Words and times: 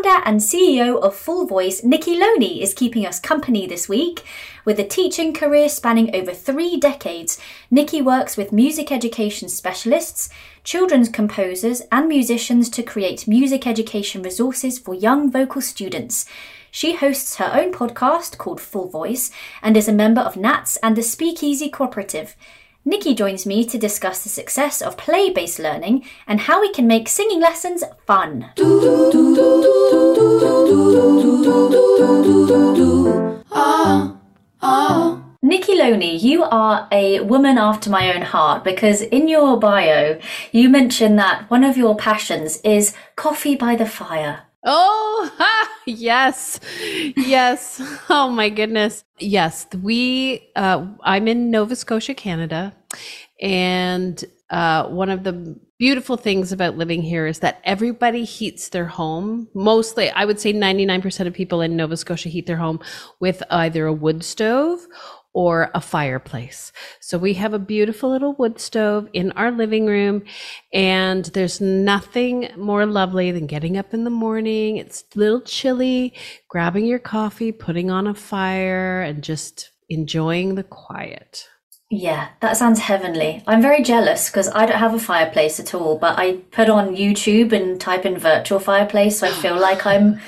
founder 0.00 0.22
and 0.24 0.40
CEO 0.40 1.00
of 1.00 1.14
Full 1.14 1.46
Voice, 1.46 1.82
Nikki 1.82 2.16
Loney, 2.16 2.62
is 2.62 2.74
keeping 2.74 3.04
us 3.06 3.20
company 3.20 3.66
this 3.66 3.88
week. 3.88 4.24
With 4.64 4.78
a 4.78 4.84
teaching 4.84 5.34
career 5.34 5.68
spanning 5.68 6.14
over 6.14 6.32
three 6.32 6.78
decades, 6.78 7.38
Nikki 7.70 8.00
works 8.00 8.36
with 8.36 8.52
music 8.52 8.90
education 8.90 9.48
specialists, 9.48 10.30
children's 10.64 11.08
composers, 11.08 11.82
and 11.92 12.08
musicians 12.08 12.70
to 12.70 12.82
create 12.82 13.28
music 13.28 13.66
education 13.66 14.22
resources 14.22 14.78
for 14.78 14.94
young 14.94 15.30
vocal 15.30 15.60
students. 15.60 16.24
She 16.70 16.94
hosts 16.94 17.36
her 17.36 17.50
own 17.52 17.72
podcast 17.72 18.38
called 18.38 18.60
Full 18.60 18.88
Voice 18.88 19.30
and 19.60 19.76
is 19.76 19.88
a 19.88 19.92
member 19.92 20.20
of 20.20 20.36
NATS 20.36 20.76
and 20.82 20.96
the 20.96 21.02
Speakeasy 21.02 21.68
Cooperative. 21.68 22.36
Nikki 22.82 23.14
joins 23.14 23.44
me 23.44 23.64
to 23.66 23.76
discuss 23.76 24.22
the 24.22 24.30
success 24.30 24.80
of 24.80 24.96
play 24.96 25.30
based 25.30 25.58
learning 25.58 26.02
and 26.26 26.40
how 26.40 26.62
we 26.62 26.72
can 26.72 26.86
make 26.86 27.10
singing 27.10 27.38
lessons 27.38 27.84
fun. 28.06 28.52
Nikki 35.42 35.76
Loney, 35.76 36.16
you 36.16 36.42
are 36.44 36.88
a 36.90 37.20
woman 37.20 37.58
after 37.58 37.90
my 37.90 38.14
own 38.14 38.22
heart 38.22 38.64
because 38.64 39.02
in 39.02 39.28
your 39.28 39.58
bio 39.58 40.18
you 40.50 40.70
mention 40.70 41.16
that 41.16 41.50
one 41.50 41.64
of 41.64 41.76
your 41.76 41.96
passions 41.96 42.60
is 42.62 42.94
coffee 43.14 43.56
by 43.56 43.76
the 43.76 43.84
fire. 43.84 44.44
Oh, 44.64 45.30
ha, 45.38 45.68
yes. 45.86 46.60
Yes. 47.16 47.80
Oh 48.10 48.30
my 48.30 48.50
goodness. 48.50 49.04
Yes, 49.18 49.66
we 49.82 50.50
uh 50.56 50.86
I'm 51.02 51.28
in 51.28 51.50
Nova 51.50 51.76
Scotia, 51.76 52.14
Canada, 52.14 52.74
and 53.40 54.22
uh 54.50 54.86
one 54.88 55.08
of 55.08 55.24
the 55.24 55.58
beautiful 55.78 56.18
things 56.18 56.52
about 56.52 56.76
living 56.76 57.00
here 57.00 57.26
is 57.26 57.38
that 57.38 57.60
everybody 57.64 58.24
heats 58.24 58.68
their 58.68 58.84
home. 58.86 59.48
Mostly, 59.54 60.10
I 60.10 60.26
would 60.26 60.38
say 60.38 60.52
99% 60.52 61.26
of 61.26 61.32
people 61.32 61.62
in 61.62 61.74
Nova 61.76 61.96
Scotia 61.96 62.28
heat 62.28 62.46
their 62.46 62.58
home 62.58 62.80
with 63.18 63.42
either 63.50 63.86
a 63.86 63.92
wood 63.94 64.22
stove 64.22 64.80
or 65.32 65.70
a 65.74 65.80
fireplace. 65.80 66.72
So 67.00 67.16
we 67.16 67.34
have 67.34 67.54
a 67.54 67.58
beautiful 67.58 68.10
little 68.10 68.34
wood 68.34 68.60
stove 68.60 69.08
in 69.12 69.32
our 69.32 69.50
living 69.50 69.86
room 69.86 70.22
and 70.72 71.24
there's 71.26 71.60
nothing 71.60 72.48
more 72.56 72.84
lovely 72.86 73.30
than 73.30 73.46
getting 73.46 73.76
up 73.76 73.94
in 73.94 74.04
the 74.04 74.10
morning. 74.10 74.76
It's 74.76 75.04
a 75.14 75.18
little 75.18 75.40
chilly, 75.40 76.14
grabbing 76.48 76.84
your 76.84 76.98
coffee, 76.98 77.52
putting 77.52 77.90
on 77.90 78.06
a 78.06 78.14
fire 78.14 79.02
and 79.02 79.22
just 79.22 79.70
enjoying 79.88 80.56
the 80.56 80.64
quiet. 80.64 81.48
Yeah, 81.92 82.28
that 82.40 82.56
sounds 82.56 82.78
heavenly. 82.78 83.42
I'm 83.48 83.60
very 83.60 83.82
jealous 83.82 84.30
because 84.30 84.48
I 84.48 84.64
don't 84.64 84.78
have 84.78 84.94
a 84.94 85.00
fireplace 85.00 85.58
at 85.58 85.74
all, 85.74 85.98
but 85.98 86.18
I 86.18 86.34
put 86.52 86.68
on 86.68 86.94
YouTube 86.94 87.52
and 87.52 87.80
type 87.80 88.06
in 88.06 88.16
virtual 88.16 88.60
fireplace 88.60 89.18
so 89.18 89.26
I 89.26 89.32
feel 89.32 89.58
like 89.58 89.84
I'm 89.86 90.20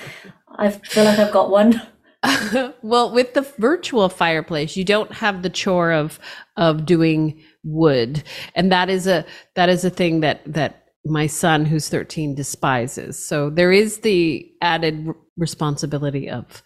I 0.58 0.70
feel 0.70 1.04
like 1.04 1.18
I've 1.18 1.32
got 1.32 1.50
one. 1.50 1.80
well, 2.82 3.12
with 3.12 3.34
the 3.34 3.42
virtual 3.58 4.08
fireplace, 4.08 4.76
you 4.76 4.84
don't 4.84 5.12
have 5.12 5.42
the 5.42 5.50
chore 5.50 5.92
of 5.92 6.18
of 6.56 6.86
doing 6.86 7.42
wood, 7.64 8.22
and 8.54 8.70
that 8.70 8.88
is 8.88 9.06
a 9.06 9.24
that 9.54 9.68
is 9.68 9.84
a 9.84 9.90
thing 9.90 10.20
that 10.20 10.40
that 10.46 10.84
my 11.04 11.26
son, 11.26 11.64
who's 11.64 11.88
thirteen, 11.88 12.34
despises. 12.34 13.24
So 13.24 13.50
there 13.50 13.72
is 13.72 14.00
the 14.00 14.48
added 14.60 15.08
responsibility 15.36 16.30
of 16.30 16.62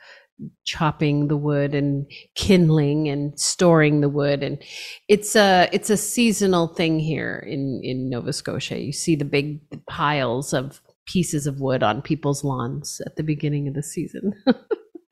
chopping 0.64 1.28
the 1.28 1.36
wood 1.36 1.74
and 1.74 2.10
kindling 2.34 3.08
and 3.08 3.38
storing 3.40 4.00
the 4.00 4.08
wood. 4.08 4.42
And 4.42 4.62
it's 5.08 5.34
a 5.36 5.68
it's 5.72 5.88
a 5.88 5.96
seasonal 5.96 6.68
thing 6.68 6.98
here 6.98 7.44
in 7.48 7.80
in 7.82 8.10
Nova 8.10 8.32
Scotia. 8.32 8.78
You 8.78 8.92
see 8.92 9.16
the 9.16 9.24
big 9.24 9.60
piles 9.86 10.52
of 10.52 10.80
pieces 11.06 11.46
of 11.46 11.60
wood 11.60 11.82
on 11.82 12.02
people's 12.02 12.44
lawns 12.44 13.00
at 13.06 13.16
the 13.16 13.22
beginning 13.22 13.68
of 13.68 13.74
the 13.74 13.82
season 13.82 14.32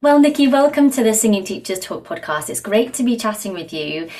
Well, 0.04 0.18
Nikki, 0.18 0.48
welcome 0.48 0.90
to 0.90 1.02
the 1.02 1.14
Singing 1.14 1.44
Teachers 1.44 1.78
Talk 1.78 2.04
podcast. 2.04 2.50
It's 2.50 2.60
great 2.60 2.92
to 2.92 3.02
be 3.02 3.16
chatting 3.16 3.54
with 3.54 3.72
you. 3.72 4.10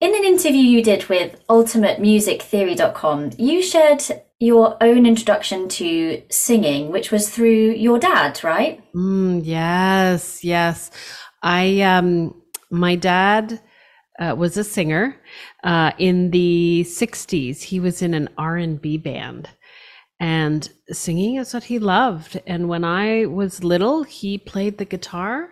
In 0.00 0.14
an 0.14 0.22
interview 0.22 0.60
you 0.60 0.84
did 0.84 1.08
with 1.08 1.44
ultimatemusictheory.com, 1.48 3.30
you 3.38 3.60
shared 3.60 4.04
your 4.38 4.76
own 4.80 5.04
introduction 5.04 5.68
to 5.70 6.22
singing, 6.30 6.92
which 6.92 7.10
was 7.10 7.28
through 7.28 7.72
your 7.72 7.98
dad, 7.98 8.44
right? 8.44 8.80
Mm, 8.94 9.40
yes, 9.44 10.44
yes. 10.44 10.92
I 11.42 11.80
um 11.80 12.40
my 12.70 12.94
dad 12.94 13.60
uh, 14.20 14.36
was 14.38 14.56
a 14.56 14.62
singer 14.62 15.16
uh, 15.64 15.90
in 15.98 16.30
the 16.30 16.84
60s. 16.86 17.62
He 17.62 17.80
was 17.80 18.00
in 18.00 18.14
an 18.14 18.28
R&B 18.38 18.98
band 18.98 19.48
and 20.22 20.70
singing 20.92 21.34
is 21.34 21.52
what 21.52 21.64
he 21.64 21.80
loved. 21.80 22.40
And 22.46 22.68
when 22.68 22.84
I 22.84 23.26
was 23.26 23.64
little, 23.64 24.04
he 24.04 24.38
played 24.38 24.78
the 24.78 24.84
guitar 24.84 25.48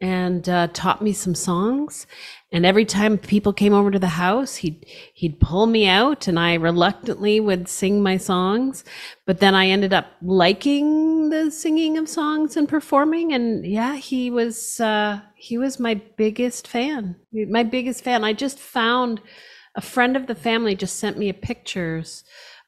and 0.00 0.48
uh, 0.48 0.66
taught 0.72 1.00
me 1.00 1.12
some 1.12 1.36
songs. 1.36 2.04
And 2.50 2.66
every 2.66 2.84
time 2.84 3.16
people 3.16 3.52
came 3.52 3.72
over 3.72 3.92
to 3.92 3.98
the 4.00 4.08
house, 4.08 4.56
he'd 4.56 4.84
he'd 5.14 5.38
pull 5.38 5.66
me 5.66 5.86
out, 5.86 6.26
and 6.26 6.36
I 6.36 6.54
reluctantly 6.54 7.38
would 7.38 7.68
sing 7.68 8.02
my 8.02 8.16
songs. 8.16 8.84
But 9.24 9.38
then 9.38 9.54
I 9.54 9.68
ended 9.68 9.92
up 9.92 10.06
liking 10.20 11.28
the 11.28 11.52
singing 11.52 11.96
of 11.96 12.08
songs 12.08 12.56
and 12.56 12.68
performing. 12.68 13.32
And 13.32 13.64
yeah, 13.64 13.94
he 13.94 14.32
was 14.32 14.80
uh, 14.80 15.20
he 15.36 15.58
was 15.58 15.78
my 15.78 15.94
biggest 15.94 16.66
fan. 16.66 17.14
My 17.32 17.62
biggest 17.62 18.02
fan. 18.02 18.24
I 18.24 18.32
just 18.32 18.58
found 18.58 19.20
a 19.76 19.80
friend 19.80 20.16
of 20.16 20.26
the 20.26 20.34
family 20.34 20.74
just 20.74 20.96
sent 20.96 21.18
me 21.18 21.32
pictures 21.32 22.24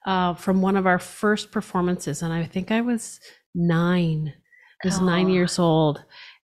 uh, 0.07 0.35
from 0.35 0.63
one 0.63 0.77
of 0.77 0.87
our 0.87 0.99
first 0.99 1.53
performances, 1.53 2.23
and 2.23 2.33
I 2.33 2.45
think 2.45 2.71
I 2.71 2.81
was 2.81 3.21
nine. 3.55 4.33
I 4.83 4.87
was 4.87 4.99
oh. 4.99 5.05
nine 5.05 5.29
years 5.29 5.59
old, 5.59 6.03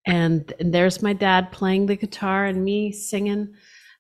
and, 0.06 0.54
and 0.60 0.74
there's 0.74 1.02
my 1.02 1.14
dad 1.14 1.52
playing 1.52 1.86
the 1.86 1.96
guitar 1.96 2.46
and 2.46 2.64
me 2.64 2.92
singing. 2.92 3.54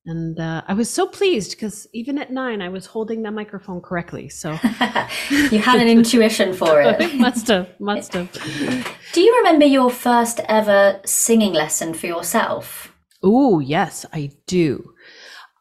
And 0.05 0.39
uh, 0.39 0.63
I 0.67 0.73
was 0.73 0.89
so 0.89 1.05
pleased 1.05 1.51
because 1.51 1.87
even 1.93 2.17
at 2.17 2.31
nine, 2.31 2.61
I 2.61 2.69
was 2.69 2.87
holding 2.87 3.21
the 3.21 3.29
microphone 3.29 3.81
correctly. 3.81 4.29
So 4.29 4.51
you 5.29 5.59
had 5.59 5.79
an 5.79 5.87
intuition 5.87 6.53
for 6.55 6.81
it. 6.81 7.15
must 7.15 7.47
have, 7.49 7.79
must 7.79 8.13
have. 8.13 8.31
Do 9.13 9.21
you 9.21 9.37
remember 9.37 9.65
your 9.65 9.91
first 9.91 10.39
ever 10.47 10.99
singing 11.05 11.53
lesson 11.53 11.93
for 11.93 12.07
yourself? 12.07 12.91
Oh 13.21 13.59
yes, 13.59 14.05
I 14.11 14.31
do. 14.47 14.95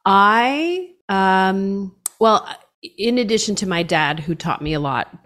I 0.06 0.92
um, 1.10 1.94
well, 2.18 2.48
in 2.82 3.18
addition 3.18 3.54
to 3.54 3.68
my 3.68 3.82
dad 3.82 4.20
who 4.20 4.34
taught 4.34 4.62
me 4.62 4.72
a 4.72 4.80
lot 4.80 5.18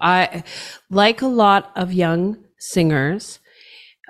i 0.00 0.42
like 0.90 1.22
a 1.22 1.26
lot 1.26 1.70
of 1.76 1.92
young 1.92 2.36
singers 2.58 3.38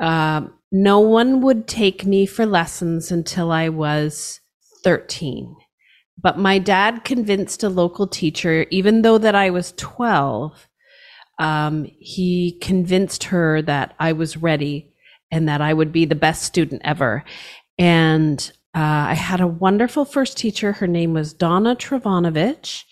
um, 0.01 0.55
no 0.71 1.01
one 1.01 1.41
would 1.41 1.67
take 1.67 2.05
me 2.05 2.27
for 2.27 2.47
lessons 2.47 3.11
until 3.11 3.51
i 3.51 3.69
was 3.69 4.41
13 4.85 5.57
but 6.21 6.39
my 6.39 6.59
dad 6.59 7.05
convinced 7.05 7.63
a 7.63 7.69
local 7.69 8.07
teacher 8.07 8.67
even 8.71 9.03
though 9.03 9.19
that 9.19 9.35
i 9.35 9.51
was 9.51 9.73
12 9.77 10.69
um, 11.41 11.87
he 12.01 12.59
convinced 12.61 13.25
her 13.25 13.63
that 13.63 13.95
i 14.01 14.13
was 14.13 14.37
ready 14.37 14.93
and 15.31 15.49
that 15.49 15.61
i 15.61 15.73
would 15.73 15.93
be 15.93 16.05
the 16.05 16.15
best 16.15 16.43
student 16.43 16.83
ever. 16.85 17.25
And 17.79 18.51
uh, 18.75 19.09
I 19.11 19.15
had 19.15 19.41
a 19.41 19.47
wonderful 19.47 20.05
first 20.05 20.37
teacher. 20.37 20.73
Her 20.73 20.87
name 20.87 21.15
was 21.15 21.33
Donna 21.33 21.75
Travanovich 21.75 22.85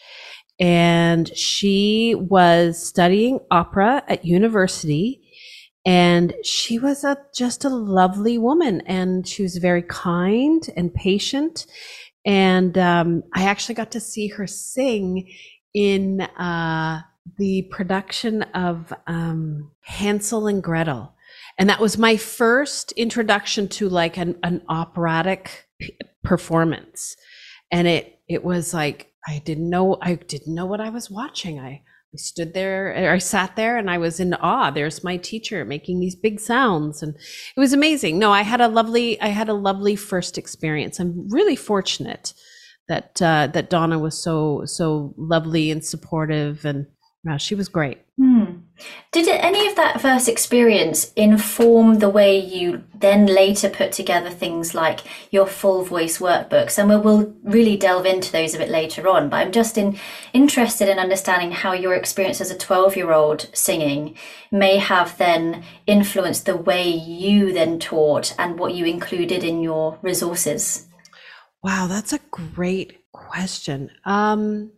and 0.58 1.36
she 1.36 2.14
was 2.14 2.82
studying 2.82 3.40
opera 3.50 4.02
at 4.08 4.24
university 4.24 5.22
and 5.84 6.34
she 6.42 6.78
was 6.78 7.04
a 7.04 7.16
just 7.34 7.64
a 7.64 7.68
lovely 7.68 8.38
woman 8.38 8.80
and 8.82 9.26
she 9.28 9.42
was 9.42 9.58
very 9.58 9.82
kind 9.82 10.68
and 10.76 10.94
patient 10.94 11.66
and 12.24 12.78
um, 12.78 13.22
i 13.34 13.44
actually 13.44 13.74
got 13.74 13.90
to 13.90 14.00
see 14.00 14.28
her 14.28 14.46
sing 14.46 15.30
in 15.74 16.22
uh, 16.22 17.02
the 17.36 17.62
production 17.70 18.42
of 18.54 18.92
um, 19.06 19.70
hansel 19.82 20.46
and 20.46 20.62
gretel 20.62 21.14
and 21.58 21.68
that 21.68 21.80
was 21.80 21.98
my 21.98 22.16
first 22.16 22.92
introduction 22.92 23.68
to 23.68 23.88
like 23.88 24.16
an, 24.16 24.38
an 24.42 24.62
operatic 24.68 25.65
performance 26.24 27.16
and 27.70 27.86
it 27.86 28.18
it 28.28 28.44
was 28.44 28.74
like 28.74 29.12
I 29.26 29.42
didn't 29.44 29.68
know 29.68 29.98
I 30.00 30.14
didn't 30.14 30.54
know 30.54 30.66
what 30.66 30.80
I 30.80 30.90
was 30.90 31.10
watching. 31.10 31.58
I, 31.58 31.82
I 32.14 32.16
stood 32.16 32.54
there 32.54 33.12
I 33.12 33.18
sat 33.18 33.56
there 33.56 33.76
and 33.76 33.90
I 33.90 33.98
was 33.98 34.20
in 34.20 34.34
awe. 34.34 34.70
There's 34.70 35.04
my 35.04 35.16
teacher 35.16 35.64
making 35.64 36.00
these 36.00 36.14
big 36.14 36.40
sounds 36.40 37.02
and 37.02 37.14
it 37.14 37.60
was 37.60 37.72
amazing. 37.72 38.18
No, 38.18 38.32
I 38.32 38.42
had 38.42 38.60
a 38.60 38.68
lovely 38.68 39.20
I 39.20 39.28
had 39.28 39.48
a 39.48 39.54
lovely 39.54 39.96
first 39.96 40.38
experience. 40.38 40.98
I'm 40.98 41.28
really 41.28 41.56
fortunate 41.56 42.32
that 42.88 43.20
uh, 43.20 43.48
that 43.48 43.70
Donna 43.70 43.98
was 43.98 44.20
so 44.20 44.62
so 44.64 45.14
lovely 45.16 45.70
and 45.70 45.84
supportive 45.84 46.64
and 46.64 46.86
she 47.38 47.56
was 47.56 47.68
great. 47.68 47.98
Hmm. 48.20 48.45
Did 49.12 49.28
any 49.28 49.66
of 49.66 49.76
that 49.76 50.00
first 50.00 50.28
experience 50.28 51.12
inform 51.14 52.00
the 52.00 52.10
way 52.10 52.38
you 52.38 52.84
then 52.94 53.26
later 53.26 53.70
put 53.70 53.92
together 53.92 54.28
things 54.28 54.74
like 54.74 55.00
your 55.30 55.46
full 55.46 55.84
voice 55.84 56.18
workbooks? 56.18 56.78
And 56.78 56.88
we'll, 56.88 57.34
really 57.42 57.76
delve 57.76 58.04
into 58.04 58.32
those 58.32 58.54
a 58.54 58.58
bit 58.58 58.68
later 58.68 59.08
on. 59.08 59.28
But 59.28 59.36
I'm 59.36 59.52
just 59.52 59.78
in, 59.78 59.98
interested 60.32 60.88
in 60.88 60.98
understanding 60.98 61.52
how 61.52 61.72
your 61.72 61.94
experience 61.94 62.40
as 62.40 62.50
a 62.50 62.58
12 62.58 62.96
year 62.96 63.12
old 63.12 63.48
singing 63.54 64.16
may 64.50 64.76
have 64.78 65.16
then 65.16 65.64
influenced 65.86 66.44
the 66.44 66.56
way 66.56 66.88
you 66.88 67.52
then 67.52 67.78
taught 67.78 68.34
and 68.38 68.58
what 68.58 68.74
you 68.74 68.84
included 68.84 69.44
in 69.44 69.62
your 69.62 69.98
resources. 70.02 70.88
Wow, 71.62 71.86
that's 71.86 72.12
a 72.12 72.20
great 72.30 72.98
question. 73.12 73.90
Um, 74.04 74.72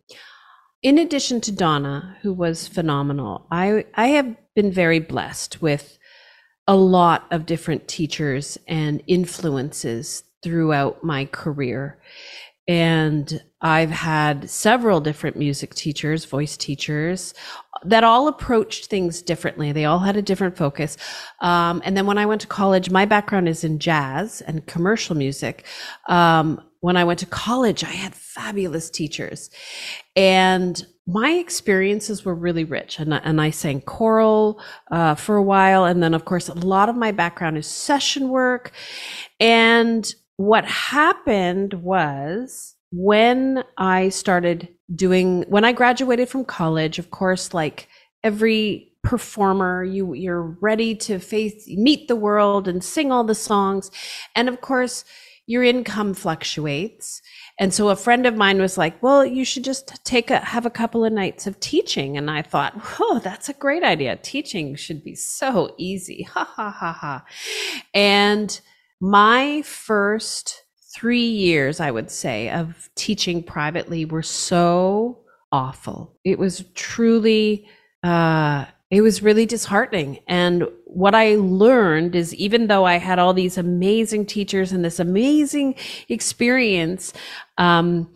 in 0.82 0.98
addition 0.98 1.40
to 1.42 1.52
Donna, 1.52 2.16
who 2.22 2.32
was 2.32 2.69
phenomenal, 2.69 3.46
I, 3.50 3.84
I 3.94 4.08
have 4.08 4.36
been 4.54 4.70
very 4.70 5.00
blessed 5.00 5.60
with 5.60 5.98
a 6.66 6.76
lot 6.76 7.26
of 7.30 7.46
different 7.46 7.88
teachers 7.88 8.58
and 8.69 9.02
influences 9.06 10.22
throughout 10.42 11.02
my 11.02 11.25
career. 11.25 12.00
And 12.69 13.42
I've 13.62 13.90
had 13.90 14.48
several 14.50 15.00
different 15.00 15.36
music 15.36 15.75
teachers, 15.75 16.26
voice 16.26 16.56
teachers 16.56 17.34
that 17.84 18.04
all 18.04 18.28
approached 18.28 18.86
things 18.86 19.22
differently. 19.22 19.72
They 19.72 19.84
all 19.84 20.00
had 20.00 20.16
a 20.16 20.22
different 20.22 20.56
focus. 20.56 20.96
Um, 21.40 21.81
and 21.84 21.96
then 21.96 22.06
when 22.06 22.19
I 22.19 22.26
went 22.26 22.40
to 22.42 22.46
college, 22.46 22.90
my 22.90 23.04
background 23.04 23.48
is 23.48 23.64
in 23.64 23.78
jazz 23.78 24.42
and 24.42 24.66
commercial 24.66 25.16
music. 25.16 25.64
Um, 26.08 26.60
when 26.80 26.96
I 26.96 27.04
went 27.04 27.19
to 27.20 27.26
college, 27.26 27.82
I 27.82 27.90
had 27.90 28.14
fabulous 28.14 28.90
teachers. 28.90 29.50
And 30.14 30.84
my 31.06 31.30
experiences 31.32 32.25
were 32.25 32.34
really 32.34 32.64
rich. 32.64 32.98
And, 32.98 33.14
and 33.14 33.40
I 33.40 33.50
sang 33.50 33.80
choral 33.80 34.60
uh, 34.90 35.14
for 35.14 35.36
a 35.36 35.42
while. 35.42 35.84
And 35.84 36.02
then, 36.02 36.14
of 36.14 36.25
course, 36.25 36.48
a 36.48 36.54
lot 36.54 36.88
of 36.88 36.96
my 36.96 37.12
background 37.12 37.56
is 37.56 37.66
session 37.66 38.28
work. 38.28 38.72
And 39.40 40.12
what 40.36 40.64
happened 40.64 41.75
was 41.75 42.76
when 42.92 43.64
I 43.76 44.10
started 44.10 44.69
doing, 44.94 45.44
when 45.48 45.64
I 45.64 45.72
graduated 45.72 46.28
from 46.28 46.44
college, 46.44 46.98
of 46.98 47.10
course, 47.10 47.52
like 47.52 47.88
every 48.22 48.88
performer 49.04 49.84
you 49.84 50.12
you're 50.12 50.56
ready 50.60 50.94
to 50.94 51.20
face 51.20 51.66
meet 51.69 52.08
the 52.08 52.16
world 52.16 52.66
and 52.66 52.82
sing 52.82 53.12
all 53.12 53.22
the 53.22 53.34
songs 53.34 53.92
and 54.34 54.48
of 54.48 54.60
course 54.60 55.04
your 55.48 55.64
income 55.64 56.12
fluctuates. 56.12 57.22
And 57.58 57.72
so 57.72 57.88
a 57.88 57.96
friend 57.96 58.26
of 58.26 58.36
mine 58.36 58.60
was 58.60 58.76
like, 58.76 59.02
well, 59.02 59.24
you 59.24 59.46
should 59.46 59.64
just 59.64 60.04
take 60.04 60.30
a, 60.30 60.40
have 60.40 60.66
a 60.66 60.70
couple 60.70 61.06
of 61.06 61.12
nights 61.12 61.46
of 61.46 61.58
teaching. 61.58 62.18
And 62.18 62.30
I 62.30 62.42
thought, 62.42 62.74
oh, 63.00 63.18
that's 63.24 63.48
a 63.48 63.54
great 63.54 63.82
idea. 63.82 64.16
Teaching 64.16 64.76
should 64.76 65.02
be 65.02 65.14
so 65.14 65.74
easy. 65.78 66.28
Ha 66.38 66.44
ha 66.44 66.70
ha 66.70 66.92
ha. 66.92 67.24
And 67.94 68.60
my 69.00 69.62
first 69.62 70.64
three 70.94 71.26
years, 71.26 71.80
I 71.80 71.90
would 71.90 72.10
say, 72.10 72.50
of 72.50 72.90
teaching 72.94 73.42
privately 73.42 74.04
were 74.04 74.22
so 74.22 75.20
awful. 75.50 76.14
It 76.24 76.38
was 76.38 76.64
truly, 76.74 77.66
uh, 78.02 78.66
it 78.90 79.02
was 79.02 79.23
really 79.23 79.44
disheartening. 79.44 80.20
And 80.26 80.64
what 80.85 81.14
I 81.14 81.35
learned 81.37 82.14
is 82.14 82.35
even 82.35 82.69
though 82.69 82.85
I 82.85 82.96
had 82.96 83.19
all 83.19 83.35
these 83.35 83.58
amazing 83.58 84.26
teachers 84.26 84.73
and 84.73 84.85
this 84.85 84.99
amazing 84.99 85.75
experience, 86.08 87.12
um, 87.58 88.11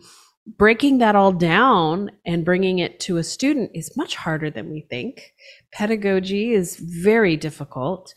breaking 0.57 0.97
that 0.97 1.15
all 1.15 1.31
down 1.31 2.11
and 2.25 2.43
bringing 2.43 2.79
it 2.79 2.99
to 3.01 3.17
a 3.17 3.23
student 3.23 3.71
is 3.73 3.95
much 3.95 4.15
harder 4.15 4.49
than 4.49 4.71
we 4.71 4.81
think. 4.89 5.33
Pedagogy 5.71 6.53
is 6.53 6.75
very 6.77 7.37
difficult. 7.37 8.13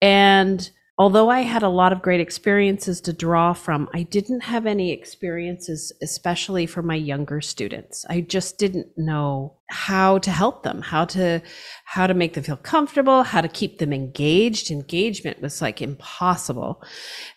And 0.00 0.70
although 0.98 1.28
I 1.28 1.40
had 1.40 1.62
a 1.62 1.68
lot 1.68 1.92
of 1.92 2.00
great 2.00 2.20
experiences 2.20 3.00
to 3.02 3.12
draw 3.12 3.52
from, 3.52 3.88
I 3.92 4.02
didn't 4.04 4.40
have 4.40 4.66
any 4.66 4.92
experiences, 4.92 5.92
especially 6.02 6.66
for 6.66 6.82
my 6.82 6.94
younger 6.94 7.40
students. 7.40 8.06
I 8.08 8.22
just 8.22 8.58
didn't 8.58 8.88
know 8.96 9.58
how 9.68 10.18
to 10.18 10.30
help 10.30 10.62
them, 10.62 10.80
how 10.80 11.04
to 11.06 11.42
how 11.84 12.06
to 12.06 12.14
make 12.14 12.34
them 12.34 12.44
feel 12.44 12.56
comfortable, 12.56 13.22
how 13.24 13.42
to 13.42 13.48
keep 13.48 13.78
them 13.78 13.92
engaged. 13.92 14.70
Engagement 14.70 15.42
was 15.42 15.60
like 15.60 15.82
impossible. 15.82 16.82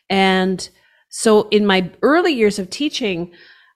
And 0.09 0.67
so 1.09 1.50
in 1.50 1.65
my 1.65 1.91
early 2.01 2.33
years 2.33 2.59
of 2.59 2.69
teaching, 2.69 3.33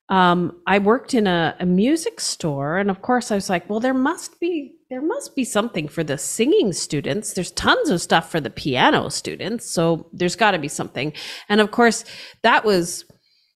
um, 0.09 0.62
I 0.68 0.79
worked 0.79 1.13
in 1.13 1.27
a, 1.27 1.56
a 1.59 1.65
music 1.65 2.19
store, 2.19 2.77
and 2.77 2.91
of 2.91 3.01
course, 3.01 3.31
I 3.31 3.36
was 3.36 3.50
like, 3.50 3.69
well, 3.69 3.79
there 3.79 3.94
must 3.94 4.39
be 4.39 4.75
there 4.94 5.01
must 5.01 5.36
be 5.36 5.44
something 5.44 5.88
for 5.88 6.04
the 6.04 6.19
singing 6.19 6.72
students. 6.72 7.34
There's 7.34 7.50
tons 7.50 7.90
of 7.90 8.00
stuff 8.00 8.30
for 8.30 8.40
the 8.40 8.51
piano 8.51 9.10
students. 9.10 9.68
So 9.68 10.07
there's 10.13 10.36
got 10.36 10.51
to 10.51 10.60
be 10.60 10.68
something. 10.68 11.13
And 11.50 11.60
of 11.60 11.72
course, 11.72 12.06
that 12.44 12.63
was, 12.63 13.04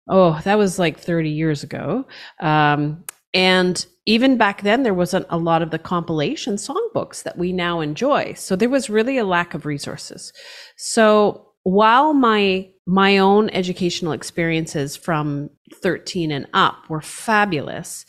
oh, 0.10 0.42
that 0.45 0.57
was 0.57 0.80
like 0.80 1.00
30 1.00 1.30
years 1.30 1.62
ago. 1.62 2.07
Um, 2.39 3.04
and 3.36 3.86
even 4.07 4.38
back 4.38 4.63
then, 4.63 4.81
there 4.81 4.95
wasn't 4.95 5.28
a 5.30 5.38
lot 5.38 5.62
of 5.62 5.69
the 5.69 5.78
compilation 5.78 6.56
songbooks 6.56 7.22
that 7.22 7.38
we 7.38 7.54
now 7.54 7.81
enjoy. 7.81 8.33
So 8.33 8.56
there 8.56 8.68
was 8.68 8.90
really 8.90 9.19
a 9.19 9.24
lack 9.24 9.54
of 9.54 9.68
resources. 9.68 10.33
So 10.75 11.50
while 11.62 12.16
my 12.16 12.72
my 12.88 13.19
own 13.19 13.51
educational 13.51 14.13
experiences 14.13 14.95
from 14.95 15.51
13 15.83 16.31
and 16.31 16.48
up 16.54 16.90
were 16.90 17.01
fabulous, 17.01 18.06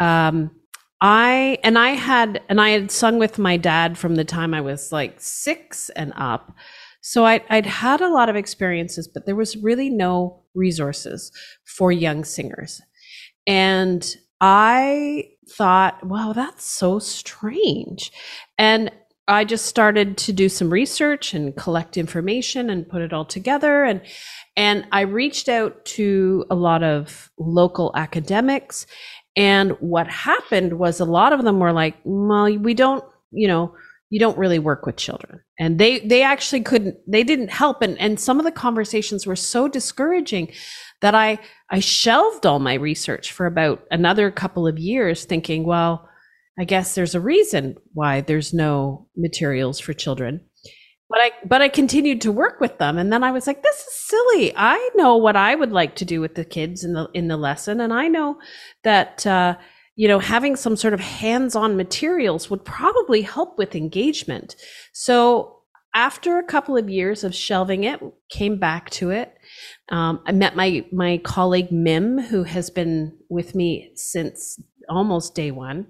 um, 0.00 0.50
I 1.00 1.58
and 1.62 1.78
I 1.78 1.90
had 1.90 2.42
and 2.48 2.60
I 2.60 2.70
had 2.70 2.90
sung 2.90 3.18
with 3.18 3.38
my 3.38 3.56
dad 3.56 3.98
from 3.98 4.14
the 4.14 4.24
time 4.24 4.54
I 4.54 4.60
was 4.60 4.92
like 4.92 5.16
six 5.18 5.90
and 5.90 6.12
up. 6.16 6.52
So 7.00 7.26
I, 7.26 7.42
I'd 7.50 7.66
had 7.66 8.00
a 8.00 8.08
lot 8.08 8.30
of 8.30 8.36
experiences, 8.36 9.06
but 9.06 9.26
there 9.26 9.36
was 9.36 9.56
really 9.58 9.90
no 9.90 10.42
resources 10.54 11.30
for 11.66 11.92
young 11.92 12.24
singers. 12.24 12.80
And 13.46 14.16
I 14.40 15.28
thought, 15.50 16.04
wow, 16.06 16.32
that's 16.34 16.64
so 16.64 16.98
strange. 16.98 18.10
And 18.56 18.90
I 19.26 19.44
just 19.44 19.66
started 19.66 20.16
to 20.18 20.32
do 20.32 20.48
some 20.48 20.70
research 20.70 21.32
and 21.32 21.56
collect 21.56 21.96
information 21.96 22.68
and 22.68 22.88
put 22.88 23.02
it 23.02 23.12
all 23.12 23.24
together. 23.24 23.84
And 23.84 24.02
and 24.56 24.86
I 24.92 25.00
reached 25.02 25.48
out 25.48 25.84
to 25.86 26.44
a 26.50 26.54
lot 26.54 26.82
of 26.82 27.30
local 27.38 27.90
academics 27.96 28.86
and 29.36 29.72
what 29.80 30.08
happened 30.08 30.78
was 30.78 31.00
a 31.00 31.04
lot 31.04 31.32
of 31.32 31.42
them 31.42 31.58
were 31.58 31.72
like, 31.72 31.96
well, 32.04 32.56
we 32.56 32.74
don't, 32.74 33.04
you 33.30 33.48
know, 33.48 33.74
you 34.10 34.20
don't 34.20 34.38
really 34.38 34.60
work 34.60 34.86
with 34.86 34.96
children. 34.96 35.40
And 35.58 35.78
they 35.78 36.00
they 36.00 36.22
actually 36.22 36.62
couldn't 36.62 36.96
they 37.06 37.24
didn't 37.24 37.50
help 37.50 37.82
and 37.82 37.98
and 37.98 38.20
some 38.20 38.38
of 38.38 38.44
the 38.44 38.52
conversations 38.52 39.26
were 39.26 39.36
so 39.36 39.66
discouraging 39.66 40.52
that 41.00 41.14
I 41.14 41.38
I 41.70 41.80
shelved 41.80 42.46
all 42.46 42.60
my 42.60 42.74
research 42.74 43.32
for 43.32 43.46
about 43.46 43.84
another 43.90 44.30
couple 44.30 44.68
of 44.68 44.78
years 44.78 45.24
thinking, 45.24 45.64
well, 45.64 46.08
I 46.58 46.64
guess 46.64 46.94
there's 46.94 47.16
a 47.16 47.20
reason 47.20 47.76
why 47.92 48.20
there's 48.20 48.54
no 48.54 49.08
materials 49.16 49.80
for 49.80 49.92
children 49.92 50.42
but 51.14 51.22
I 51.22 51.30
but 51.46 51.62
I 51.62 51.68
continued 51.68 52.20
to 52.22 52.32
work 52.32 52.60
with 52.60 52.78
them 52.78 52.98
and 52.98 53.12
then 53.12 53.22
I 53.22 53.30
was 53.30 53.46
like 53.46 53.62
this 53.62 53.76
is 53.76 53.94
silly. 53.94 54.52
I 54.56 54.90
know 54.96 55.16
what 55.16 55.36
I 55.36 55.54
would 55.54 55.70
like 55.70 55.94
to 55.96 56.04
do 56.04 56.20
with 56.20 56.34
the 56.34 56.44
kids 56.44 56.82
in 56.82 56.94
the 56.94 57.08
in 57.14 57.28
the 57.28 57.36
lesson 57.36 57.80
and 57.80 57.92
I 57.92 58.08
know 58.08 58.40
that 58.82 59.24
uh, 59.24 59.56
you 59.94 60.08
know 60.08 60.18
having 60.18 60.56
some 60.56 60.74
sort 60.74 60.92
of 60.92 60.98
hands-on 60.98 61.76
materials 61.76 62.50
would 62.50 62.64
probably 62.64 63.22
help 63.22 63.58
with 63.58 63.76
engagement. 63.76 64.56
So 64.92 65.60
after 65.94 66.38
a 66.38 66.44
couple 66.44 66.76
of 66.76 66.90
years 66.90 67.22
of 67.22 67.32
shelving 67.32 67.84
it, 67.84 68.00
came 68.28 68.58
back 68.58 68.90
to 68.90 69.10
it. 69.10 69.32
Um, 69.90 70.20
I 70.26 70.32
met 70.32 70.56
my 70.56 70.84
my 70.90 71.18
colleague 71.18 71.70
Mim, 71.70 72.18
who 72.18 72.42
has 72.42 72.70
been 72.70 73.16
with 73.28 73.54
me 73.54 73.92
since 73.94 74.60
almost 74.88 75.36
day 75.36 75.52
one, 75.52 75.86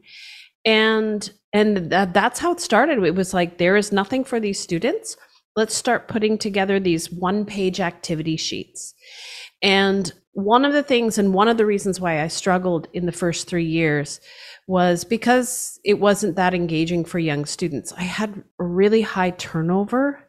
and 0.64 1.30
and 1.52 1.90
that, 1.90 2.12
that's 2.12 2.40
how 2.40 2.52
it 2.52 2.60
started. 2.60 3.02
It 3.04 3.14
was 3.14 3.32
like 3.32 3.58
there 3.58 3.76
is 3.76 3.92
nothing 3.92 4.24
for 4.24 4.40
these 4.40 4.58
students. 4.58 5.16
Let's 5.54 5.74
start 5.74 6.08
putting 6.08 6.36
together 6.36 6.80
these 6.80 7.12
one 7.12 7.44
page 7.44 7.78
activity 7.78 8.36
sheets. 8.36 8.92
And 9.62 10.12
one 10.32 10.64
of 10.64 10.72
the 10.72 10.82
things 10.82 11.16
and 11.16 11.32
one 11.32 11.46
of 11.46 11.56
the 11.58 11.66
reasons 11.66 12.00
why 12.00 12.20
i 12.20 12.26
struggled 12.26 12.88
in 12.92 13.06
the 13.06 13.12
first 13.12 13.46
three 13.46 13.64
years 13.64 14.20
was 14.66 15.04
because 15.04 15.78
it 15.84 16.00
wasn't 16.00 16.34
that 16.34 16.54
engaging 16.54 17.04
for 17.04 17.20
young 17.20 17.44
students. 17.44 17.92
I 17.92 18.02
had 18.02 18.42
really 18.58 19.02
high 19.02 19.30
turnover. 19.30 20.28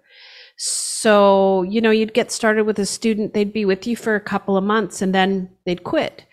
So 0.57 1.63
you 1.63 1.81
know 1.81 1.91
you'd 1.91 2.13
get 2.13 2.31
started 2.31 2.65
with 2.65 2.77
a 2.77 2.85
student 2.85 3.33
they'd 3.33 3.51
be 3.51 3.65
with 3.65 3.87
you 3.87 3.95
for 3.95 4.15
a 4.15 4.21
couple 4.21 4.55
of 4.55 4.63
months 4.63 5.01
and 5.01 5.13
then 5.13 5.49
they'd 5.65 5.83
quit. 5.83 6.25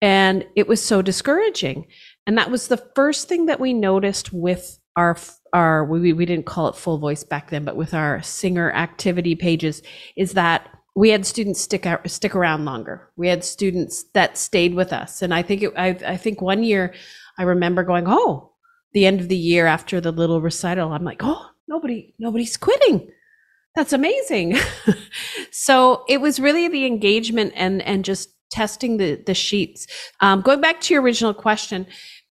And 0.00 0.46
it 0.56 0.68
was 0.68 0.80
so 0.80 1.02
discouraging 1.02 1.86
and 2.26 2.38
that 2.38 2.50
was 2.50 2.68
the 2.68 2.76
first 2.76 3.28
thing 3.28 3.46
that 3.46 3.60
we 3.60 3.72
noticed 3.72 4.32
with 4.32 4.78
our 4.96 5.16
our 5.52 5.84
we, 5.84 6.12
we 6.12 6.26
didn't 6.26 6.46
call 6.46 6.68
it 6.68 6.76
full 6.76 6.98
voice 6.98 7.24
back 7.24 7.50
then 7.50 7.64
but 7.64 7.76
with 7.76 7.94
our 7.94 8.22
singer 8.22 8.70
activity 8.72 9.34
pages 9.34 9.82
is 10.16 10.32
that 10.32 10.68
we 10.94 11.08
had 11.08 11.24
students 11.24 11.60
stick 11.60 11.86
out 11.86 12.08
stick 12.10 12.34
around 12.34 12.64
longer 12.64 13.10
we 13.16 13.28
had 13.28 13.44
students 13.44 14.04
that 14.14 14.36
stayed 14.36 14.74
with 14.74 14.92
us 14.92 15.22
and 15.22 15.32
i 15.32 15.42
think 15.42 15.62
it, 15.62 15.72
I, 15.76 15.88
I 16.06 16.16
think 16.16 16.40
one 16.40 16.62
year 16.62 16.94
i 17.38 17.42
remember 17.42 17.82
going 17.82 18.04
oh 18.06 18.52
the 18.92 19.06
end 19.06 19.20
of 19.20 19.28
the 19.28 19.36
year 19.36 19.66
after 19.66 20.00
the 20.00 20.12
little 20.12 20.40
recital, 20.40 20.92
I'm 20.92 21.04
like, 21.04 21.22
oh, 21.22 21.46
nobody, 21.68 22.14
nobody's 22.18 22.56
quitting. 22.56 23.10
That's 23.74 23.92
amazing. 23.92 24.56
so 25.50 26.04
it 26.08 26.20
was 26.20 26.38
really 26.38 26.68
the 26.68 26.84
engagement 26.84 27.52
and 27.56 27.80
and 27.82 28.04
just 28.04 28.28
testing 28.52 28.98
the 28.98 29.20
the 29.26 29.34
sheets. 29.34 29.86
Um, 30.20 30.42
going 30.42 30.60
back 30.60 30.80
to 30.82 30.94
your 30.94 31.02
original 31.02 31.34
question, 31.34 31.86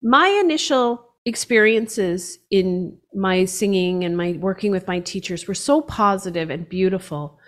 my 0.01 0.27
initial 0.43 1.07
experiences 1.25 2.39
in 2.50 2.97
my 3.13 3.45
singing 3.45 4.03
and 4.03 4.15
my 4.15 4.38
working 4.39 4.71
with 4.71 4.88
my 4.88 5.00
teachers 5.00 5.47
were 5.47 5.53
so 5.53 5.81
positive 5.81 6.50
and 6.50 6.67
beautiful. 6.67 7.39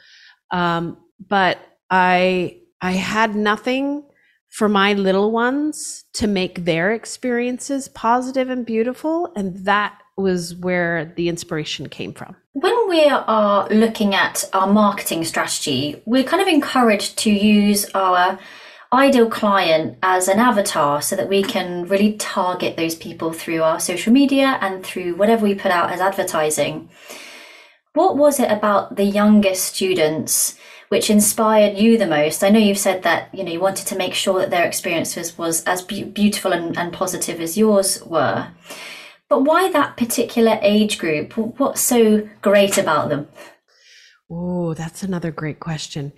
Um, 0.52 0.98
but 1.28 1.58
I 1.90 2.60
I 2.82 2.92
had 2.92 3.36
nothing 3.36 4.04
for 4.50 4.68
my 4.68 4.94
little 4.94 5.32
ones 5.32 6.06
to 6.14 6.28
make 6.28 6.66
their 6.66 6.92
experiences 6.92 7.88
positive 7.90 8.50
and 8.50 8.66
beautiful, 8.66 9.32
and 9.36 9.56
that 9.66 10.00
was 10.18 10.56
where 10.56 11.14
the 11.16 11.30
inspiration 11.30 11.88
came 11.88 12.14
from. 12.14 12.36
When 12.54 12.90
we 12.90 13.06
are 13.06 13.68
looking 13.70 14.14
at 14.16 14.44
our 14.54 14.68
marketing 14.68 15.24
strategy, 15.24 16.02
we're 16.06 16.24
kind 16.24 16.42
of 16.42 16.48
encouraged 16.48 17.18
to 17.20 17.32
use 17.32 17.86
our 17.94 18.38
ideal 18.92 19.30
client 19.30 19.98
as 20.02 20.28
an 20.28 20.40
avatar 20.40 21.02
so 21.02 21.16
that 21.16 21.30
we 21.30 21.44
can 21.44 21.86
really 21.86 22.14
target 22.14 22.76
those 22.76 22.96
people 22.96 23.32
through 23.32 23.62
our 23.62 23.80
social 23.80 24.12
media 24.12 24.58
and 24.62 24.84
through 24.84 25.16
whatever 25.16 25.44
we 25.44 25.54
put 25.54 25.72
out 25.72 25.92
as 25.92 26.02
advertising. 26.02 26.90
What 27.94 28.18
was 28.18 28.40
it 28.40 28.52
about 28.52 28.96
the 28.96 29.04
youngest 29.04 29.76
students 29.76 30.58
which 30.90 31.10
inspired 31.10 31.78
you 31.78 31.98
the 31.98 32.08
most? 32.08 32.44
I 32.44 32.50
know 32.50 32.60
you've 32.60 32.80
said 32.80 33.04
that 33.04 33.34
you 33.34 33.44
know 33.44 33.52
you 33.52 33.60
wanted 33.60 33.86
to 33.88 33.98
make 33.98 34.14
sure 34.14 34.40
that 34.40 34.50
their 34.50 34.66
experiences 34.66 35.38
was 35.38 35.64
as 35.66 35.82
be- 35.84 36.04
beautiful 36.04 36.52
and, 36.52 36.78
and 36.78 36.92
positive 36.92 37.40
as 37.40 37.58
yours 37.58 38.04
were. 38.04 38.48
But 39.28 39.44
why 39.44 39.72
that 39.72 39.98
particular 39.98 40.58
age 40.64 40.98
group? 40.98 41.38
What's 41.38 41.82
so 41.82 42.28
great 42.42 42.80
about 42.80 43.10
them? 43.10 43.28
Oh, 44.32 44.74
that's 44.74 45.04
another 45.04 45.32
great 45.32 45.60
question. 45.60 46.14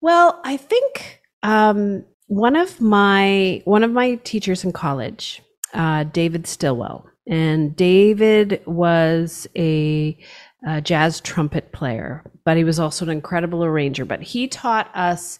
Well, 0.00 0.40
I 0.44 0.56
think 0.56 1.20
um, 1.48 2.04
one 2.26 2.56
of 2.56 2.78
my 2.78 3.62
one 3.64 3.82
of 3.82 3.90
my 3.90 4.16
teachers 4.16 4.64
in 4.64 4.72
college, 4.72 5.40
uh, 5.72 6.04
David 6.04 6.46
Stillwell, 6.46 7.06
and 7.26 7.74
David 7.74 8.60
was 8.66 9.46
a, 9.56 10.18
a 10.66 10.82
jazz 10.82 11.22
trumpet 11.22 11.72
player, 11.72 12.30
but 12.44 12.58
he 12.58 12.64
was 12.64 12.78
also 12.78 13.06
an 13.06 13.10
incredible 13.10 13.64
arranger. 13.64 14.04
But 14.04 14.20
he 14.20 14.46
taught 14.46 14.94
us 14.94 15.38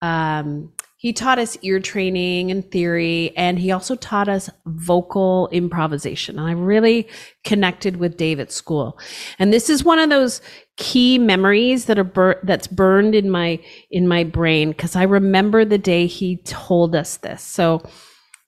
um, 0.00 0.72
he 1.00 1.14
taught 1.14 1.38
us 1.38 1.56
ear 1.62 1.80
training 1.80 2.50
and 2.50 2.70
theory, 2.70 3.32
and 3.34 3.58
he 3.58 3.72
also 3.72 3.94
taught 3.94 4.28
us 4.28 4.50
vocal 4.66 5.48
improvisation. 5.50 6.38
And 6.38 6.46
I 6.46 6.52
really 6.52 7.08
connected 7.42 7.96
with 7.96 8.18
Dave 8.18 8.38
at 8.38 8.52
school. 8.52 8.98
And 9.38 9.50
this 9.50 9.70
is 9.70 9.82
one 9.82 9.98
of 9.98 10.10
those 10.10 10.42
key 10.76 11.16
memories 11.16 11.86
that 11.86 11.98
are 11.98 12.04
bur- 12.04 12.38
that's 12.42 12.66
burned 12.66 13.14
in 13.14 13.30
my 13.30 13.58
in 13.90 14.08
my 14.08 14.24
brain 14.24 14.72
because 14.72 14.94
I 14.94 15.04
remember 15.04 15.64
the 15.64 15.78
day 15.78 16.06
he 16.06 16.36
told 16.36 16.94
us 16.94 17.16
this. 17.16 17.42
So 17.42 17.82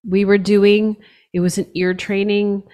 we 0.06 0.26
were 0.26 0.36
doing 0.36 0.98
it 1.32 1.40
was 1.40 1.56
an 1.56 1.70
ear 1.72 1.94
training 1.94 2.64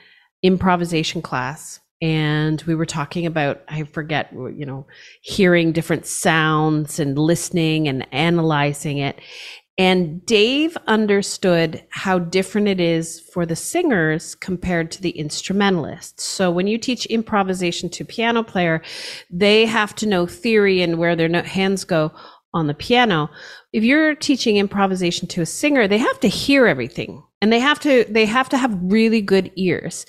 improvisation 0.42 1.23
class 1.23 1.78
and 2.00 2.62
we 2.62 2.75
were 2.76 2.87
talking 2.87 3.26
about 3.26 3.62
i 3.68 3.82
forget 3.82 4.32
you 4.32 4.64
know 4.64 4.87
hearing 5.23 5.73
different 5.73 6.06
sounds 6.06 7.00
and 7.00 7.18
listening 7.18 7.88
and 7.88 8.06
analyzing 8.12 8.99
it 8.99 9.18
and 9.78 10.26
Dave 10.26 10.76
understood 10.88 11.85
how 11.90 12.18
different 12.18 12.66
it 12.66 12.80
is 12.80 13.20
for 13.32 13.47
the 13.47 13.54
singers 13.54 14.35
compared 14.35 14.90
to 14.90 15.02
the 15.02 15.11
instrumentalists. 15.11 16.25
So 16.25 16.50
when 16.50 16.66
you 16.66 16.78
teach 16.78 17.06
improvisation 17.06 17.88
to 17.90 18.04
piano 18.04 18.42
player, 18.42 18.82
they 19.30 19.66
have 19.66 19.94
to 19.97 20.06
know 20.06 20.26
theory 20.26 20.82
and 20.82 20.99
where 20.99 21.14
their 21.14 21.42
hands 21.44 21.85
go 21.85 22.12
on 22.52 22.66
the 22.66 22.75
piano. 22.75 23.30
If 23.73 23.85
you're 23.85 24.16
teaching 24.16 24.56
improvisation 24.56 25.28
to 25.28 25.42
a 25.42 25.47
singer, 25.47 25.87
they 25.87 25.99
have 25.99 26.18
to 26.20 26.28
hear 26.28 26.66
everything 26.66 27.23
and 27.40 27.52
they 27.52 27.61
have 27.61 27.78
to 27.80 28.04
they 28.08 28.25
have 28.25 28.49
to 28.49 28.58
have 28.58 28.76
really 28.82 29.20
good 29.20 29.52
ears. 29.54 30.06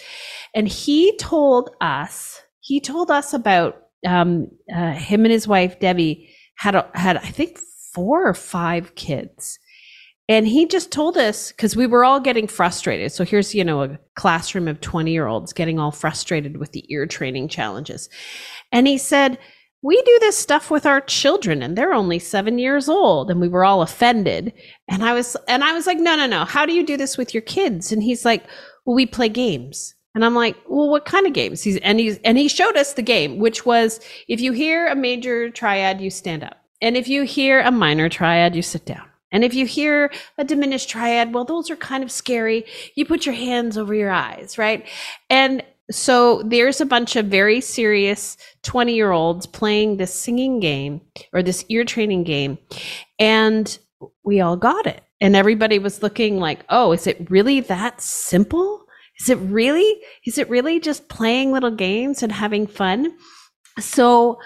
And 0.55 0.67
he 0.67 1.15
told 1.17 1.69
us, 1.79 2.41
he 2.61 2.81
told 2.81 3.11
us 3.11 3.33
about 3.33 3.83
um, 4.07 4.47
uh, 4.73 4.93
him 4.93 5.25
and 5.25 5.31
his 5.31 5.47
wife 5.47 5.79
Debbie 5.79 6.33
had 6.55 6.73
had 6.95 7.17
I 7.17 7.27
think 7.27 7.59
four 7.93 8.27
or 8.27 8.33
five 8.33 8.95
kids. 8.95 9.59
And 10.29 10.47
he 10.47 10.67
just 10.67 10.91
told 10.91 11.17
us 11.17 11.51
because 11.51 11.75
we 11.75 11.87
were 11.87 12.05
all 12.05 12.19
getting 12.19 12.45
frustrated. 12.45 13.11
So 13.11 13.25
here's, 13.25 13.55
you 13.55 13.63
know, 13.63 13.81
a 13.81 13.99
classroom 14.15 14.67
of 14.67 14.79
20 14.79 15.11
year 15.11 15.25
olds 15.25 15.53
getting 15.53 15.79
all 15.79 15.91
frustrated 15.91 16.57
with 16.57 16.71
the 16.71 16.85
ear 16.93 17.07
training 17.07 17.47
challenges. 17.47 18.09
And 18.71 18.85
he 18.85 18.99
said, 18.99 19.39
we 19.81 19.99
do 20.01 20.17
this 20.19 20.37
stuff 20.37 20.69
with 20.69 20.85
our 20.85 21.01
children 21.01 21.63
and 21.63 21.77
they're 21.77 21.93
only 21.93 22.19
seven 22.19 22.59
years 22.59 22.89
old. 22.89 23.31
And 23.31 23.39
we 23.39 23.47
were 23.47 23.65
all 23.65 23.81
offended. 23.81 24.53
And 24.87 25.03
i 25.03 25.13
was 25.13 25.37
and 25.47 25.63
i 25.63 25.73
was 25.73 25.87
like 25.87 25.97
no 25.97 26.15
no 26.15 26.27
no. 26.27 26.45
How 26.45 26.65
do 26.65 26.73
you 26.73 26.85
do 26.85 26.97
this 26.97 27.17
with 27.17 27.33
your 27.33 27.41
kids? 27.41 27.91
And 27.91 28.03
he's 28.03 28.25
like 28.25 28.43
well 28.85 28.95
we 28.95 29.05
play 29.05 29.29
games. 29.29 29.95
And 30.15 30.25
i'm 30.25 30.35
like 30.35 30.57
well 30.67 30.89
what 30.89 31.05
kind 31.05 31.25
of 31.25 31.33
games? 31.33 31.63
He's 31.63 31.77
and 31.77 31.99
he's 31.99 32.19
and 32.19 32.37
he 32.37 32.49
showed 32.49 32.75
us 32.75 32.93
the 32.93 33.01
game 33.01 33.39
which 33.39 33.65
was 33.65 33.99
if 34.27 34.41
you 34.41 34.51
hear 34.51 34.87
a 34.87 34.95
major 34.95 35.49
triad 35.49 36.01
you 36.01 36.09
stand 36.09 36.43
up 36.43 36.58
and 36.81 36.95
if 36.97 37.07
you 37.07 37.23
hear 37.23 37.61
a 37.61 37.71
minor 37.71 38.09
triad, 38.09 38.55
you 38.55 38.61
sit 38.61 38.85
down. 38.85 39.05
And 39.31 39.43
if 39.43 39.53
you 39.53 39.65
hear 39.65 40.11
a 40.37 40.43
diminished 40.43 40.89
triad, 40.89 41.33
well, 41.33 41.45
those 41.45 41.69
are 41.69 41.75
kind 41.75 42.03
of 42.03 42.11
scary. 42.11 42.65
You 42.95 43.05
put 43.05 43.25
your 43.25 43.35
hands 43.35 43.77
over 43.77 43.93
your 43.93 44.09
eyes, 44.09 44.57
right? 44.57 44.87
And 45.29 45.63
so 45.91 46.43
there's 46.43 46.81
a 46.81 46.85
bunch 46.85 47.15
of 47.15 47.27
very 47.27 47.61
serious 47.61 48.37
20 48.63 48.93
year 48.93 49.11
olds 49.11 49.45
playing 49.45 49.97
this 49.97 50.13
singing 50.13 50.59
game 50.59 51.01
or 51.33 51.43
this 51.43 51.65
ear 51.69 51.83
training 51.83 52.23
game. 52.23 52.57
And 53.17 53.77
we 54.23 54.41
all 54.41 54.57
got 54.57 54.87
it. 54.87 55.01
And 55.21 55.35
everybody 55.35 55.79
was 55.79 56.01
looking 56.01 56.39
like, 56.39 56.63
oh, 56.69 56.91
is 56.91 57.05
it 57.05 57.29
really 57.29 57.59
that 57.61 58.01
simple? 58.01 58.85
Is 59.19 59.29
it 59.29 59.37
really, 59.37 60.01
is 60.25 60.37
it 60.37 60.49
really 60.49 60.79
just 60.79 61.09
playing 61.09 61.51
little 61.51 61.71
games 61.71 62.23
and 62.23 62.31
having 62.31 62.67
fun? 62.67 63.13
So 63.79 64.39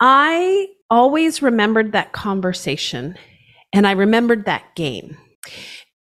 I 0.00 0.68
always 0.94 1.42
remembered 1.42 1.90
that 1.90 2.12
conversation 2.12 3.16
and 3.72 3.84
I 3.84 3.92
remembered 3.92 4.44
that 4.44 4.76
game. 4.76 5.16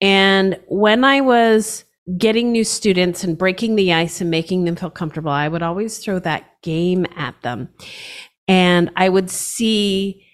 And 0.03 0.61
when 0.69 1.03
I 1.03 1.23
was 1.23 1.85
getting 2.19 2.53
new 2.53 2.65
students 2.65 3.25
and 3.25 3.39
breaking 3.39 3.77
the 3.77 3.95
ice 3.95 4.21
and 4.21 4.31
making 4.31 4.65
them 4.65 4.77
feel 4.77 4.91
comfortable, 4.91 5.31
I 5.31 5.49
would 5.49 5.63
always 5.63 5.99
throw 5.99 6.19
that 6.19 6.45
game 6.63 7.07
at 7.17 7.41
them. 7.41 7.71
And 8.47 8.91
I 8.95 9.09
would 9.09 9.31
see 9.31 10.27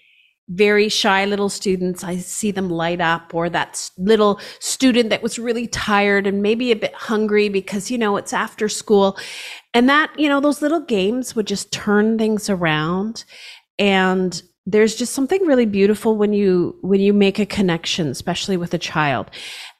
very 0.49 0.89
shy 0.89 1.23
little 1.23 1.47
students, 1.47 2.03
I 2.03 2.17
see 2.17 2.51
them 2.51 2.69
light 2.69 2.99
up, 2.99 3.33
or 3.33 3.49
that 3.51 3.89
little 3.97 4.41
student 4.59 5.11
that 5.11 5.23
was 5.23 5.39
really 5.39 5.67
tired 5.67 6.27
and 6.27 6.41
maybe 6.41 6.71
a 6.71 6.75
bit 6.75 6.93
hungry 6.95 7.47
because, 7.47 7.89
you 7.89 7.97
know, 7.97 8.17
it's 8.17 8.33
after 8.33 8.67
school. 8.67 9.17
And 9.73 9.87
that, 9.87 10.11
you 10.19 10.27
know, 10.27 10.41
those 10.41 10.61
little 10.61 10.81
games 10.81 11.35
would 11.35 11.47
just 11.47 11.71
turn 11.71 12.17
things 12.17 12.49
around. 12.49 13.23
And 13.77 14.41
there's 14.71 14.95
just 14.95 15.13
something 15.13 15.45
really 15.45 15.65
beautiful 15.65 16.15
when 16.15 16.33
you 16.33 16.77
when 16.81 17.01
you 17.01 17.13
make 17.13 17.39
a 17.39 17.45
connection, 17.45 18.07
especially 18.07 18.57
with 18.57 18.73
a 18.73 18.77
child. 18.77 19.29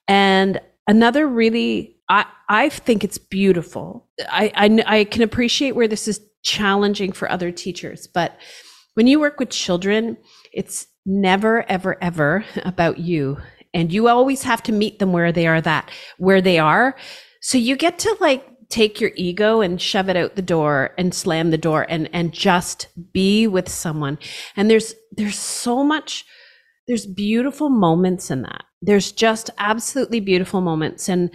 And 0.08 0.60
another 0.88 1.28
really 1.28 1.96
I, 2.10 2.26
I 2.50 2.70
think 2.70 3.04
it's 3.04 3.20
beautiful. 3.20 4.08
I, 4.32 4.52
I, 4.56 5.00
I 5.00 5.04
can 5.04 5.22
appreciate 5.22 5.76
where 5.76 5.88
this 5.88 6.08
is 6.08 6.22
challenging 6.42 7.12
for 7.12 7.30
other 7.30 7.52
teachers, 7.52 8.08
but 8.08 8.38
when 8.96 9.06
you 9.06 9.20
work 9.20 9.40
with 9.40 9.50
children, 9.50 10.18
it's 10.52 10.88
never, 11.06 11.64
ever, 11.70 12.02
ever 12.02 12.44
about 12.66 12.98
you. 12.98 13.38
And 13.74 13.94
you 13.94 14.08
always 14.08 14.42
have 14.44 14.64
to 14.64 14.72
meet 14.72 14.98
them 14.98 15.14
where 15.14 15.32
they 15.32 15.46
are 15.46 15.62
that, 15.62 15.92
where 16.18 16.42
they 16.42 16.58
are. 16.58 16.96
So 17.42 17.60
you 17.60 17.76
get 17.76 18.00
to 18.00 18.18
like 18.20 18.46
take 18.70 19.02
your 19.02 19.12
ego 19.16 19.62
and 19.62 19.82
shove 19.82 20.10
it 20.10 20.16
out 20.16 20.36
the 20.36 20.42
door 20.42 20.92
and 20.98 21.14
slam 21.14 21.52
the 21.52 21.58
door 21.58 21.86
and 21.90 22.10
and 22.14 22.32
just 22.32 22.88
be 23.12 23.48
with 23.48 23.70
someone. 23.70 24.18
And 24.56 24.70
there's 24.70 24.94
there's 25.12 25.40
so 25.40 25.84
much 25.84 26.26
there's 26.88 27.06
beautiful 27.06 27.70
moments 27.70 28.32
in 28.32 28.42
that. 28.44 28.64
There's 28.82 29.12
just 29.12 29.50
absolutely 29.58 30.20
beautiful 30.20 30.62
moments. 30.62 31.10
And 31.10 31.32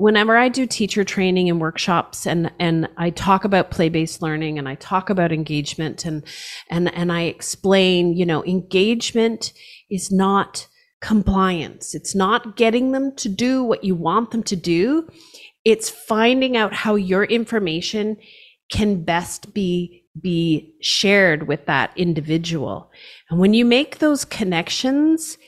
whenever 0.00 0.36
i 0.36 0.48
do 0.48 0.64
teacher 0.64 1.02
training 1.02 1.50
and 1.50 1.60
workshops 1.60 2.24
and 2.24 2.52
and 2.60 2.88
i 2.98 3.10
talk 3.10 3.44
about 3.44 3.72
play-based 3.72 4.22
learning 4.22 4.56
and 4.56 4.68
i 4.68 4.76
talk 4.76 5.10
about 5.10 5.32
engagement 5.32 6.04
and 6.04 6.22
and 6.70 6.94
and 6.94 7.10
i 7.10 7.22
explain 7.22 8.16
you 8.16 8.24
know 8.24 8.44
engagement 8.44 9.52
is 9.90 10.12
not 10.12 10.68
compliance. 11.00 11.94
It's 11.94 12.14
not 12.14 12.56
getting 12.56 12.92
them 12.92 13.14
to 13.16 13.28
do 13.28 13.62
what 13.62 13.84
you 13.84 13.94
want 13.94 14.30
them 14.30 14.42
to 14.44 14.56
do 14.56 15.08
it's 15.64 15.90
finding 15.90 16.56
out 16.56 16.72
how 16.72 16.94
your 16.94 17.24
information 17.24 18.16
can 18.70 19.02
best 19.02 19.52
be 19.54 20.04
be 20.20 20.74
shared 20.80 21.46
with 21.46 21.66
that 21.66 21.92
individual. 21.96 22.90
And 23.30 23.38
when 23.38 23.54
you 23.54 23.64
make 23.64 23.98
those 23.98 24.24
connections, 24.24 25.38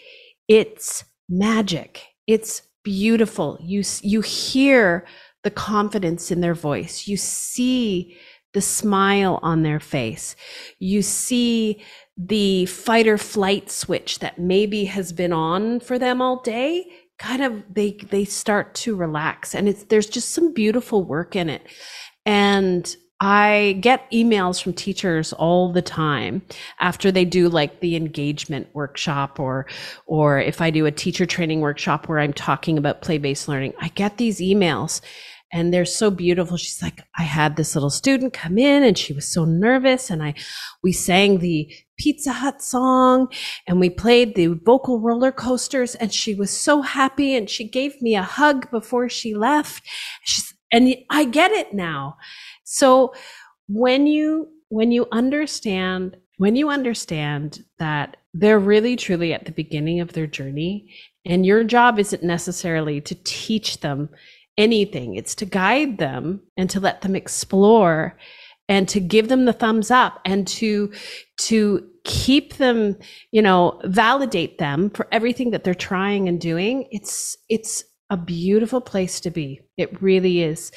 it's 0.46 1.04
magic. 1.28 2.02
It's 2.26 2.62
beautiful. 2.84 3.58
You 3.60 3.82
you 4.02 4.20
hear 4.20 5.06
the 5.42 5.50
confidence 5.50 6.30
in 6.30 6.40
their 6.40 6.54
voice. 6.54 7.06
You 7.08 7.16
see 7.16 8.16
the 8.52 8.60
smile 8.60 9.38
on 9.42 9.62
their 9.62 9.80
face. 9.80 10.36
You 10.78 11.02
see 11.02 11.82
the 12.16 12.66
fight 12.66 13.06
or 13.06 13.16
flight 13.16 13.70
switch 13.70 14.18
that 14.18 14.38
maybe 14.38 14.84
has 14.84 15.12
been 15.12 15.32
on 15.32 15.80
for 15.80 15.98
them 15.98 16.20
all 16.20 16.42
day 16.42 16.86
kind 17.20 17.42
of 17.42 17.62
they 17.72 17.92
they 18.10 18.24
start 18.24 18.74
to 18.74 18.96
relax 18.96 19.54
and 19.54 19.68
it's 19.68 19.84
there's 19.84 20.08
just 20.08 20.30
some 20.30 20.52
beautiful 20.52 21.04
work 21.04 21.36
in 21.36 21.48
it 21.50 21.62
and 22.26 22.96
I 23.22 23.76
get 23.82 24.10
emails 24.10 24.62
from 24.62 24.72
teachers 24.72 25.34
all 25.34 25.70
the 25.70 25.82
time 25.82 26.40
after 26.80 27.12
they 27.12 27.26
do 27.26 27.50
like 27.50 27.80
the 27.80 27.94
engagement 27.94 28.68
workshop 28.72 29.38
or 29.38 29.66
or 30.06 30.40
if 30.40 30.62
I 30.62 30.70
do 30.70 30.86
a 30.86 30.90
teacher 30.90 31.26
training 31.26 31.60
workshop 31.60 32.08
where 32.08 32.18
I'm 32.18 32.32
talking 32.32 32.78
about 32.78 33.02
play-based 33.02 33.46
learning. 33.46 33.74
I 33.78 33.88
get 33.88 34.16
these 34.16 34.40
emails 34.40 35.02
and 35.52 35.74
they're 35.74 35.84
so 35.84 36.10
beautiful. 36.10 36.56
She's 36.56 36.80
like, 36.80 37.02
I 37.18 37.24
had 37.24 37.56
this 37.56 37.74
little 37.74 37.90
student 37.90 38.32
come 38.32 38.56
in 38.56 38.82
and 38.84 38.96
she 38.96 39.12
was 39.12 39.26
so 39.26 39.44
nervous 39.44 40.08
and 40.08 40.22
I 40.22 40.34
we 40.82 40.92
sang 40.92 41.40
the 41.40 41.70
Pizza 42.00 42.32
Hut 42.32 42.62
song 42.62 43.28
and 43.66 43.78
we 43.78 43.90
played 43.90 44.34
the 44.34 44.46
vocal 44.46 45.00
roller 45.00 45.30
coasters 45.30 45.94
and 45.96 46.12
she 46.12 46.34
was 46.34 46.50
so 46.50 46.80
happy 46.80 47.36
and 47.36 47.50
she 47.50 47.68
gave 47.68 48.00
me 48.00 48.16
a 48.16 48.22
hug 48.22 48.70
before 48.70 49.10
she 49.10 49.34
left. 49.34 49.82
She's, 50.24 50.54
and 50.72 50.94
I 51.10 51.26
get 51.26 51.50
it 51.50 51.74
now. 51.74 52.16
So 52.64 53.12
when 53.68 54.06
you 54.06 54.48
when 54.70 54.92
you 54.92 55.06
understand 55.12 56.16
when 56.38 56.56
you 56.56 56.70
understand 56.70 57.62
that 57.78 58.16
they're 58.32 58.58
really 58.58 58.96
truly 58.96 59.34
at 59.34 59.44
the 59.44 59.52
beginning 59.52 60.00
of 60.00 60.14
their 60.14 60.26
journey 60.26 60.94
and 61.26 61.44
your 61.44 61.64
job 61.64 61.98
isn't 61.98 62.22
necessarily 62.22 63.02
to 63.02 63.14
teach 63.24 63.80
them 63.80 64.08
anything 64.56 65.16
it's 65.16 65.34
to 65.34 65.44
guide 65.44 65.98
them 65.98 66.40
and 66.56 66.70
to 66.70 66.80
let 66.80 67.02
them 67.02 67.14
explore 67.14 68.16
and 68.70 68.88
to 68.88 69.00
give 69.00 69.28
them 69.28 69.44
the 69.44 69.52
thumbs 69.52 69.90
up 69.90 70.20
and 70.24 70.46
to 70.46 70.90
to 71.36 71.86
keep 72.04 72.54
them 72.54 72.96
you 73.32 73.42
know 73.42 73.78
validate 73.84 74.56
them 74.56 74.88
for 74.88 75.06
everything 75.12 75.50
that 75.50 75.64
they're 75.64 75.74
trying 75.74 76.28
and 76.28 76.40
doing. 76.40 76.86
It's 76.90 77.36
it's 77.50 77.84
a 78.08 78.16
beautiful 78.16 78.80
place 78.80 79.20
to 79.20 79.30
be. 79.30 79.60
It 79.76 80.00
really 80.00 80.42
is. 80.42 80.72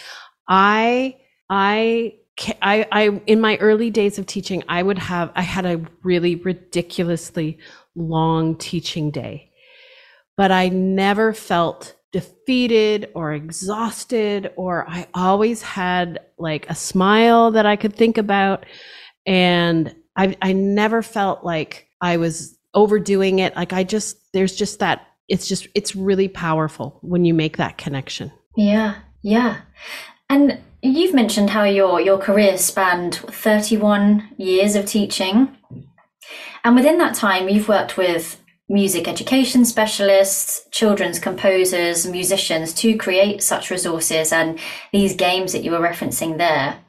I 0.50 1.16
I 1.50 2.16
I, 2.64 2.88
I, 2.92 3.22
in 3.28 3.40
my 3.42 3.58
early 3.58 3.92
days 3.92 4.18
of 4.18 4.26
teaching, 4.26 4.64
I 4.68 4.82
would 4.82 4.98
have, 4.98 5.32
I 5.36 5.44
had 5.44 5.68
a 5.68 5.86
really 6.02 6.34
ridiculously 6.34 7.60
long 7.96 8.58
teaching 8.58 9.12
day, 9.12 9.52
but 10.36 10.52
I 10.52 10.70
never 10.70 11.32
felt 11.32 11.96
defeated 12.14 13.10
or 13.14 13.34
exhausted, 13.34 14.52
or 14.56 14.88
I 14.88 15.08
always 15.14 15.62
had 15.62 16.20
like 16.38 16.70
a 16.70 16.76
smile 16.76 17.52
that 17.52 17.66
I 17.66 17.76
could 17.76 17.94
think 17.94 18.18
about. 18.18 18.66
And 19.26 19.94
I, 20.16 20.38
I 20.42 20.54
never 20.54 21.02
felt 21.02 21.44
like 21.44 21.90
I 22.00 22.16
was 22.16 22.58
overdoing 22.74 23.40
it. 23.40 23.56
Like 23.56 23.74
I 23.74 23.84
just, 23.84 24.18
there's 24.32 24.56
just 24.56 24.80
that, 24.80 25.06
it's 25.28 25.48
just, 25.48 25.68
it's 25.76 25.96
really 25.96 26.30
powerful 26.30 27.00
when 27.02 27.26
you 27.26 27.34
make 27.34 27.58
that 27.58 27.78
connection. 27.78 28.32
Yeah. 28.56 28.96
Yeah. 29.22 29.62
And 30.30 30.60
You've 30.86 31.14
mentioned 31.14 31.52
how 31.52 31.64
your 31.64 32.02
your 32.02 32.18
career 32.18 32.58
spanned 32.58 33.16
31 33.16 34.32
years 34.36 34.76
of 34.76 34.86
teaching. 34.86 35.56
And 36.66 36.76
within 36.76 36.98
that 36.98 37.16
time, 37.16 37.48
you've 37.48 37.70
worked 37.70 37.96
with 37.96 38.38
music 38.74 39.08
education 39.08 39.64
specialists, 39.64 40.68
children's 40.72 41.20
composers, 41.20 42.08
musicians 42.08 42.74
to 42.74 42.98
create 42.98 43.44
such 43.44 43.70
resources 43.70 44.34
and 44.34 44.60
these 44.92 45.16
games 45.16 45.54
that 45.54 45.64
you 45.64 45.70
were 45.70 45.80
referencing 45.80 46.40
there. 46.40 46.80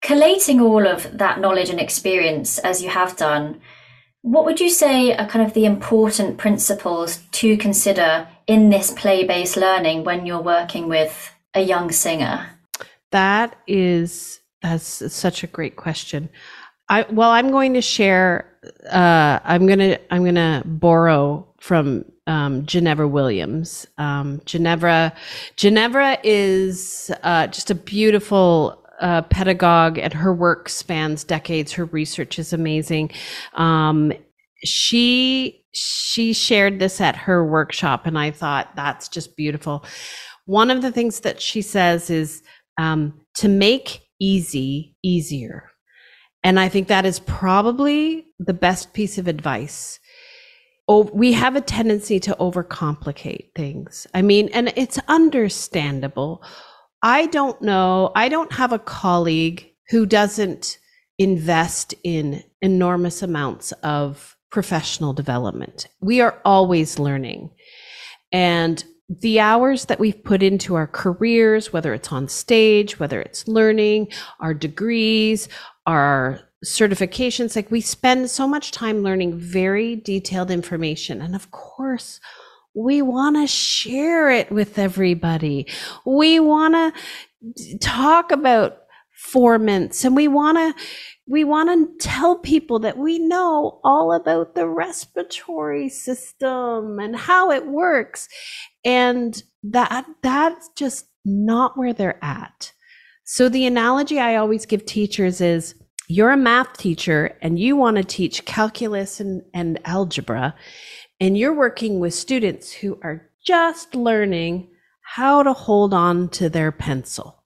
Collating 0.00 0.62
all 0.62 0.86
of 0.86 1.18
that 1.18 1.38
knowledge 1.38 1.68
and 1.68 1.78
experience 1.78 2.58
as 2.58 2.82
you 2.82 2.88
have 2.88 3.16
done, 3.16 3.60
what 4.22 4.46
would 4.46 4.60
you 4.60 4.70
say 4.70 5.14
are 5.14 5.28
kind 5.28 5.46
of 5.46 5.52
the 5.52 5.66
important 5.66 6.38
principles 6.38 7.18
to 7.32 7.58
consider 7.58 8.26
in 8.46 8.70
this 8.70 8.90
play 8.90 9.26
based 9.26 9.58
learning 9.58 10.04
when 10.04 10.24
you're 10.24 10.40
working 10.40 10.88
with 10.88 11.34
a 11.52 11.60
young 11.60 11.92
singer? 11.92 12.48
That 13.10 13.56
is 13.66 14.40
that's 14.62 15.12
such 15.12 15.44
a 15.44 15.46
great 15.46 15.76
question. 15.76 16.30
I 16.88 17.06
well, 17.10 17.30
I'm 17.30 17.50
going 17.50 17.74
to 17.74 17.82
share. 17.82 18.50
Uh, 18.90 19.38
I'm 19.44 19.66
gonna 19.66 19.98
I'm 20.10 20.24
gonna 20.24 20.62
borrow 20.64 21.46
from 21.60 22.04
um, 22.26 22.64
Jenevora 22.66 23.10
Williams. 23.10 23.86
Um, 23.98 24.40
Jenevora 24.40 25.12
Jenevora 25.56 26.18
is 26.22 27.10
uh, 27.22 27.46
just 27.48 27.70
a 27.70 27.74
beautiful 27.74 28.84
uh, 29.00 29.22
pedagogue, 29.22 29.98
and 29.98 30.12
her 30.12 30.32
work 30.32 30.68
spans 30.68 31.24
decades. 31.24 31.72
Her 31.72 31.86
research 31.86 32.38
is 32.38 32.52
amazing. 32.52 33.10
Um, 33.54 34.12
she 34.64 35.64
she 35.72 36.32
shared 36.32 36.78
this 36.78 37.00
at 37.00 37.16
her 37.16 37.44
workshop, 37.44 38.06
and 38.06 38.18
I 38.18 38.30
thought 38.30 38.76
that's 38.76 39.08
just 39.08 39.36
beautiful. 39.36 39.84
One 40.46 40.70
of 40.70 40.82
the 40.82 40.92
things 40.92 41.20
that 41.20 41.40
she 41.40 41.62
says 41.62 42.10
is 42.10 42.42
um, 42.78 43.20
to 43.34 43.48
make 43.48 44.02
easy 44.20 44.96
easier. 45.02 45.70
And 46.44 46.60
I 46.60 46.68
think 46.68 46.88
that 46.88 47.06
is 47.06 47.18
probably 47.20 48.26
the 48.38 48.52
best 48.52 48.92
piece 48.92 49.16
of 49.18 49.26
advice. 49.26 49.98
Oh, 50.86 51.04
we 51.14 51.32
have 51.32 51.56
a 51.56 51.62
tendency 51.62 52.20
to 52.20 52.36
overcomplicate 52.38 53.54
things. 53.56 54.06
I 54.12 54.20
mean, 54.20 54.50
and 54.52 54.70
it's 54.76 54.98
understandable. 55.08 56.44
I 57.02 57.26
don't 57.26 57.60
know. 57.62 58.12
I 58.14 58.28
don't 58.28 58.52
have 58.52 58.72
a 58.72 58.78
colleague 58.78 59.70
who 59.88 60.04
doesn't 60.04 60.78
invest 61.18 61.94
in 62.04 62.44
enormous 62.60 63.22
amounts 63.22 63.72
of 63.82 64.36
professional 64.50 65.14
development. 65.14 65.88
We 66.00 66.20
are 66.20 66.38
always 66.44 66.98
learning. 66.98 67.50
And 68.32 68.84
the 69.08 69.40
hours 69.40 69.86
that 69.86 70.00
we've 70.00 70.24
put 70.24 70.42
into 70.42 70.74
our 70.74 70.86
careers, 70.86 71.72
whether 71.72 71.92
it's 71.94 72.12
on 72.12 72.28
stage, 72.28 72.98
whether 72.98 73.20
it's 73.20 73.46
learning, 73.46 74.08
our 74.40 74.54
degrees, 74.54 75.48
our 75.86 76.40
certifications, 76.64 77.56
like 77.56 77.70
we 77.70 77.80
spend 77.80 78.30
so 78.30 78.48
much 78.48 78.70
time 78.70 79.02
learning 79.02 79.38
very 79.38 79.96
detailed 79.96 80.50
information. 80.50 81.20
And 81.20 81.34
of 81.34 81.50
course, 81.50 82.20
we 82.74 83.02
want 83.02 83.36
to 83.36 83.46
share 83.46 84.30
it 84.30 84.50
with 84.50 84.78
everybody. 84.78 85.66
We 86.04 86.40
want 86.40 86.74
to 87.56 87.78
talk 87.78 88.32
about 88.32 88.78
formants 89.32 90.04
and 90.04 90.16
we 90.16 90.28
want 90.28 90.58
to 90.58 90.84
we 91.26 91.44
want 91.44 91.70
to 91.70 92.06
tell 92.06 92.36
people 92.36 92.80
that 92.80 92.98
we 92.98 93.18
know 93.18 93.80
all 93.82 94.12
about 94.12 94.54
the 94.54 94.68
respiratory 94.68 95.88
system 95.88 96.98
and 96.98 97.16
how 97.16 97.50
it 97.50 97.66
works 97.66 98.28
and 98.84 99.42
that 99.62 100.04
that's 100.22 100.68
just 100.76 101.06
not 101.24 101.78
where 101.78 101.94
they're 101.94 102.22
at 102.22 102.72
so 103.24 103.48
the 103.48 103.66
analogy 103.66 104.18
i 104.18 104.36
always 104.36 104.66
give 104.66 104.84
teachers 104.84 105.40
is 105.40 105.74
you're 106.08 106.32
a 106.32 106.36
math 106.36 106.76
teacher 106.76 107.36
and 107.40 107.58
you 107.58 107.76
want 107.76 107.96
to 107.96 108.04
teach 108.04 108.44
calculus 108.44 109.20
and, 109.20 109.42
and 109.52 109.80
algebra 109.84 110.54
and 111.20 111.38
you're 111.38 111.54
working 111.54 111.98
with 111.98 112.12
students 112.12 112.72
who 112.72 112.98
are 113.02 113.30
just 113.44 113.94
learning 113.94 114.68
how 115.02 115.42
to 115.42 115.52
hold 115.52 115.94
on 115.94 116.28
to 116.28 116.48
their 116.48 116.72
pencil 116.72 117.42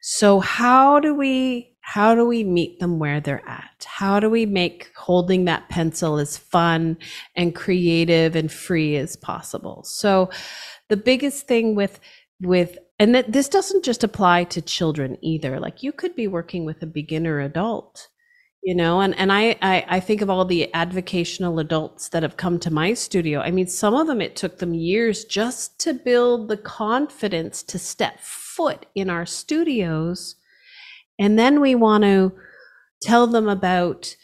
so 0.00 0.40
how 0.40 0.98
do 0.98 1.14
we 1.14 1.72
how 1.82 2.14
do 2.14 2.24
we 2.24 2.44
meet 2.44 2.78
them 2.78 2.98
where 2.98 3.20
they're 3.20 3.46
at? 3.46 3.84
How 3.86 4.20
do 4.20 4.30
we 4.30 4.46
make 4.46 4.90
holding 4.96 5.44
that 5.46 5.68
pencil 5.68 6.18
as 6.18 6.38
fun 6.38 6.96
and 7.36 7.54
creative 7.54 8.36
and 8.36 8.50
free 8.50 8.96
as 8.96 9.16
possible? 9.16 9.82
So 9.84 10.30
the 10.88 10.96
biggest 10.96 11.46
thing 11.46 11.74
with 11.74 12.00
with 12.40 12.78
and 13.02 13.14
that 13.14 13.32
this 13.32 13.48
doesn't 13.48 13.84
just 13.84 14.04
apply 14.04 14.44
to 14.44 14.62
children 14.62 15.18
either. 15.20 15.58
Like 15.58 15.82
you 15.82 15.92
could 15.92 16.14
be 16.14 16.28
working 16.28 16.64
with 16.64 16.82
a 16.82 16.86
beginner 16.86 17.40
adult, 17.40 18.08
you 18.62 18.74
know, 18.74 19.00
and, 19.00 19.18
and 19.18 19.32
I, 19.32 19.56
I, 19.60 19.84
I 19.88 20.00
think 20.00 20.20
of 20.20 20.30
all 20.30 20.44
the 20.44 20.72
advocational 20.72 21.58
adults 21.58 22.10
that 22.10 22.22
have 22.22 22.36
come 22.36 22.60
to 22.60 22.72
my 22.72 22.94
studio. 22.94 23.40
I 23.40 23.50
mean, 23.50 23.66
some 23.66 23.94
of 23.94 24.06
them 24.06 24.20
it 24.20 24.36
took 24.36 24.58
them 24.58 24.72
years 24.72 25.24
just 25.24 25.80
to 25.80 25.94
build 25.94 26.48
the 26.48 26.56
confidence 26.56 27.62
to 27.64 27.78
step 27.78 28.20
foot 28.20 28.86
in 28.94 29.10
our 29.10 29.26
studios 29.26 30.36
and 31.18 31.38
then 31.38 31.60
we 31.60 31.74
want 31.74 32.04
to 32.04 32.32
tell 33.02 33.26
them 33.26 33.48
about 33.48 34.16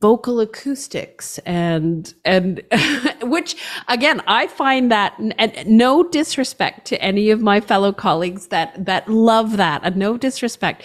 vocal 0.00 0.40
acoustics 0.40 1.38
and 1.38 2.14
and 2.24 2.62
which 3.22 3.56
again 3.88 4.22
I 4.26 4.46
find 4.46 4.90
that 4.90 5.18
and 5.18 5.66
no 5.66 6.02
disrespect 6.02 6.86
to 6.88 7.02
any 7.02 7.30
of 7.30 7.40
my 7.40 7.60
fellow 7.60 7.92
colleagues 7.92 8.48
that 8.48 8.86
that 8.86 9.08
love 9.08 9.56
that 9.56 9.80
and 9.84 9.96
no 9.96 10.16
disrespect 10.16 10.84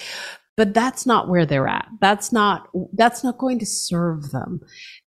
but 0.55 0.73
that's 0.73 1.05
not 1.05 1.29
where 1.29 1.45
they're 1.45 1.67
at. 1.67 1.87
That's 1.99 2.31
not 2.31 2.69
that's 2.93 3.23
not 3.23 3.37
going 3.37 3.59
to 3.59 3.65
serve 3.65 4.31
them. 4.31 4.61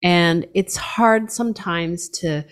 And 0.03 0.47
it's 0.55 0.77
hard 0.77 1.31
sometimes 1.31 2.09
to 2.21 2.45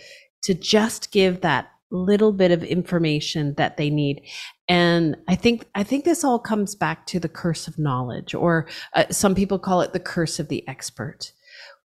to 0.44 0.54
just 0.54 1.10
give 1.12 1.40
that 1.40 1.70
little 1.90 2.32
bit 2.32 2.50
of 2.50 2.62
information 2.62 3.54
that 3.54 3.76
they 3.76 3.90
need. 3.90 4.22
And 4.68 5.16
i 5.26 5.34
think 5.34 5.66
i 5.74 5.82
think 5.82 6.04
this 6.04 6.24
all 6.24 6.38
comes 6.38 6.74
back 6.74 7.06
to 7.06 7.18
the 7.18 7.28
curse 7.28 7.68
of 7.68 7.78
knowledge 7.78 8.34
or 8.34 8.66
uh, 8.94 9.04
some 9.10 9.34
people 9.34 9.58
call 9.58 9.80
it 9.80 9.94
the 9.94 10.00
curse 10.00 10.38
of 10.38 10.48
the 10.48 10.66
expert 10.68 11.32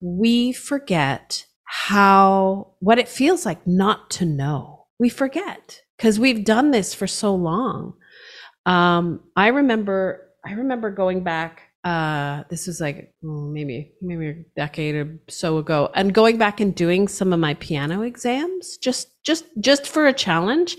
we 0.02 0.52
forget 0.52 1.46
how 1.66 2.74
what 2.80 3.00
it 3.00 3.08
feels 3.08 3.46
like 3.46 3.66
not 3.66 4.10
to 4.12 4.26
know. 4.26 4.86
We 5.00 5.10
forget 5.10 5.82
because 5.98 6.20
we've 6.20 6.44
done 6.44 6.72
this 6.72 6.94
for 6.94 7.08
so 7.08 7.34
long. 7.36 7.94
Um, 8.66 9.22
i 9.36 9.48
remember 9.48 10.30
i 10.46 10.54
remember 10.54 10.92
going 10.92 11.24
back 11.24 11.64
uh 11.84 12.44
this 12.50 12.68
was 12.68 12.80
like 12.80 13.12
maybe 13.24 13.92
maybe 14.02 14.28
a 14.28 14.36
decade 14.56 14.94
or 14.94 15.20
so 15.30 15.58
ago 15.58 15.90
and 15.96 16.14
going 16.14 16.38
back 16.38 16.60
and 16.60 16.76
doing 16.76 17.08
some 17.08 17.34
of 17.34 17.40
my 17.40 17.56
piano 17.56 18.04
exams 18.04 18.78
just 18.78 19.08
just 19.24 19.46
just 19.60 19.88
for 19.88 20.06
a 20.06 20.14
challenge 20.14 20.78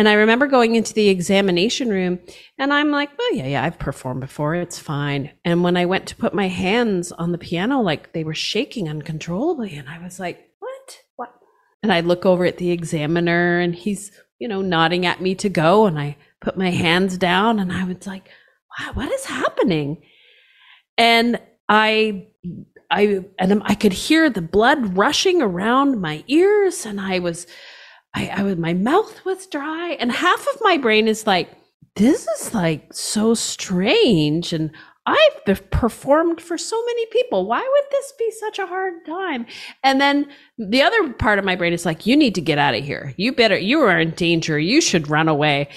and 0.00 0.08
i 0.08 0.14
remember 0.14 0.46
going 0.46 0.74
into 0.76 0.94
the 0.94 1.10
examination 1.10 1.90
room 1.90 2.18
and 2.56 2.72
i'm 2.72 2.90
like 2.90 3.10
oh 3.20 3.32
yeah 3.34 3.46
yeah 3.46 3.62
i've 3.62 3.78
performed 3.78 4.22
before. 4.22 4.54
It's 4.54 4.78
fine. 4.78 5.30
And 5.44 5.62
when 5.62 5.76
i 5.76 5.84
went 5.84 6.06
to 6.06 6.16
put 6.16 6.32
my 6.32 6.48
hands 6.48 7.12
on 7.12 7.32
the 7.32 7.38
piano 7.38 7.82
like 7.82 8.14
they 8.14 8.24
were 8.24 8.34
shaking 8.34 8.88
uncontrollably 8.88 9.76
and 9.76 9.88
i 9.88 10.02
was 10.02 10.18
like 10.18 10.48
what? 10.58 11.00
What? 11.16 11.34
And 11.82 11.92
i 11.92 12.00
look 12.00 12.24
over 12.24 12.46
at 12.46 12.56
the 12.56 12.70
examiner 12.70 13.60
and 13.60 13.74
he's 13.74 14.10
you 14.38 14.48
know 14.48 14.62
nodding 14.62 15.04
at 15.04 15.20
me 15.20 15.34
to 15.34 15.50
go 15.50 15.84
and 15.84 15.98
i 15.98 16.16
put 16.40 16.56
my 16.56 16.70
hands 16.70 17.18
down 17.18 17.58
and 17.58 17.70
i 17.70 17.84
was 17.84 18.06
like 18.06 18.30
wow 18.78 18.92
what 18.94 19.12
is 19.12 19.24
happening? 19.26 20.02
And 20.96 21.40
I 21.68 22.26
I 22.90 23.24
and 23.38 23.62
I 23.64 23.74
could 23.74 23.92
hear 23.92 24.28
the 24.28 24.42
blood 24.42 24.96
rushing 24.96 25.40
around 25.40 26.00
my 26.00 26.24
ears, 26.26 26.84
and 26.84 27.00
I 27.00 27.20
was 27.20 27.46
I, 28.14 28.28
I 28.28 28.42
was 28.42 28.56
my 28.56 28.74
mouth 28.74 29.24
was 29.24 29.46
dry, 29.46 29.96
and 30.00 30.10
half 30.10 30.46
of 30.48 30.60
my 30.62 30.78
brain 30.78 31.08
is 31.08 31.26
like, 31.26 31.50
this 31.96 32.26
is 32.26 32.54
like 32.54 32.92
so 32.92 33.34
strange, 33.34 34.52
and 34.52 34.70
I've 35.06 35.70
performed 35.70 36.40
for 36.40 36.58
so 36.58 36.80
many 36.84 37.06
people. 37.06 37.46
Why 37.46 37.60
would 37.60 37.90
this 37.90 38.12
be 38.18 38.30
such 38.30 38.58
a 38.58 38.66
hard 38.66 39.04
time? 39.06 39.46
And 39.82 40.00
then 40.00 40.28
the 40.58 40.82
other 40.82 41.12
part 41.14 41.38
of 41.38 41.44
my 41.44 41.56
brain 41.56 41.72
is 41.72 41.86
like, 41.86 42.06
you 42.06 42.16
need 42.16 42.34
to 42.36 42.40
get 42.40 42.58
out 42.58 42.74
of 42.74 42.84
here. 42.84 43.14
You 43.16 43.32
better, 43.32 43.58
you 43.58 43.80
are 43.80 43.98
in 43.98 44.10
danger. 44.10 44.58
You 44.58 44.80
should 44.80 45.08
run 45.08 45.28
away. 45.28 45.68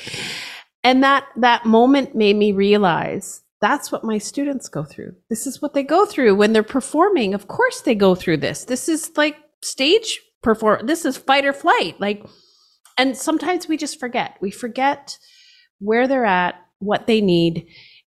And 0.83 1.01
that, 1.03 1.25
that 1.37 1.65
moment 1.65 2.15
made 2.15 2.35
me 2.35 2.51
realize 2.51 3.41
that's 3.61 3.91
what 3.91 4.03
my 4.03 4.17
students 4.17 4.67
go 4.67 4.83
through. 4.83 5.15
This 5.29 5.47
is 5.47 5.61
what 5.61 5.73
they 5.73 5.83
go 5.83 6.05
through 6.05 6.35
when 6.35 6.51
they're 6.51 6.61
performing. 6.61 7.33
Of 7.33 7.47
course 7.47 7.81
they 7.81 7.95
go 7.95 8.13
through 8.13 8.37
this. 8.37 8.65
This 8.65 8.89
is 8.89 9.09
like 9.15 9.37
stage 9.63 10.19
perform 10.43 10.86
this 10.86 11.06
is 11.06 11.17
fight 11.17 11.45
or 11.45 11.53
flight. 11.53 11.99
Like 11.99 12.23
and 12.97 13.17
sometimes 13.17 13.67
we 13.67 13.77
just 13.77 13.99
forget. 13.99 14.38
We 14.39 14.51
forget 14.51 15.17
where 15.79 16.08
they're 16.08 16.25
at, 16.25 16.56
what 16.79 17.08
they 17.08 17.21
need 17.21 17.67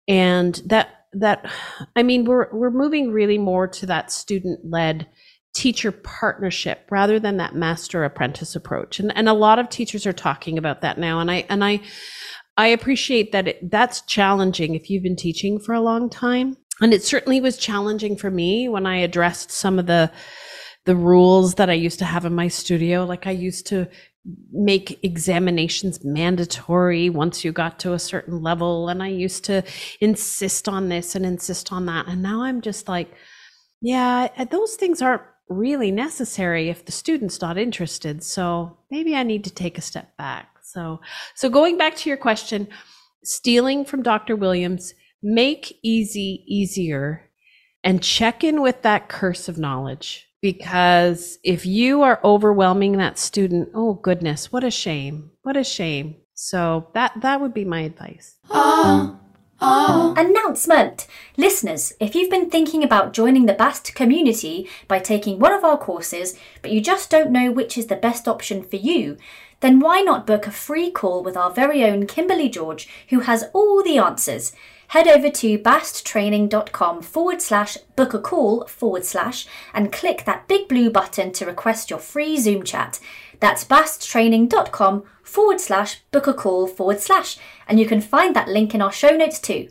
and 0.08 0.56
that 0.66 0.90
that 1.14 1.50
I 1.96 2.04
mean 2.04 2.26
we're 2.26 2.52
we're 2.52 2.72
moving 2.72 3.12
really 3.12 3.38
more 3.38 3.68
to 3.68 3.86
that 3.86 4.12
student 4.12 4.60
led 4.64 5.08
teacher 5.54 5.92
partnership 5.92 6.88
rather 6.90 7.20
than 7.20 7.38
that 7.38 7.56
master 7.56 8.04
apprentice 8.04 8.56
approach. 8.56 9.00
And 9.00 9.16
and 9.16 9.30
a 9.30 9.34
lot 9.34 9.60
of 9.60 9.70
teachers 9.70 10.06
are 10.06 10.14
talking 10.14 10.58
about 10.58 10.82
that 10.82 10.98
now 10.98 11.20
and 11.20 11.30
I 11.32 11.46
and 11.50 11.64
I 11.64 11.82
I 12.58 12.68
appreciate 12.68 13.32
that 13.32 13.48
it, 13.48 13.72
that's 13.72 14.02
challenging 14.02 14.76
if 14.76 14.90
you've 14.90 15.04
been 15.04 15.16
teaching 15.16 15.60
for 15.60 15.74
a 15.74 15.82
long 15.82 16.10
time. 16.10 16.58
And 16.82 16.94
it 16.94 17.04
certainly 17.04 17.40
was 17.40 17.58
challenging 17.58 18.18
for 18.18 18.32
me 18.32 18.68
when 18.68 18.86
I 18.86 18.98
addressed 18.98 19.52
some 19.52 19.80
of 19.80 19.86
the 19.86 20.12
the 20.86 20.96
rules 20.96 21.56
that 21.56 21.70
I 21.70 21.74
used 21.74 22.00
to 22.00 22.06
have 22.06 22.26
in 22.26 22.36
my 22.36 22.48
studio. 22.48 23.06
Like 23.06 23.26
I 23.28 23.32
used 23.32 23.68
to 23.68 23.88
make 24.52 25.04
examinations 25.04 26.04
mandatory 26.04 27.10
once 27.10 27.44
you 27.44 27.52
got 27.52 27.80
to 27.80 27.94
a 27.94 28.00
certain 28.00 28.42
level. 28.42 28.90
And 28.90 29.04
I 29.04 29.08
used 29.08 29.44
to 29.46 29.64
insist 30.00 30.70
on 30.70 30.90
this 30.90 31.16
and 31.16 31.26
insist 31.26 31.72
on 31.72 31.86
that. 31.88 32.08
And 32.08 32.22
now 32.22 32.44
I'm 32.44 32.62
just 32.62 32.88
like, 32.88 33.14
yeah, 33.82 34.30
those 34.46 34.76
things 34.76 35.02
aren't 35.02 35.24
really 35.50 35.92
necessary 35.92 36.70
if 36.70 36.86
the 36.86 36.92
student's 36.92 37.42
not 37.42 37.58
interested. 37.58 38.24
So 38.24 38.78
maybe 38.90 39.16
I 39.16 39.24
need 39.24 39.44
to 39.44 39.54
take 39.54 39.78
a 39.78 39.82
step 39.82 40.16
back. 40.18 40.50
So, 40.64 41.02
so 41.36 41.50
going 41.50 41.78
back 41.78 41.96
to 41.98 42.10
your 42.10 42.18
question, 42.18 42.68
stealing 43.24 43.84
from 43.86 44.04
Dr. 44.04 44.36
Williams, 44.36 44.94
make 45.22 45.78
easy 45.84 46.44
easier 46.48 47.30
and 47.84 48.02
check 48.02 48.44
in 48.44 48.62
with 48.62 48.82
that 48.82 49.10
curse 49.10 49.50
of 49.50 49.58
knowledge 49.58 50.28
because 50.44 51.40
if 51.42 51.66
you 51.66 52.02
are 52.02 52.20
overwhelming 52.22 52.98
that 52.98 53.18
student, 53.18 53.70
oh 53.74 53.94
goodness, 53.94 54.52
what 54.52 54.66
a 54.66 54.70
shame. 54.70 55.32
What 55.44 55.56
a 55.56 55.64
shame. 55.64 56.18
So 56.34 56.90
that 56.94 57.14
that 57.22 57.40
would 57.40 57.54
be 57.54 57.64
my 57.64 57.80
advice. 57.80 58.36
Oh. 58.50 59.18
Oh. 59.62 60.14
Announcement! 60.18 61.08
Listeners, 61.38 61.94
if 62.02 62.14
you've 62.14 62.30
been 62.30 62.50
thinking 62.50 62.84
about 62.84 63.14
joining 63.14 63.46
the 63.46 63.54
BAST 63.54 63.96
community 63.96 64.68
by 64.90 65.00
taking 65.00 65.40
one 65.40 65.54
of 65.54 65.64
our 65.64 65.78
courses, 65.78 66.38
but 66.62 66.72
you 66.72 66.82
just 66.82 67.10
don't 67.10 67.32
know 67.32 67.50
which 67.50 67.78
is 67.78 67.88
the 67.88 67.96
best 67.96 68.28
option 68.28 68.62
for 68.62 68.76
you, 68.76 69.16
then 69.62 69.80
why 69.80 70.02
not 70.02 70.28
book 70.28 70.46
a 70.46 70.52
free 70.52 70.92
call 70.92 71.24
with 71.24 71.38
our 71.38 71.52
very 71.52 71.86
own 71.86 72.06
Kimberly 72.06 72.50
George, 72.50 72.90
who 73.08 73.22
has 73.22 73.46
all 73.54 73.82
the 73.82 73.98
answers? 73.98 74.52
Head 74.94 75.08
over 75.08 75.32
to 75.32 75.58
basttraining.com 75.58 77.02
forward 77.02 77.42
slash 77.42 77.78
book 77.96 78.14
a 78.14 78.20
call 78.20 78.68
forward 78.68 79.04
slash 79.06 79.48
and 79.74 79.92
click 79.92 80.24
that 80.26 80.48
big 80.48 80.68
blue 80.68 80.92
button 80.92 81.32
to 81.32 81.48
request 81.48 81.90
your 81.90 81.98
free 81.98 82.38
Zoom 82.38 82.62
chat. 82.62 83.00
That's 83.40 83.66
basttraining.com 83.66 85.04
forward 85.24 85.60
slash 85.60 86.02
book 86.12 86.28
a 86.28 86.34
call 86.36 86.68
forward 86.68 87.00
slash, 87.00 87.40
and 87.68 87.80
you 87.80 87.88
can 87.88 88.02
find 88.02 88.36
that 88.36 88.50
link 88.50 88.76
in 88.76 88.84
our 88.84 88.92
show 88.92 89.18
notes 89.18 89.40
too. 89.40 89.70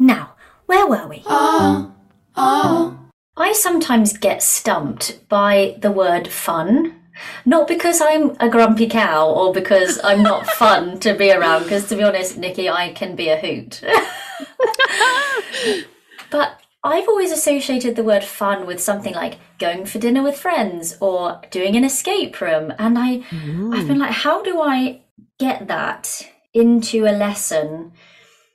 Now, 0.00 0.34
where 0.66 0.88
were 0.88 1.06
we? 1.06 1.22
Oh, 1.26 1.94
oh. 2.34 2.98
I 3.36 3.52
sometimes 3.52 4.18
get 4.18 4.42
stumped 4.42 5.28
by 5.28 5.76
the 5.78 5.92
word 5.92 6.26
fun 6.26 7.02
not 7.44 7.68
because 7.68 8.00
I'm 8.02 8.36
a 8.40 8.48
grumpy 8.48 8.88
cow 8.88 9.30
or 9.30 9.52
because 9.52 10.00
I'm 10.02 10.22
not 10.22 10.46
fun 10.46 10.98
to 11.00 11.14
be 11.14 11.32
around, 11.32 11.62
because 11.62 11.88
to 11.88 11.96
be 11.96 12.02
honest, 12.02 12.36
Nikki, 12.36 12.68
I 12.68 12.92
can 12.92 13.16
be 13.16 13.28
a 13.28 13.38
hoot. 13.38 13.82
but 16.30 16.60
I've 16.86 17.08
always 17.08 17.32
associated 17.32 17.96
the 17.96 18.04
word 18.04 18.22
fun 18.22 18.66
with 18.66 18.80
something 18.80 19.14
like 19.14 19.38
going 19.58 19.86
for 19.86 19.98
dinner 19.98 20.22
with 20.22 20.38
friends 20.38 20.96
or 21.00 21.40
doing 21.50 21.74
an 21.74 21.84
escape 21.84 22.40
room. 22.40 22.72
And 22.78 22.96
I, 22.96 23.24
I've 23.72 23.88
been 23.88 23.98
like, 23.98 24.12
how 24.12 24.42
do 24.42 24.60
I 24.60 25.02
get 25.38 25.66
that 25.66 26.22
into 26.54 27.04
a 27.04 27.12
lesson 27.12 27.92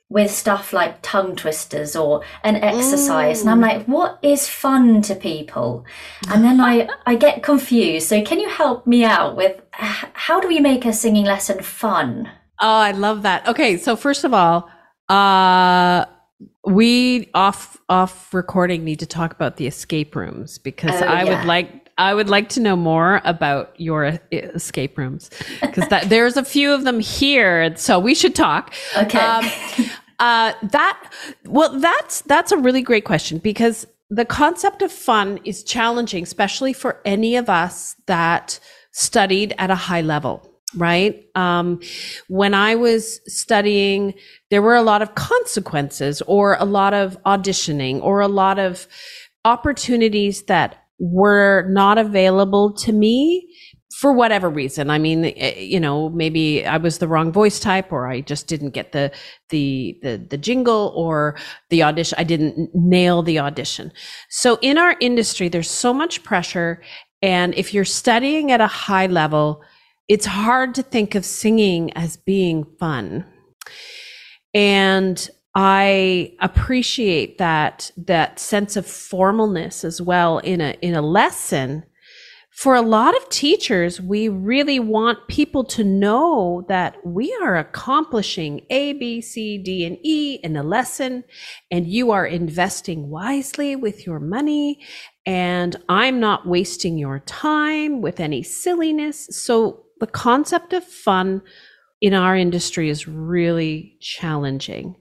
with 0.08 0.30
stuff 0.30 0.72
like 0.72 1.00
tongue 1.02 1.36
twisters 1.36 1.94
or 1.94 2.22
an 2.42 2.56
exercise? 2.56 3.40
And 3.42 3.50
i'm 3.50 3.58
mm. 3.58 3.62
like 3.62 3.86
what 3.86 4.18
is 4.22 4.48
fun 4.48 5.02
to 5.02 5.14
people? 5.14 5.84
And 6.28 6.44
then 6.44 6.60
i 6.60 6.88
i 7.06 7.14
get 7.14 7.42
confused. 7.42 8.08
So 8.08 8.22
can 8.22 8.40
you 8.40 8.48
help 8.48 8.86
me 8.86 9.04
out 9.04 9.36
with 9.36 9.60
how 9.72 10.40
do 10.40 10.48
we 10.48 10.58
make 10.58 10.86
a 10.86 10.92
singing 10.92 11.24
lesson 11.24 11.62
fun? 11.62 12.30
Oh 12.60 12.80
i 12.88 12.92
love 12.92 13.22
that. 13.22 13.46
Okay 13.46 13.76
so 13.76 13.94
first 13.94 14.24
of 14.24 14.32
all 14.32 14.70
uh 15.08 16.04
we 16.64 17.28
off 17.34 17.80
off 17.88 18.32
recording 18.32 18.84
need 18.84 18.98
to 19.00 19.06
talk 19.06 19.32
about 19.32 19.56
the 19.56 19.66
escape 19.66 20.14
rooms 20.14 20.58
because 20.58 21.02
oh, 21.02 21.06
i 21.06 21.24
yeah. 21.24 21.38
would 21.38 21.46
like 21.46 21.82
I 21.98 22.14
would 22.14 22.28
like 22.28 22.48
to 22.50 22.60
know 22.60 22.74
more 22.74 23.20
about 23.24 23.78
your 23.78 24.18
escape 24.32 24.96
rooms 24.96 25.30
because 25.60 25.88
there's 26.08 26.36
a 26.36 26.44
few 26.44 26.72
of 26.72 26.84
them 26.84 27.00
here, 27.00 27.76
so 27.76 27.98
we 27.98 28.14
should 28.14 28.34
talk. 28.34 28.74
Okay. 28.96 29.18
Um, 29.18 29.44
uh, 30.18 30.52
that 30.62 31.12
well, 31.44 31.78
that's 31.78 32.22
that's 32.22 32.52
a 32.52 32.56
really 32.56 32.82
great 32.82 33.04
question 33.04 33.38
because 33.38 33.86
the 34.10 34.24
concept 34.24 34.82
of 34.82 34.92
fun 34.92 35.38
is 35.44 35.62
challenging, 35.62 36.22
especially 36.22 36.72
for 36.72 37.00
any 37.04 37.36
of 37.36 37.48
us 37.48 37.96
that 38.06 38.58
studied 38.90 39.54
at 39.58 39.70
a 39.70 39.74
high 39.74 40.02
level 40.02 40.51
right? 40.76 41.24
Um, 41.34 41.80
when 42.28 42.54
I 42.54 42.74
was 42.74 43.20
studying, 43.26 44.14
there 44.50 44.62
were 44.62 44.76
a 44.76 44.82
lot 44.82 45.02
of 45.02 45.14
consequences 45.14 46.22
or 46.22 46.56
a 46.58 46.64
lot 46.64 46.94
of 46.94 47.22
auditioning 47.24 48.00
or 48.02 48.20
a 48.20 48.28
lot 48.28 48.58
of 48.58 48.86
opportunities 49.44 50.44
that 50.44 50.78
were 50.98 51.66
not 51.68 51.98
available 51.98 52.72
to 52.72 52.92
me 52.92 53.48
for 53.98 54.12
whatever 54.12 54.48
reason. 54.48 54.90
I 54.90 54.98
mean, 54.98 55.26
eh, 55.36 55.58
you 55.58 55.78
know, 55.78 56.08
maybe 56.10 56.64
I 56.66 56.76
was 56.76 56.98
the 56.98 57.08
wrong 57.08 57.30
voice 57.30 57.60
type, 57.60 57.92
or 57.92 58.08
I 58.08 58.20
just 58.20 58.46
didn't 58.46 58.70
get 58.70 58.92
the 58.92 59.12
the 59.50 59.98
the, 60.02 60.16
the 60.30 60.38
jingle, 60.38 60.92
or 60.96 61.36
the 61.70 61.82
audition. 61.82 62.16
I 62.18 62.24
didn't 62.24 62.70
nail 62.74 63.22
the 63.22 63.38
audition. 63.38 63.92
So 64.28 64.58
in 64.62 64.78
our 64.78 64.96
industry, 65.00 65.48
there's 65.48 65.70
so 65.70 65.92
much 65.92 66.22
pressure, 66.22 66.82
and 67.20 67.54
if 67.54 67.74
you're 67.74 67.84
studying 67.84 68.50
at 68.50 68.60
a 68.60 68.66
high 68.66 69.06
level, 69.06 69.62
it's 70.08 70.26
hard 70.26 70.74
to 70.74 70.82
think 70.82 71.14
of 71.14 71.24
singing 71.24 71.92
as 71.94 72.16
being 72.16 72.64
fun. 72.78 73.24
And 74.54 75.30
I 75.54 76.34
appreciate 76.40 77.38
that 77.38 77.90
that 77.96 78.38
sense 78.38 78.76
of 78.76 78.86
formalness 78.86 79.84
as 79.84 80.00
well 80.00 80.38
in 80.38 80.60
a 80.60 80.76
in 80.80 80.94
a 80.94 81.02
lesson 81.02 81.84
for 82.52 82.74
a 82.74 82.82
lot 82.82 83.16
of 83.16 83.28
teachers, 83.30 83.98
we 83.98 84.28
really 84.28 84.78
want 84.78 85.26
people 85.26 85.64
to 85.64 85.82
know 85.82 86.66
that 86.68 86.96
we 87.02 87.34
are 87.42 87.56
accomplishing 87.56 88.60
A, 88.68 88.92
B, 88.92 89.22
C, 89.22 89.56
D, 89.56 89.86
and 89.86 89.96
E 90.02 90.38
in 90.44 90.54
a 90.56 90.62
lesson, 90.62 91.24
and 91.70 91.88
you 91.88 92.10
are 92.10 92.26
investing 92.26 93.08
wisely 93.08 93.74
with 93.74 94.06
your 94.06 94.20
money, 94.20 94.80
and 95.24 95.76
I'm 95.88 96.20
not 96.20 96.46
wasting 96.46 96.98
your 96.98 97.20
time 97.20 98.02
with 98.02 98.20
any 98.20 98.42
silliness. 98.42 99.28
So, 99.30 99.86
the 100.02 100.08
concept 100.08 100.72
of 100.72 100.82
fun 100.82 101.40
in 102.00 102.12
our 102.12 102.36
industry 102.36 102.90
is 102.90 103.06
really 103.06 103.96
challenging. 104.00 104.96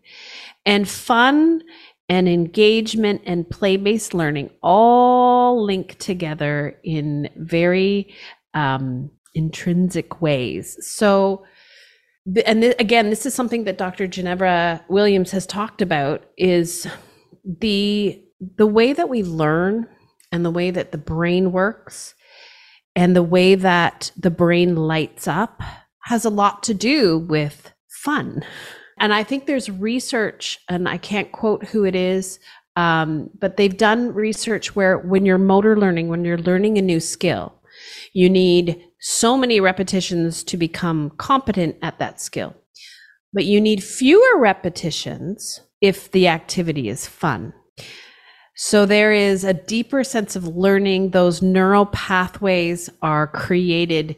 And 0.63 0.87
fun 0.87 1.63
and 2.07 2.29
engagement 2.29 3.23
and 3.25 3.49
play 3.49 3.77
based 3.77 4.13
learning 4.13 4.51
all 4.61 5.65
link 5.65 5.97
together 5.97 6.79
in 6.83 7.29
very 7.35 8.13
um, 8.53 9.09
intrinsic 9.33 10.21
ways. 10.21 10.77
So, 10.87 11.45
and 12.45 12.61
th- 12.61 12.75
again, 12.77 13.09
this 13.09 13.25
is 13.25 13.33
something 13.33 13.63
that 13.63 13.79
Dr. 13.79 14.07
Jenevora 14.07 14.83
Williams 14.87 15.31
has 15.31 15.47
talked 15.47 15.81
about 15.81 16.25
is 16.37 16.85
the 17.43 18.23
the 18.55 18.67
way 18.67 18.93
that 18.93 19.09
we 19.09 19.23
learn 19.23 19.87
and 20.31 20.45
the 20.45 20.51
way 20.51 20.69
that 20.69 20.91
the 20.91 20.99
brain 20.99 21.51
works 21.51 22.13
and 22.95 23.15
the 23.15 23.23
way 23.23 23.55
that 23.55 24.11
the 24.17 24.31
brain 24.31 24.75
lights 24.75 25.27
up 25.27 25.61
has 26.03 26.25
a 26.25 26.29
lot 26.29 26.63
to 26.63 26.73
do 26.73 27.19
with 27.19 27.71
fun. 27.89 28.43
And 28.99 29.13
I 29.13 29.23
think 29.23 29.45
there's 29.45 29.69
research, 29.69 30.59
and 30.69 30.87
I 30.87 30.97
can't 30.97 31.31
quote 31.31 31.65
who 31.65 31.85
it 31.85 31.95
is, 31.95 32.39
um, 32.75 33.29
but 33.39 33.57
they've 33.57 33.75
done 33.75 34.13
research 34.13 34.75
where 34.75 34.97
when 34.97 35.25
you're 35.25 35.37
motor 35.37 35.77
learning, 35.77 36.07
when 36.07 36.23
you're 36.23 36.37
learning 36.37 36.77
a 36.77 36.81
new 36.81 36.99
skill, 36.99 37.53
you 38.13 38.29
need 38.29 38.81
so 38.99 39.37
many 39.37 39.59
repetitions 39.59 40.43
to 40.43 40.57
become 40.57 41.11
competent 41.17 41.75
at 41.81 41.99
that 41.99 42.21
skill. 42.21 42.55
But 43.33 43.45
you 43.45 43.59
need 43.59 43.83
fewer 43.83 44.37
repetitions 44.37 45.61
if 45.79 46.11
the 46.11 46.27
activity 46.27 46.89
is 46.89 47.07
fun. 47.07 47.53
So 48.55 48.85
there 48.85 49.13
is 49.13 49.43
a 49.43 49.53
deeper 49.53 50.03
sense 50.03 50.35
of 50.35 50.55
learning. 50.55 51.11
Those 51.11 51.41
neural 51.41 51.85
pathways 51.87 52.89
are 53.01 53.27
created 53.27 54.15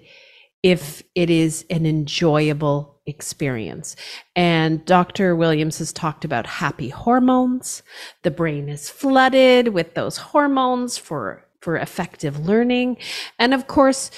if 0.63 1.03
it 1.13 1.29
is 1.29 1.65
an 1.69 1.85
enjoyable 1.85 3.01
experience. 3.05 3.95
And 4.35 4.83
Dr. 4.85 5.35
Williams 5.35 5.77
has 5.79 5.91
talked 5.91 6.25
about 6.25 6.47
happy 6.47 6.89
hormones. 6.89 7.83
The 8.23 8.31
brain 8.31 8.69
is 8.69 8.89
flooded 8.89 9.69
with 9.69 9.93
those 9.93 10.17
hormones 10.17 10.97
for, 10.97 11.45
for 11.61 11.77
effective 11.77 12.45
learning. 12.45 12.97
And 13.37 13.53
of 13.53 13.67
course, 13.67 14.09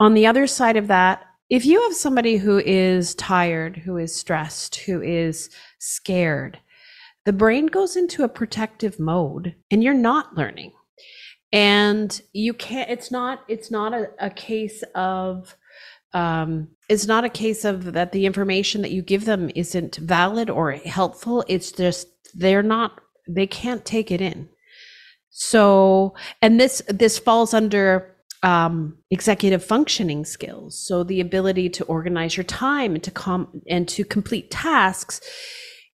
on 0.00 0.14
the 0.14 0.26
other 0.26 0.46
side 0.46 0.76
of 0.76 0.86
that, 0.86 1.24
if 1.50 1.66
you 1.66 1.82
have 1.82 1.94
somebody 1.94 2.36
who 2.36 2.58
is 2.58 3.14
tired, 3.16 3.76
who 3.76 3.96
is 3.96 4.14
stressed, 4.14 4.76
who 4.76 5.02
is 5.02 5.50
scared, 5.78 6.58
the 7.30 7.36
brain 7.36 7.66
goes 7.66 7.94
into 7.94 8.24
a 8.24 8.28
protective 8.28 8.98
mode 8.98 9.54
and 9.70 9.84
you're 9.84 9.94
not 9.94 10.36
learning. 10.36 10.72
And 11.52 12.20
you 12.32 12.52
can't, 12.52 12.90
it's 12.90 13.12
not, 13.12 13.44
it's 13.46 13.70
not 13.70 13.94
a, 13.94 14.10
a 14.18 14.30
case 14.30 14.82
of, 14.96 15.54
um, 16.12 16.66
it's 16.88 17.06
not 17.06 17.22
a 17.22 17.28
case 17.28 17.64
of 17.64 17.92
that 17.92 18.10
the 18.10 18.26
information 18.26 18.82
that 18.82 18.90
you 18.90 19.00
give 19.00 19.26
them 19.26 19.48
isn't 19.54 19.94
valid 19.98 20.50
or 20.50 20.72
helpful. 20.72 21.44
It's 21.46 21.70
just 21.70 22.08
they're 22.34 22.64
not, 22.64 23.00
they 23.28 23.46
can't 23.46 23.84
take 23.84 24.10
it 24.10 24.20
in. 24.20 24.48
So, 25.28 26.16
and 26.42 26.58
this 26.58 26.82
this 26.88 27.16
falls 27.16 27.54
under 27.54 28.12
um, 28.42 28.98
executive 29.12 29.64
functioning 29.64 30.24
skills. 30.24 30.84
So 30.84 31.04
the 31.04 31.20
ability 31.20 31.68
to 31.70 31.84
organize 31.84 32.36
your 32.36 32.42
time 32.42 32.96
and 32.96 33.04
to 33.04 33.12
com 33.12 33.62
and 33.68 33.88
to 33.90 34.04
complete 34.04 34.50
tasks. 34.50 35.20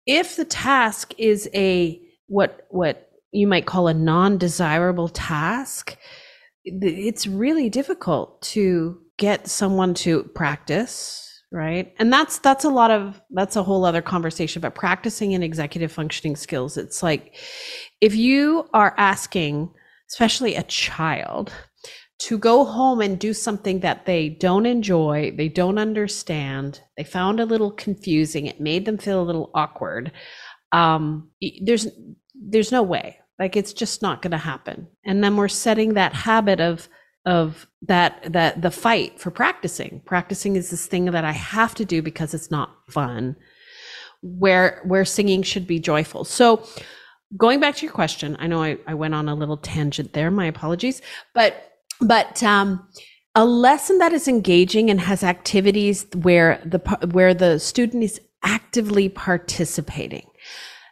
If 0.05 0.35
the 0.35 0.45
task 0.45 1.13
is 1.17 1.49
a 1.53 2.01
what 2.27 2.67
what 2.69 3.09
you 3.31 3.47
might 3.47 3.65
call 3.65 3.87
a 3.87 3.93
non-desirable 3.93 5.09
task, 5.09 5.97
it's 6.65 7.25
really 7.27 7.69
difficult 7.69 8.41
to 8.41 8.99
get 9.17 9.47
someone 9.47 9.93
to 9.93 10.23
practice 10.35 11.23
right? 11.53 11.93
And 11.99 12.11
that's 12.11 12.39
that's 12.39 12.65
a 12.65 12.69
lot 12.69 12.89
of 12.89 13.21
that's 13.29 13.55
a 13.55 13.63
whole 13.63 13.85
other 13.85 14.01
conversation 14.01 14.59
but 14.59 14.75
practicing 14.75 15.31
in 15.33 15.43
executive 15.43 15.91
functioning 15.91 16.35
skills 16.35 16.77
it's 16.77 17.03
like 17.03 17.35
if 18.01 18.15
you 18.15 18.67
are 18.73 18.95
asking 18.97 19.71
especially 20.09 20.55
a 20.55 20.63
child 20.63 21.53
to 22.19 22.37
go 22.37 22.63
home 22.63 23.01
and 23.01 23.19
do 23.19 23.33
something 23.33 23.79
that 23.81 24.05
they 24.05 24.29
don't 24.29 24.65
enjoy 24.65 25.33
they 25.35 25.49
don't 25.49 25.77
understand. 25.77 26.81
They 26.97 27.03
found 27.03 27.39
a 27.39 27.45
little 27.45 27.71
confusing. 27.71 28.45
It 28.45 28.61
made 28.61 28.85
them 28.85 28.97
feel 28.97 29.21
a 29.21 29.23
little 29.23 29.51
awkward. 29.53 30.11
Um, 30.71 31.29
there's 31.63 31.87
there's 32.35 32.71
no 32.71 32.83
way. 32.83 33.19
Like 33.39 33.57
it's 33.57 33.73
just 33.73 34.01
not 34.01 34.21
going 34.21 34.31
to 34.31 34.37
happen. 34.37 34.87
And 35.05 35.23
then 35.23 35.35
we're 35.35 35.47
setting 35.47 35.95
that 35.95 36.13
habit 36.13 36.59
of 36.59 36.87
of 37.25 37.67
that 37.81 38.31
that 38.31 38.61
the 38.61 38.71
fight 38.71 39.19
for 39.19 39.31
practicing. 39.31 40.01
Practicing 40.05 40.55
is 40.55 40.69
this 40.69 40.85
thing 40.85 41.05
that 41.05 41.25
i 41.25 41.31
have 41.31 41.73
to 41.75 41.85
do 41.85 42.01
because 42.01 42.33
it's 42.33 42.51
not 42.51 42.75
fun 42.89 43.35
where 44.21 44.81
where 44.85 45.05
singing 45.05 45.41
should 45.41 45.67
be 45.67 45.79
joyful. 45.79 46.23
So 46.25 46.63
going 47.35 47.59
back 47.59 47.75
to 47.75 47.85
your 47.85 47.93
question 47.93 48.37
i 48.39 48.47
know 48.47 48.61
i, 48.61 48.77
I 48.85 48.93
went 48.93 49.15
on 49.15 49.27
a 49.27 49.35
little 49.35 49.57
tangent 49.57 50.13
there 50.13 50.29
my 50.29 50.45
apologies 50.45 51.01
but 51.33 51.72
but 52.03 52.41
um 52.43 52.85
a 53.35 53.45
lesson 53.45 53.97
that 53.97 54.13
is 54.13 54.27
engaging 54.27 54.89
and 54.89 55.01
has 55.01 55.23
activities 55.23 56.05
where 56.21 56.61
the 56.65 56.79
where 57.11 57.33
the 57.33 57.59
student 57.59 58.03
is 58.03 58.19
actively 58.43 59.09
participating 59.09 60.25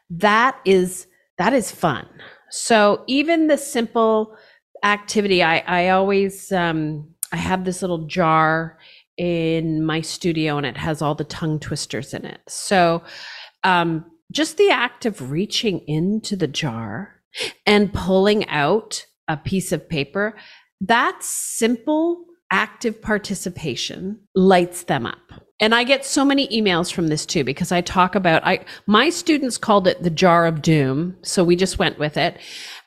that 0.10 0.58
is 0.65 1.08
that 1.38 1.54
is 1.54 1.71
fun 1.71 2.08
so 2.52 3.04
even 3.08 3.47
the 3.47 3.58
simple 3.58 4.36
activity, 4.84 5.41
I, 5.41 5.60
I 5.60 5.89
always 5.89 6.52
um, 6.52 7.08
I 7.32 7.38
have 7.38 7.63
this 7.63 7.82
little 7.82 8.06
jar 8.08 8.78
in 9.17 9.86
my 9.86 10.02
studio 10.02 10.58
and 10.58 10.65
it 10.65 10.78
has 10.78 11.02
all 11.02 11.15
the 11.15 11.24
tongue 11.24 11.60
twisters 11.60 12.13
in 12.13 12.26
it. 12.26 12.41
So 12.47 13.04
um, 13.63 14.06
just 14.32 14.58
the 14.58 14.69
act 14.69 15.06
of 15.06 15.32
reaching 15.32 15.80
into 15.88 16.36
the 16.36 16.47
jar 16.47 17.21
and 17.65 17.93
pulling 17.93 18.47
out 18.50 19.06
a 19.28 19.38
piece 19.38 19.71
of 19.71 19.88
paper, 19.88 20.36
that 20.82 21.24
simple 21.24 22.26
active 22.52 23.02
participation 23.02 24.20
lights 24.36 24.84
them 24.84 25.06
up. 25.06 25.32
And 25.62 25.76
I 25.76 25.84
get 25.84 26.06
so 26.06 26.26
many 26.26 26.48
emails 26.48 26.91
from 26.91 27.08
this 27.08 27.26
too 27.26 27.44
because 27.44 27.72
I 27.72 27.82
talk 27.82 28.15
about 28.15 28.46
I 28.46 28.65
my 28.88 29.10
students 29.10 29.58
called 29.58 29.88
it 29.88 30.02
the 30.04 30.10
jar 30.10 30.46
of 30.46 30.62
doom, 30.62 31.15
so 31.22 31.44
we 31.44 31.56
just 31.56 31.80
went 31.80 32.00
with 32.00 32.17
it. 32.17 32.39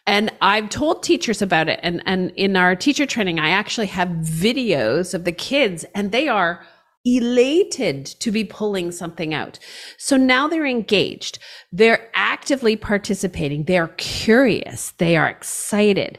And 0.06 0.30
I've 0.42 0.68
told 0.68 1.02
teachers 1.02 1.40
about 1.40 1.68
it. 1.68 1.80
And, 1.82 2.02
and 2.04 2.30
in 2.32 2.56
our 2.56 2.76
teacher 2.76 3.06
training, 3.06 3.38
I 3.38 3.50
actually 3.50 3.86
have 3.86 4.08
videos 4.08 5.14
of 5.14 5.24
the 5.24 5.32
kids 5.32 5.84
and 5.94 6.12
they 6.12 6.28
are 6.28 6.66
elated 7.06 8.06
to 8.06 8.30
be 8.30 8.44
pulling 8.44 8.90
something 8.90 9.34
out. 9.34 9.58
So 9.98 10.16
now 10.16 10.48
they're 10.48 10.66
engaged. 10.66 11.38
They're 11.70 12.10
actively 12.14 12.76
participating. 12.76 13.64
They're 13.64 13.88
curious. 13.96 14.92
They 14.92 15.16
are 15.16 15.28
excited. 15.28 16.18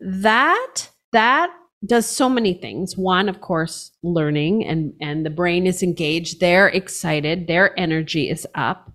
That, 0.00 0.88
that 1.14 1.50
does 1.86 2.06
so 2.06 2.28
many 2.28 2.54
things. 2.54 2.96
One, 2.96 3.28
of 3.28 3.40
course, 3.40 3.90
learning 4.02 4.64
and, 4.64 4.92
and 5.00 5.24
the 5.24 5.30
brain 5.30 5.66
is 5.66 5.82
engaged. 5.82 6.40
They're 6.40 6.68
excited. 6.68 7.46
Their 7.46 7.78
energy 7.78 8.30
is 8.30 8.46
up. 8.54 8.92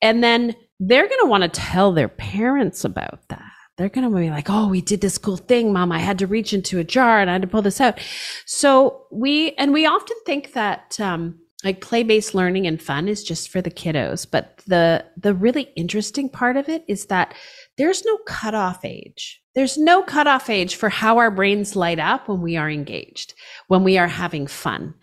And 0.00 0.22
then 0.22 0.54
they're 0.80 1.08
going 1.08 1.20
to 1.22 1.28
want 1.28 1.42
to 1.42 1.48
tell 1.48 1.92
their 1.92 2.08
parents 2.08 2.84
about 2.84 3.20
that 3.28 3.42
they're 3.76 3.88
going 3.88 4.08
to 4.08 4.16
be 4.16 4.30
like, 4.30 4.48
oh, 4.48 4.68
we 4.68 4.80
did 4.80 5.00
this 5.00 5.18
cool 5.18 5.36
thing, 5.36 5.72
mom. 5.72 5.90
I 5.90 5.98
had 5.98 6.20
to 6.20 6.28
reach 6.28 6.52
into 6.52 6.78
a 6.78 6.84
jar 6.84 7.20
and 7.20 7.28
I 7.28 7.32
had 7.34 7.42
to 7.42 7.48
pull 7.48 7.62
this 7.62 7.80
out. 7.80 7.98
So 8.46 9.06
we, 9.10 9.52
and 9.52 9.72
we 9.72 9.84
often 9.84 10.16
think 10.24 10.52
that, 10.52 10.98
um, 11.00 11.40
like 11.64 11.80
play-based 11.80 12.34
learning 12.34 12.66
and 12.66 12.80
fun 12.80 13.08
is 13.08 13.24
just 13.24 13.48
for 13.48 13.62
the 13.62 13.70
kiddos 13.70 14.30
but 14.30 14.60
the 14.66 15.02
the 15.16 15.32
really 15.32 15.72
interesting 15.76 16.28
part 16.28 16.58
of 16.58 16.68
it 16.68 16.84
is 16.86 17.06
that 17.06 17.34
there's 17.78 18.04
no 18.04 18.18
cutoff 18.26 18.84
age 18.84 19.42
there's 19.54 19.78
no 19.78 20.02
cutoff 20.02 20.50
age 20.50 20.76
for 20.76 20.88
how 20.88 21.18
our 21.18 21.30
brains 21.30 21.76
light 21.76 21.98
up 21.98 22.28
when 22.28 22.40
we 22.40 22.56
are 22.56 22.70
engaged 22.70 23.34
when 23.68 23.84
we 23.84 23.98
are 23.98 24.08
having 24.08 24.46
fun. 24.46 24.94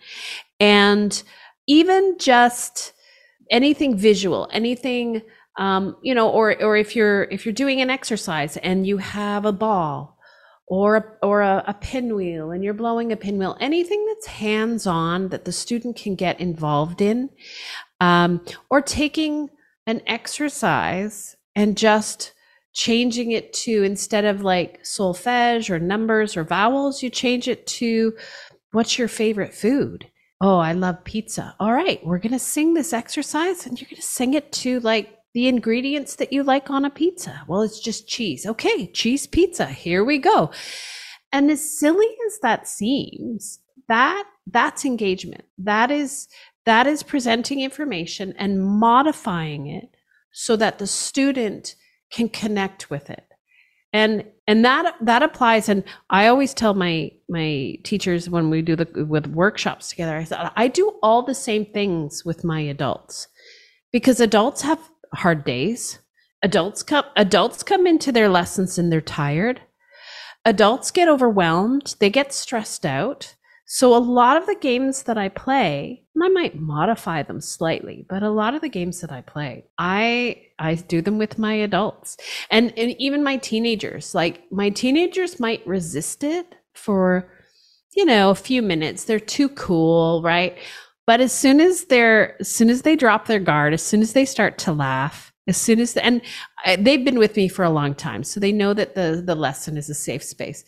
And 0.60 1.22
even 1.66 2.16
just 2.18 2.92
anything 3.50 3.96
visual 3.96 4.48
anything 4.52 5.22
um, 5.58 5.96
you 6.02 6.14
know, 6.14 6.30
or 6.30 6.60
or 6.62 6.76
if 6.76 6.96
you're 6.96 7.24
if 7.24 7.44
you're 7.44 7.52
doing 7.52 7.80
an 7.80 7.90
exercise 7.90 8.56
and 8.58 8.86
you 8.86 8.98
have 8.98 9.44
a 9.44 9.52
ball 9.52 10.18
or 10.66 10.96
a, 10.96 11.04
or 11.22 11.42
a, 11.42 11.62
a 11.66 11.74
pinwheel 11.74 12.50
and 12.50 12.64
you're 12.64 12.72
blowing 12.72 13.12
a 13.12 13.16
pinwheel, 13.16 13.56
anything 13.60 14.06
that's 14.06 14.26
hands 14.26 14.86
on 14.86 15.28
that 15.28 15.44
the 15.44 15.52
student 15.52 15.96
can 15.96 16.14
get 16.14 16.40
involved 16.40 17.02
in, 17.02 17.28
um, 18.00 18.40
or 18.70 18.80
taking 18.80 19.50
an 19.86 20.00
exercise 20.06 21.36
and 21.54 21.76
just 21.76 22.31
changing 22.72 23.32
it 23.32 23.52
to 23.52 23.82
instead 23.82 24.24
of 24.24 24.42
like 24.42 24.82
solfege 24.82 25.70
or 25.70 25.78
numbers 25.78 26.36
or 26.36 26.44
vowels, 26.44 27.02
you 27.02 27.10
change 27.10 27.48
it 27.48 27.66
to 27.66 28.14
what's 28.72 28.98
your 28.98 29.08
favorite 29.08 29.54
food? 29.54 30.06
Oh, 30.40 30.58
I 30.58 30.72
love 30.72 31.04
pizza. 31.04 31.54
All 31.60 31.72
right, 31.72 32.04
we're 32.04 32.18
going 32.18 32.32
to 32.32 32.38
sing 32.38 32.74
this 32.74 32.92
exercise 32.92 33.66
and 33.66 33.80
you're 33.80 33.88
going 33.88 33.96
to 33.96 34.02
sing 34.02 34.34
it 34.34 34.50
to 34.52 34.80
like 34.80 35.16
the 35.34 35.48
ingredients 35.48 36.16
that 36.16 36.32
you 36.32 36.42
like 36.42 36.68
on 36.68 36.84
a 36.84 36.90
pizza. 36.90 37.42
Well, 37.46 37.62
it's 37.62 37.80
just 37.80 38.08
cheese. 38.08 38.44
Okay, 38.44 38.88
cheese 38.88 39.26
pizza. 39.26 39.66
Here 39.66 40.04
we 40.04 40.18
go. 40.18 40.50
And 41.32 41.50
as 41.50 41.78
silly 41.78 42.08
as 42.26 42.38
that 42.42 42.68
seems, 42.68 43.60
that 43.88 44.24
that's 44.46 44.84
engagement. 44.84 45.44
That 45.58 45.90
is 45.90 46.28
that 46.64 46.86
is 46.86 47.02
presenting 47.02 47.60
information 47.60 48.34
and 48.38 48.64
modifying 48.64 49.66
it 49.66 49.96
so 50.32 50.56
that 50.56 50.78
the 50.78 50.86
student 50.86 51.74
can 52.12 52.28
connect 52.28 52.90
with 52.90 53.10
it. 53.10 53.24
And 53.92 54.24
and 54.46 54.64
that 54.64 54.94
that 55.00 55.22
applies. 55.22 55.68
And 55.68 55.84
i 56.10 56.26
always 56.26 56.54
tell 56.54 56.74
my 56.74 57.10
my 57.28 57.76
teachers 57.82 58.30
when 58.30 58.50
we 58.50 58.62
do 58.62 58.76
the 58.76 59.04
with 59.04 59.26
workshops 59.26 59.90
together 59.90 60.16
i 60.16 60.24
thought 60.24 60.52
i 60.56 60.68
do 60.68 60.98
all 61.02 61.22
the 61.22 61.34
same 61.34 61.66
things 61.66 62.24
with 62.24 62.44
my 62.44 62.60
adults. 62.60 63.28
Because 63.92 64.20
adults 64.20 64.62
have 64.62 64.80
hard 65.14 65.44
days. 65.44 65.98
Adults 66.42 66.82
come 66.82 67.04
adults 67.16 67.62
come 67.62 67.86
into 67.86 68.12
their 68.12 68.28
lessons 68.28 68.78
and 68.78 68.90
they're 68.90 69.00
tired. 69.00 69.60
Adults 70.44 70.90
get 70.90 71.08
overwhelmed. 71.08 71.94
They 72.00 72.10
get 72.10 72.32
stressed 72.32 72.84
out 72.84 73.34
so 73.74 73.96
a 73.96 73.96
lot 73.96 74.36
of 74.36 74.44
the 74.44 74.54
games 74.54 75.04
that 75.04 75.16
I 75.16 75.30
play, 75.30 76.02
I 76.22 76.28
might 76.28 76.60
modify 76.60 77.22
them 77.22 77.40
slightly, 77.40 78.04
but 78.06 78.22
a 78.22 78.28
lot 78.28 78.54
of 78.54 78.60
the 78.60 78.68
games 78.68 79.00
that 79.00 79.10
I 79.10 79.22
play, 79.22 79.64
I 79.78 80.42
I 80.58 80.74
do 80.74 81.00
them 81.00 81.16
with 81.16 81.38
my 81.38 81.54
adults 81.54 82.18
and, 82.50 82.74
and 82.76 82.94
even 82.98 83.24
my 83.24 83.38
teenagers. 83.38 84.14
Like 84.14 84.42
my 84.52 84.68
teenagers 84.68 85.40
might 85.40 85.66
resist 85.66 86.22
it 86.22 86.54
for, 86.74 87.32
you 87.96 88.04
know, 88.04 88.28
a 88.28 88.34
few 88.34 88.60
minutes. 88.60 89.04
They're 89.04 89.18
too 89.18 89.48
cool, 89.48 90.20
right? 90.20 90.58
But 91.06 91.22
as 91.22 91.32
soon 91.32 91.58
as 91.58 91.86
they're 91.86 92.38
as 92.40 92.48
soon 92.48 92.68
as 92.68 92.82
they 92.82 92.94
drop 92.94 93.24
their 93.24 93.40
guard, 93.40 93.72
as 93.72 93.82
soon 93.82 94.02
as 94.02 94.12
they 94.12 94.26
start 94.26 94.58
to 94.58 94.72
laugh, 94.74 95.32
as 95.48 95.56
soon 95.56 95.80
as 95.80 95.94
the, 95.94 96.04
and 96.04 96.20
uh, 96.66 96.76
they've 96.78 97.06
been 97.06 97.18
with 97.18 97.36
me 97.36 97.48
for 97.48 97.64
a 97.64 97.70
long 97.70 97.94
time, 97.94 98.22
so 98.22 98.38
they 98.38 98.52
know 98.52 98.74
that 98.74 98.94
the 98.94 99.22
the 99.24 99.34
lesson 99.34 99.78
is 99.78 99.88
a 99.88 99.94
safe 99.94 100.22
space 100.22 100.62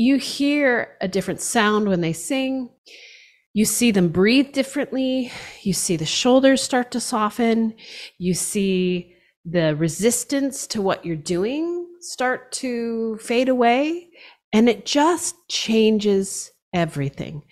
you 0.00 0.16
hear 0.16 0.96
a 1.02 1.06
different 1.06 1.42
sound 1.42 1.86
when 1.86 2.00
they 2.00 2.14
sing. 2.14 2.70
You 3.52 3.66
see 3.66 3.90
them 3.90 4.08
breathe 4.08 4.52
differently. 4.52 5.30
You 5.60 5.74
see 5.74 5.96
the 5.96 6.06
shoulders 6.06 6.62
start 6.62 6.90
to 6.92 7.00
soften. 7.00 7.74
You 8.16 8.32
see 8.32 9.14
the 9.44 9.76
resistance 9.76 10.66
to 10.68 10.80
what 10.80 11.04
you're 11.04 11.16
doing 11.16 11.86
start 12.00 12.50
to 12.52 13.18
fade 13.18 13.50
away. 13.50 14.08
And 14.54 14.70
it 14.70 14.86
just 14.86 15.36
changes 15.50 16.50
everything. 16.72 17.42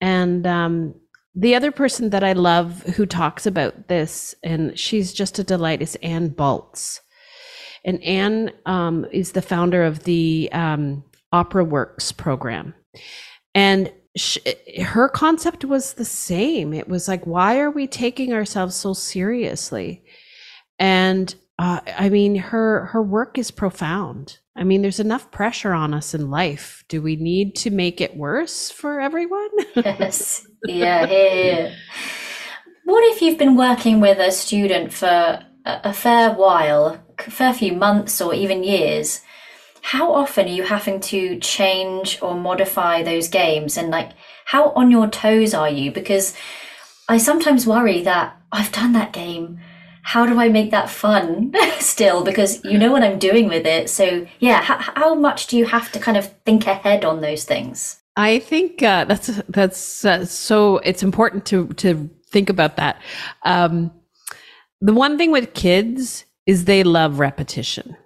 And 0.00 0.46
um, 0.46 0.94
the 1.34 1.56
other 1.56 1.72
person 1.72 2.10
that 2.10 2.22
I 2.22 2.34
love 2.34 2.82
who 2.82 3.04
talks 3.04 3.46
about 3.46 3.88
this, 3.88 4.32
and 4.44 4.78
she's 4.78 5.12
just 5.12 5.40
a 5.40 5.44
delight, 5.44 5.82
is 5.82 5.96
Ann 5.96 6.30
Baltz. 6.30 7.00
And 7.84 8.00
Ann 8.04 8.52
um, 8.64 9.06
is 9.12 9.32
the 9.32 9.42
founder 9.42 9.82
of 9.82 10.04
the 10.04 10.48
um, 10.52 11.02
Opera 11.32 11.64
Works 11.64 12.12
program. 12.12 12.74
And 13.54 13.92
she, 14.16 14.40
her 14.82 15.08
concept 15.08 15.64
was 15.64 15.94
the 15.94 16.04
same. 16.04 16.72
It 16.72 16.88
was 16.88 17.08
like, 17.08 17.26
why 17.26 17.58
are 17.58 17.70
we 17.70 17.86
taking 17.86 18.32
ourselves 18.32 18.74
so 18.74 18.92
seriously? 18.92 20.04
And 20.78 21.34
uh, 21.58 21.80
I 21.86 22.08
mean, 22.08 22.36
her 22.36 22.86
her 22.86 23.02
work 23.02 23.38
is 23.38 23.50
profound. 23.50 24.38
I 24.56 24.64
mean, 24.64 24.82
there's 24.82 25.00
enough 25.00 25.30
pressure 25.30 25.72
on 25.72 25.94
us 25.94 26.14
in 26.14 26.30
life. 26.30 26.84
Do 26.88 27.02
we 27.02 27.16
need 27.16 27.54
to 27.56 27.70
make 27.70 28.00
it 28.00 28.16
worse 28.16 28.70
for 28.70 29.00
everyone? 29.00 29.50
yes. 29.74 30.46
Yeah, 30.64 31.06
yeah. 31.06 31.74
What 32.84 33.04
if 33.12 33.20
you've 33.20 33.38
been 33.38 33.56
working 33.56 34.00
with 34.00 34.18
a 34.18 34.30
student 34.30 34.92
for 34.92 35.44
a, 35.66 35.92
fair 35.92 36.32
while, 36.32 37.02
a 37.18 37.30
fair 37.30 37.52
few 37.52 37.72
months 37.72 38.20
or 38.20 38.32
even 38.32 38.62
years, 38.62 39.20
how 39.86 40.12
often 40.12 40.46
are 40.46 40.48
you 40.48 40.64
having 40.64 40.98
to 40.98 41.38
change 41.38 42.18
or 42.20 42.34
modify 42.34 43.04
those 43.04 43.28
games? 43.28 43.76
And 43.76 43.88
like 43.88 44.10
how 44.44 44.70
on 44.70 44.90
your 44.90 45.06
toes 45.06 45.54
are 45.54 45.70
you? 45.70 45.92
Because 45.92 46.34
i 47.08 47.16
sometimes 47.16 47.68
worry 47.68 48.02
that 48.02 48.36
i've 48.50 48.72
done 48.72 48.92
that 48.94 49.12
game. 49.12 49.60
How 50.02 50.26
do 50.26 50.40
i 50.40 50.48
make 50.48 50.72
that 50.72 50.90
fun 50.90 51.52
still? 51.78 52.24
Because 52.24 52.64
you 52.64 52.76
know 52.78 52.90
what 52.90 53.04
i'm 53.04 53.20
doing 53.20 53.46
with 53.46 53.64
it. 53.64 53.88
So 53.88 54.26
yeah 54.40 54.60
how, 54.60 54.78
how 54.78 55.14
much 55.14 55.46
do 55.46 55.56
you 55.56 55.66
have 55.66 55.92
to 55.92 56.00
kind 56.00 56.16
of 56.16 56.32
think 56.44 56.66
ahead 56.66 57.04
on 57.04 57.20
those 57.20 57.44
things? 57.44 58.00
I 58.16 58.40
think 58.40 58.82
uh, 58.82 59.04
that's 59.04 59.28
that's 59.48 60.04
uh, 60.04 60.24
so 60.26 60.78
it's 60.78 61.04
important 61.04 61.46
to 61.46 61.68
to 61.84 62.10
think 62.32 62.50
about 62.50 62.76
that. 62.76 63.00
Um, 63.44 63.92
the 64.80 64.94
one 64.94 65.16
thing 65.16 65.30
with 65.30 65.54
kids 65.54 66.24
is 66.44 66.64
they 66.64 66.82
love 66.82 67.20
repetition 67.20 67.96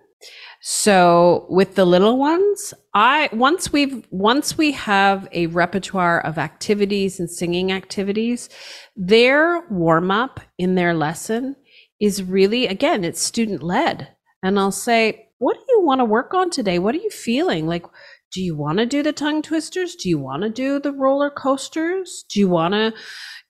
so 0.60 1.46
with 1.48 1.74
the 1.74 1.84
little 1.84 2.18
ones, 2.18 2.74
I 2.94 3.28
once 3.32 3.72
we've 3.72 4.06
once 4.10 4.58
we 4.58 4.72
have 4.72 5.26
a 5.32 5.46
repertoire 5.46 6.20
of 6.20 6.36
activities 6.36 7.18
and 7.18 7.30
singing 7.30 7.72
activities, 7.72 8.48
their 8.94 9.66
warm 9.70 10.10
up 10.10 10.40
in 10.58 10.74
their 10.74 10.92
lesson 10.94 11.56
is 12.00 12.22
really 12.22 12.66
again, 12.66 13.04
it's 13.04 13.22
student 13.22 13.62
led. 13.62 14.08
And 14.42 14.58
I'll 14.58 14.72
say, 14.72 15.28
"What 15.38 15.56
do 15.56 15.64
you 15.68 15.82
want 15.82 16.00
to 16.00 16.04
work 16.04 16.34
on 16.34 16.50
today? 16.50 16.78
What 16.78 16.94
are 16.94 16.98
you 16.98 17.10
feeling? 17.10 17.66
Like 17.66 17.86
do 18.32 18.42
you 18.42 18.56
want 18.56 18.78
to 18.78 18.86
do 18.86 19.02
the 19.02 19.12
tongue 19.12 19.42
twisters? 19.42 19.96
Do 19.96 20.08
you 20.08 20.18
want 20.18 20.42
to 20.42 20.50
do 20.50 20.78
the 20.78 20.92
roller 20.92 21.30
coasters? 21.30 22.24
Do 22.28 22.38
you 22.38 22.48
want 22.48 22.74
to 22.74 22.92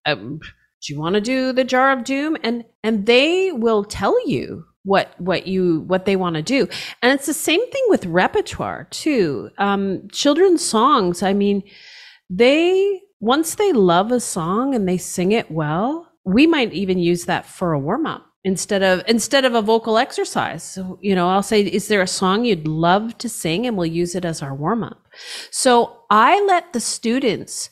um, 0.07 0.40
do 0.83 0.94
you 0.94 0.99
want 0.99 1.14
to 1.14 1.20
do 1.20 1.53
the 1.53 1.64
jar 1.64 1.92
of 1.92 2.05
doom 2.05 2.37
and 2.42 2.64
and 2.83 3.07
they 3.07 3.53
will 3.53 3.85
tell 3.85 4.27
you 4.27 4.64
what 4.85 5.14
what 5.19 5.47
you 5.47 5.81
what 5.83 6.07
they 6.07 6.16
want 6.16 6.37
to 6.37 6.43
do. 6.43 6.69
And 7.03 7.12
it's 7.12 7.27
the 7.27 7.35
same 7.35 7.61
thing 7.71 7.85
with 7.88 8.07
repertoire 8.07 8.85
too. 8.90 9.51
Um 9.59 10.09
children's 10.12 10.64
songs 10.64 11.23
i 11.23 11.33
mean 11.33 11.62
they 12.29 13.01
once 13.21 13.57
they 13.57 13.73
love 13.73 14.12
a 14.12 14.21
song 14.21 14.75
and 14.75 14.88
they 14.88 14.97
sing 14.97 15.33
it 15.33 15.51
well 15.51 16.11
we 16.25 16.47
might 16.47 16.73
even 16.73 16.99
use 16.99 17.25
that 17.25 17.47
for 17.47 17.73
a 17.73 17.79
warm 17.79 18.07
up 18.07 18.25
instead 18.45 18.83
of 18.83 19.03
instead 19.07 19.45
of 19.45 19.55
a 19.55 19.62
vocal 19.62 19.99
exercise. 19.99 20.62
So 20.62 20.99
you 21.03 21.14
know 21.14 21.29
i'll 21.29 21.43
say 21.43 21.61
is 21.62 21.88
there 21.88 22.03
a 22.03 22.07
song 22.07 22.45
you'd 22.45 22.66
love 22.66 23.19
to 23.19 23.29
sing? 23.29 23.66
and 23.66 23.77
we'll 23.77 23.87
use 23.87 24.14
it 24.14 24.25
as 24.25 24.43
our 24.43 24.55
warm 24.55 24.83
up 24.83 25.07
so 25.51 25.99
i 26.11 26.40
let 26.47 26.73
the 26.73 26.81
students 26.81 27.71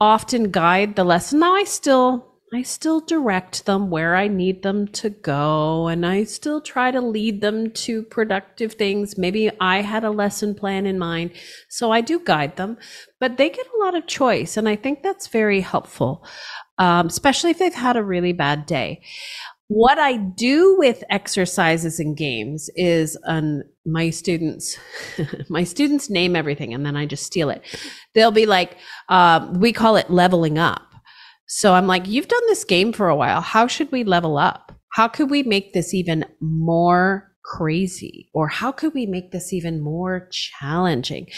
often 0.00 0.50
guide 0.50 0.94
the 0.94 1.04
lesson. 1.04 1.40
Now 1.40 1.54
i 1.54 1.64
still 1.64 2.35
I 2.54 2.62
still 2.62 3.00
direct 3.00 3.66
them 3.66 3.90
where 3.90 4.14
I 4.14 4.28
need 4.28 4.62
them 4.62 4.86
to 4.88 5.10
go, 5.10 5.88
and 5.88 6.06
I 6.06 6.22
still 6.22 6.60
try 6.60 6.92
to 6.92 7.00
lead 7.00 7.40
them 7.40 7.72
to 7.72 8.04
productive 8.04 8.74
things. 8.74 9.18
Maybe 9.18 9.50
I 9.60 9.82
had 9.82 10.04
a 10.04 10.10
lesson 10.10 10.54
plan 10.54 10.86
in 10.86 10.96
mind, 10.96 11.32
so 11.68 11.90
I 11.90 12.02
do 12.02 12.20
guide 12.20 12.56
them, 12.56 12.78
but 13.18 13.36
they 13.36 13.50
get 13.50 13.66
a 13.66 13.84
lot 13.84 13.96
of 13.96 14.06
choice, 14.06 14.56
and 14.56 14.68
I 14.68 14.76
think 14.76 15.02
that's 15.02 15.26
very 15.26 15.60
helpful, 15.60 16.24
um, 16.78 17.08
especially 17.08 17.50
if 17.50 17.58
they've 17.58 17.74
had 17.74 17.96
a 17.96 18.04
really 18.04 18.32
bad 18.32 18.64
day. 18.64 19.02
What 19.66 19.98
I 19.98 20.16
do 20.16 20.76
with 20.78 21.02
exercises 21.10 21.98
and 21.98 22.16
games 22.16 22.70
is 22.76 23.18
um, 23.26 23.64
my 23.84 24.10
students, 24.10 24.78
my 25.48 25.64
students 25.64 26.08
name 26.08 26.36
everything, 26.36 26.72
and 26.74 26.86
then 26.86 26.96
I 26.96 27.06
just 27.06 27.24
steal 27.24 27.50
it. 27.50 27.62
They'll 28.14 28.30
be 28.30 28.46
like, 28.46 28.76
uh, 29.08 29.52
we 29.52 29.72
call 29.72 29.96
it 29.96 30.10
leveling 30.10 30.58
up 30.58 30.86
so 31.46 31.74
I'm 31.74 31.86
like, 31.86 32.06
you've 32.06 32.28
done 32.28 32.42
this 32.48 32.64
game 32.64 32.92
for 32.92 33.08
a 33.08 33.16
while. 33.16 33.40
How 33.40 33.66
should 33.66 33.92
we 33.92 34.04
level 34.04 34.36
up? 34.36 34.72
How 34.92 35.08
could 35.08 35.30
we 35.30 35.42
make 35.42 35.72
this 35.72 35.94
even 35.94 36.24
more 36.40 37.32
crazy? 37.44 38.30
Or 38.34 38.48
how 38.48 38.72
could 38.72 38.94
we 38.94 39.06
make 39.06 39.30
this 39.30 39.52
even 39.52 39.80
more 39.80 40.28
challenging? 40.30 41.28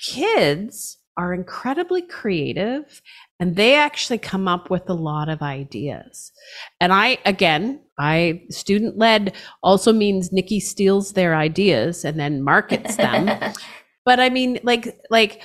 Kids 0.00 0.98
are 1.16 1.34
incredibly 1.34 2.02
creative 2.02 3.02
and 3.38 3.56
they 3.56 3.74
actually 3.74 4.18
come 4.18 4.48
up 4.48 4.70
with 4.70 4.88
a 4.88 4.94
lot 4.94 5.28
of 5.28 5.42
ideas. 5.42 6.32
And 6.80 6.92
I, 6.92 7.18
again, 7.24 7.80
I 7.98 8.42
student 8.50 8.98
led 8.98 9.34
also 9.62 9.92
means 9.92 10.32
Nikki 10.32 10.60
steals 10.60 11.12
their 11.12 11.34
ideas 11.34 12.04
and 12.04 12.18
then 12.18 12.42
markets 12.42 12.96
them. 12.96 13.26
but 14.04 14.20
I 14.20 14.30
mean, 14.30 14.58
like, 14.62 14.98
like, 15.10 15.42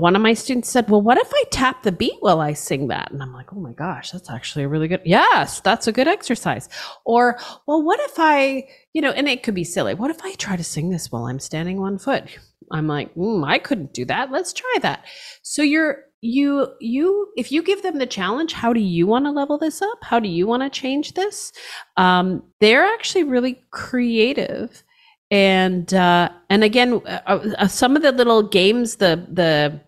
one 0.00 0.16
of 0.16 0.22
my 0.22 0.34
students 0.34 0.70
said, 0.70 0.88
Well, 0.88 1.02
what 1.02 1.18
if 1.18 1.30
I 1.32 1.44
tap 1.50 1.82
the 1.82 1.92
beat 1.92 2.16
while 2.20 2.40
I 2.40 2.52
sing 2.52 2.88
that? 2.88 3.10
And 3.10 3.22
I'm 3.22 3.32
like, 3.32 3.52
Oh 3.52 3.60
my 3.60 3.72
gosh, 3.72 4.10
that's 4.10 4.30
actually 4.30 4.64
a 4.64 4.68
really 4.68 4.88
good, 4.88 5.02
yes, 5.04 5.60
that's 5.60 5.86
a 5.86 5.92
good 5.92 6.08
exercise. 6.08 6.68
Or, 7.04 7.38
well, 7.66 7.82
what 7.82 8.00
if 8.00 8.14
I, 8.16 8.68
you 8.92 9.02
know, 9.02 9.10
and 9.10 9.28
it 9.28 9.42
could 9.42 9.54
be 9.54 9.64
silly. 9.64 9.94
What 9.94 10.10
if 10.10 10.24
I 10.24 10.34
try 10.34 10.56
to 10.56 10.64
sing 10.64 10.90
this 10.90 11.10
while 11.10 11.24
I'm 11.24 11.40
standing 11.40 11.80
one 11.80 11.98
foot? 11.98 12.24
I'm 12.70 12.86
like, 12.86 13.14
mm, 13.14 13.46
I 13.46 13.58
couldn't 13.58 13.92
do 13.92 14.04
that. 14.06 14.30
Let's 14.30 14.52
try 14.52 14.74
that. 14.80 15.04
So 15.42 15.62
you're, 15.62 16.04
you, 16.22 16.68
you, 16.80 17.28
if 17.36 17.50
you 17.50 17.62
give 17.62 17.82
them 17.82 17.98
the 17.98 18.06
challenge, 18.06 18.52
how 18.52 18.72
do 18.72 18.80
you 18.80 19.06
want 19.06 19.26
to 19.26 19.30
level 19.30 19.58
this 19.58 19.82
up? 19.82 19.98
How 20.02 20.20
do 20.20 20.28
you 20.28 20.46
want 20.46 20.62
to 20.62 20.70
change 20.70 21.14
this? 21.14 21.52
Um, 21.96 22.44
they're 22.60 22.84
actually 22.84 23.24
really 23.24 23.62
creative 23.72 24.84
and 25.32 25.94
uh, 25.94 26.28
and 26.50 26.62
again, 26.62 27.00
uh, 27.06 27.54
uh, 27.58 27.66
some 27.66 27.96
of 27.96 28.02
the 28.02 28.12
little 28.12 28.42
games, 28.42 28.96
the 28.96 29.26
the 29.32 29.80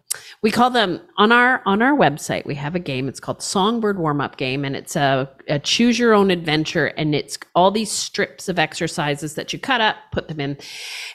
we 0.42 0.50
call 0.50 0.70
them 0.70 1.02
on 1.18 1.32
our 1.32 1.62
on 1.66 1.82
our 1.82 1.94
website. 1.94 2.46
We 2.46 2.54
have 2.54 2.74
a 2.74 2.78
game. 2.78 3.08
It's 3.08 3.20
called 3.20 3.42
Songbird 3.42 3.98
Warm 3.98 4.22
Up 4.22 4.38
Game, 4.38 4.64
and 4.64 4.74
it's 4.74 4.96
a, 4.96 5.30
a 5.46 5.58
choose 5.58 5.98
your 5.98 6.14
own 6.14 6.30
adventure. 6.30 6.86
And 6.86 7.14
it's 7.14 7.38
all 7.54 7.70
these 7.70 7.92
strips 7.92 8.48
of 8.48 8.58
exercises 8.58 9.34
that 9.34 9.52
you 9.52 9.58
cut 9.58 9.82
up, 9.82 9.96
put 10.12 10.28
them 10.28 10.40
in, 10.40 10.56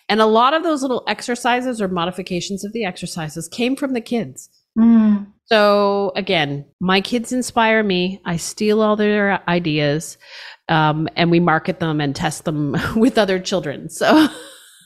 and 0.09 0.21
a 0.21 0.27
lot 0.27 0.53
of 0.53 0.61
those 0.61 0.83
little 0.83 1.03
exercises 1.07 1.81
or 1.81 1.87
modifications 1.87 2.63
of 2.63 2.71
the 2.71 2.85
exercises 2.85 3.47
came 3.47 3.75
from 3.75 3.93
the 3.93 4.01
kids. 4.01 4.47
Mm. 4.77 5.25
So 5.45 6.11
again, 6.15 6.65
my 6.79 7.01
kids 7.01 7.31
inspire 7.31 7.81
me. 7.81 8.21
I 8.25 8.37
steal 8.37 8.83
all 8.83 8.95
their 8.95 9.41
ideas 9.49 10.19
um, 10.69 11.09
and 11.15 11.29
we 11.31 11.39
market 11.39 11.79
them 11.79 11.99
and 11.99 12.15
test 12.15 12.45
them 12.45 12.77
with 12.95 13.17
other 13.17 13.39
children. 13.39 13.89
So, 13.89 14.27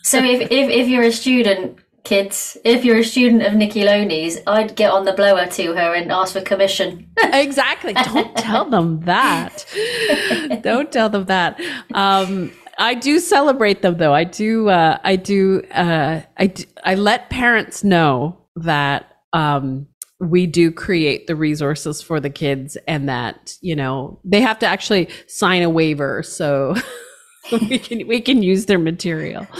so 0.04 0.18
if, 0.18 0.42
if, 0.42 0.70
if 0.70 0.88
you're 0.88 1.04
a 1.04 1.12
student, 1.12 1.78
kids, 2.04 2.58
if 2.64 2.84
you're 2.84 3.00
a 3.00 3.04
student 3.04 3.44
of 3.44 3.54
Nikki 3.54 3.84
Loney's, 3.84 4.40
I'd 4.48 4.76
get 4.76 4.92
on 4.92 5.06
the 5.06 5.14
blower 5.14 5.46
to 5.46 5.74
her 5.74 5.94
and 5.94 6.12
ask 6.12 6.34
for 6.34 6.42
commission. 6.42 7.10
exactly. 7.18 7.94
Don't 7.94 8.36
tell 8.36 8.70
them 8.70 9.02
that. 9.02 9.66
Don't 10.64 10.92
tell 10.92 11.10
them 11.10 11.26
that. 11.26 11.60
Um, 11.94 12.52
I 12.78 12.96
do 12.96 13.20
celebrate 13.20 13.82
them 13.84 13.98
though. 13.98 14.14
I 14.14 14.24
do. 14.24 14.70
Uh, 14.70 14.98
I 15.04 15.16
do. 15.16 15.62
Uh, 15.72 16.22
I 16.38 16.48
do, 16.48 16.64
I 16.84 16.96
let 16.96 17.30
parents 17.30 17.84
know 17.84 18.40
that 18.56 19.14
um, 19.32 19.88
we 20.30 20.48
do 20.48 20.72
create 20.72 21.28
the 21.28 21.36
resources 21.36 22.02
for 22.02 22.20
the 22.20 22.30
kids 22.30 22.78
and 22.88 23.10
that 23.10 23.58
you 23.62 23.76
know 23.76 24.20
they 24.24 24.42
have 24.42 24.60
to 24.60 24.66
actually 24.66 25.10
sign 25.28 25.62
a 25.62 25.70
waiver 25.70 26.24
so 26.24 26.76
we 27.52 27.78
can 27.78 28.08
we 28.08 28.22
can 28.22 28.42
use 28.42 28.66
their 28.66 28.80
material. 28.80 29.48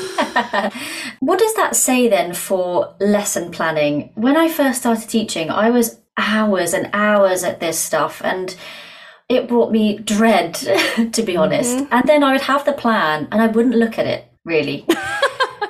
What 1.20 1.40
does 1.40 1.56
that 1.56 1.76
say 1.76 2.10
then 2.10 2.34
for 2.34 2.96
lesson 3.00 3.52
planning? 3.52 4.12
When 4.16 4.36
i 4.36 4.50
first 4.50 4.80
started 4.80 5.08
teaching 5.08 5.50
i 5.50 5.70
was 5.70 6.00
hours 6.18 6.74
and 6.74 6.90
hours 6.94 7.44
at 7.44 7.60
this 7.60 7.80
stuff 7.80 8.22
and 8.24 8.56
it 9.30 9.48
brought 9.48 9.72
me 9.72 9.98
dread 9.98 10.54
to 11.12 11.24
be 11.24 11.36
honest. 11.38 11.78
Mm-hmm. 11.78 11.94
and 11.94 12.08
then 12.08 12.24
i 12.24 12.34
would 12.34 12.42
have 12.42 12.66
the 12.66 12.74
plan 12.74 13.28
and 13.32 13.42
i 13.42 13.48
wouldn't 13.48 13.76
look 13.76 13.98
at 13.98 14.06
it 14.06 14.26
really 14.46 14.86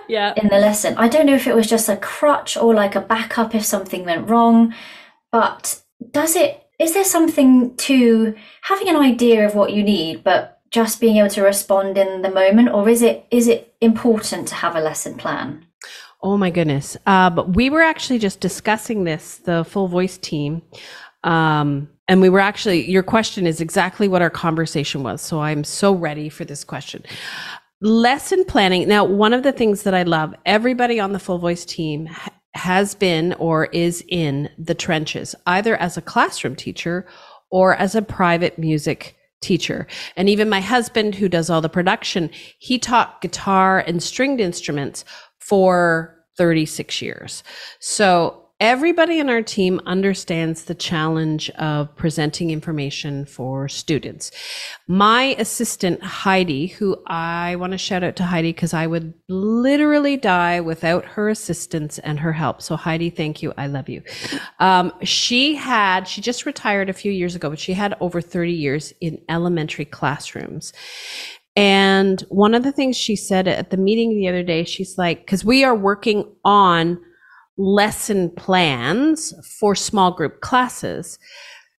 yeah. 0.07 0.33
in 0.37 0.49
the 0.49 0.57
lesson. 0.57 0.95
I 0.97 1.07
don't 1.07 1.25
know 1.25 1.35
if 1.35 1.47
it 1.47 1.55
was 1.55 1.67
just 1.67 1.89
a 1.89 1.97
crutch 1.97 2.57
or 2.57 2.73
like 2.73 2.95
a 2.95 3.01
backup 3.01 3.55
if 3.55 3.65
something 3.65 4.05
went 4.05 4.29
wrong, 4.29 4.73
but 5.31 5.81
does 6.11 6.35
it 6.35 6.59
is 6.79 6.93
there 6.93 7.03
something 7.03 7.75
to 7.77 8.35
having 8.61 8.89
an 8.89 8.97
idea 8.97 9.45
of 9.45 9.55
what 9.55 9.71
you 9.71 9.83
need 9.83 10.23
but 10.23 10.59
just 10.69 10.99
being 10.99 11.17
able 11.17 11.29
to 11.29 11.43
respond 11.43 11.97
in 11.97 12.23
the 12.23 12.31
moment 12.31 12.69
or 12.69 12.89
is 12.89 13.01
it 13.01 13.25
is 13.31 13.47
it 13.47 13.75
important 13.79 14.47
to 14.47 14.55
have 14.55 14.75
a 14.75 14.81
lesson 14.81 15.15
plan? 15.15 15.65
Oh 16.21 16.37
my 16.37 16.49
goodness. 16.49 16.95
Uh, 17.05 17.29
but 17.29 17.55
we 17.55 17.69
were 17.69 17.81
actually 17.81 18.17
just 18.17 18.39
discussing 18.39 19.03
this, 19.03 19.37
the 19.39 19.65
full 19.65 19.89
voice 19.89 20.17
team. 20.17 20.61
Um, 21.25 21.89
and 22.07 22.21
we 22.21 22.29
were 22.29 22.39
actually, 22.39 22.89
your 22.89 23.03
question 23.03 23.45
is 23.45 23.59
exactly 23.59 24.07
what 24.07 24.21
our 24.21 24.29
conversation 24.29 25.03
was. 25.03 25.21
So 25.21 25.41
I'm 25.41 25.65
so 25.65 25.93
ready 25.93 26.29
for 26.29 26.45
this 26.45 26.63
question 26.63 27.03
lesson 27.83 28.45
planning. 28.45 28.87
Now, 28.87 29.03
one 29.03 29.33
of 29.33 29.43
the 29.43 29.51
things 29.51 29.83
that 29.83 29.93
I 29.93 30.03
love, 30.03 30.33
everybody 30.45 30.99
on 31.01 31.11
the 31.11 31.19
full 31.19 31.37
voice 31.37 31.65
team 31.65 32.09
has 32.55 32.95
been 32.95 33.33
or 33.33 33.65
is 33.65 34.03
in 34.07 34.49
the 34.57 34.73
trenches, 34.73 35.35
either 35.45 35.75
as 35.75 35.97
a 35.97 36.01
classroom 36.01 36.55
teacher 36.55 37.05
or 37.51 37.75
as 37.75 37.93
a 37.93 38.01
private 38.01 38.57
music 38.57 39.17
teacher. 39.41 39.85
And 40.15 40.29
even 40.29 40.49
my 40.49 40.61
husband, 40.61 41.15
who 41.15 41.27
does 41.27 41.49
all 41.49 41.59
the 41.59 41.67
production, 41.67 42.29
he 42.57 42.79
taught 42.79 43.21
guitar 43.21 43.79
and 43.79 44.01
stringed 44.01 44.39
instruments 44.39 45.03
for 45.39 46.15
36 46.37 47.01
years. 47.01 47.43
So 47.79 48.42
everybody 48.63 49.19
in 49.19 49.29
our 49.29 49.41
team 49.41 49.81
understands 49.85 50.63
the 50.63 50.73
challenge 50.73 51.49
of 51.49 51.93
presenting 51.97 52.49
information 52.49 53.25
for 53.25 53.67
students. 53.67 54.31
My 54.87 55.35
assistant, 55.37 56.01
Heidi, 56.01 56.67
who 56.67 56.95
I 57.05 57.57
want 57.57 57.73
to 57.73 57.77
shout 57.77 58.05
out 58.05 58.15
to 58.15 58.23
Heidi 58.23 58.53
because 58.53 58.73
I 58.73 58.87
would 58.87 59.13
literally 59.27 60.15
die 60.15 60.61
without 60.61 61.03
her 61.03 61.27
assistance 61.27 61.99
and 61.99 62.21
her 62.21 62.31
help. 62.31 62.61
So, 62.61 62.77
Heidi, 62.77 63.09
thank 63.09 63.43
you. 63.43 63.53
I 63.57 63.67
love 63.67 63.89
you. 63.89 64.01
Um, 64.61 64.93
she 65.01 65.55
had, 65.55 66.07
she 66.07 66.21
just 66.21 66.45
retired 66.45 66.89
a 66.89 66.93
few 66.93 67.11
years 67.11 67.35
ago, 67.35 67.49
but 67.49 67.59
she 67.59 67.73
had 67.73 67.97
over 67.99 68.21
30 68.21 68.53
years 68.53 68.93
in 69.01 69.21
elementary 69.27 69.83
classrooms. 69.83 70.71
And 71.57 72.21
one 72.29 72.53
of 72.53 72.63
the 72.63 72.71
things 72.71 72.95
she 72.95 73.17
said 73.17 73.49
at 73.49 73.71
the 73.71 73.77
meeting 73.77 74.15
the 74.15 74.29
other 74.29 74.41
day, 74.41 74.63
she's 74.63 74.97
like, 74.97 75.19
because 75.19 75.43
we 75.43 75.65
are 75.65 75.75
working 75.75 76.33
on 76.45 76.97
lesson 77.57 78.29
plans 78.31 79.33
for 79.59 79.75
small 79.75 80.11
group 80.11 80.41
classes, 80.41 81.19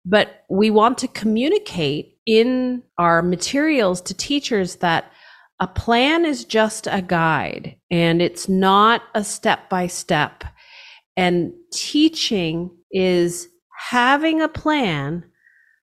but 0.04 0.44
we 0.48 0.70
want 0.70 0.98
to 0.98 1.08
communicate 1.08 2.16
in 2.26 2.82
our 2.98 3.22
materials 3.22 4.00
to 4.02 4.14
teachers 4.14 4.76
that 4.76 5.10
a 5.60 5.66
plan 5.66 6.24
is 6.24 6.44
just 6.44 6.86
a 6.90 7.02
guide 7.02 7.76
and 7.90 8.20
it's 8.20 8.48
not 8.48 9.02
a 9.14 9.24
step 9.24 9.68
by 9.68 9.86
step. 9.86 10.44
And 11.16 11.52
teaching 11.72 12.70
is 12.90 13.48
having 13.88 14.40
a 14.40 14.48
plan, 14.48 15.24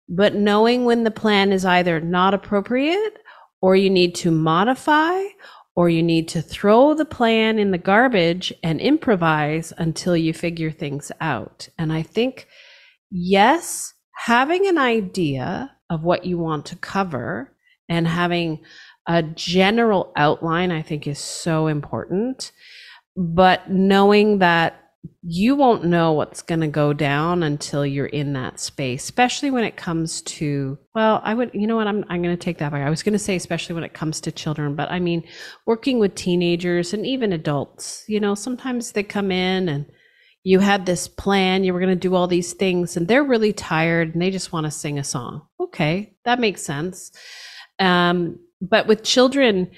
but 0.09 0.35
knowing 0.35 0.85
when 0.85 1.03
the 1.03 1.11
plan 1.11 1.51
is 1.51 1.65
either 1.65 2.01
not 2.01 2.33
appropriate 2.33 3.17
or 3.61 3.75
you 3.75 3.89
need 3.89 4.15
to 4.15 4.31
modify 4.31 5.21
or 5.76 5.89
you 5.89 6.03
need 6.03 6.28
to 6.30 6.41
throw 6.41 6.93
the 6.93 7.05
plan 7.05 7.57
in 7.57 7.72
the 7.72 7.78
garbage 7.78 8.53
and 8.61 8.82
improvise 8.82 9.72
until 9.78 10.17
you 10.17 10.34
figure 10.34 10.72
things 10.72 11.11
out. 11.22 11.69
And 11.78 11.93
I 11.93 12.01
think, 12.01 12.47
yes, 13.09 13.93
having 14.15 14.67
an 14.67 14.78
idea 14.78 15.72
of 15.89 16.03
what 16.03 16.26
you 16.26 16.38
want 16.38 16.65
to 16.67 16.76
cover 16.76 17.55
and 17.88 18.07
having 18.07 18.63
a 19.07 19.24
general 19.24 20.11
outline, 20.15 20.72
I 20.72 20.82
think, 20.82 21.07
is 21.07 21.19
so 21.19 21.67
important. 21.67 22.51
But 23.15 23.69
knowing 23.69 24.39
that 24.39 24.80
you 25.23 25.55
won't 25.55 25.83
know 25.83 26.13
what's 26.13 26.41
going 26.41 26.61
to 26.61 26.67
go 26.67 26.93
down 26.93 27.43
until 27.43 27.85
you're 27.85 28.05
in 28.07 28.33
that 28.33 28.59
space 28.59 29.03
especially 29.03 29.49
when 29.49 29.63
it 29.63 29.75
comes 29.75 30.21
to 30.23 30.77
well 30.93 31.21
i 31.23 31.33
would 31.33 31.49
you 31.53 31.65
know 31.67 31.75
what 31.75 31.87
i'm, 31.87 32.03
I'm 32.09 32.21
going 32.21 32.35
to 32.35 32.43
take 32.43 32.59
that 32.59 32.71
back. 32.71 32.85
I 32.85 32.89
was 32.89 33.03
going 33.03 33.13
to 33.13 33.19
say 33.19 33.35
especially 33.35 33.75
when 33.75 33.83
it 33.83 33.93
comes 33.93 34.21
to 34.21 34.31
children 34.31 34.75
but 34.75 34.91
i 34.91 34.99
mean 34.99 35.23
working 35.65 35.99
with 35.99 36.15
teenagers 36.15 36.93
and 36.93 37.05
even 37.05 37.33
adults 37.33 38.03
you 38.07 38.19
know 38.19 38.35
sometimes 38.35 38.91
they 38.91 39.03
come 39.03 39.31
in 39.31 39.69
and 39.69 39.85
you 40.43 40.59
had 40.59 40.85
this 40.85 41.07
plan 41.07 41.63
you 41.63 41.73
were 41.73 41.79
going 41.79 41.89
to 41.89 41.95
do 41.95 42.15
all 42.15 42.27
these 42.27 42.53
things 42.53 42.97
and 42.97 43.07
they're 43.07 43.23
really 43.23 43.53
tired 43.53 44.13
and 44.13 44.21
they 44.21 44.31
just 44.31 44.51
want 44.51 44.65
to 44.65 44.71
sing 44.71 44.97
a 44.99 45.03
song. 45.03 45.41
Okay 45.59 46.15
that 46.25 46.39
makes 46.39 46.61
sense. 46.61 47.11
Um, 47.79 48.39
but 48.61 48.87
with 48.87 49.03
children 49.03 49.71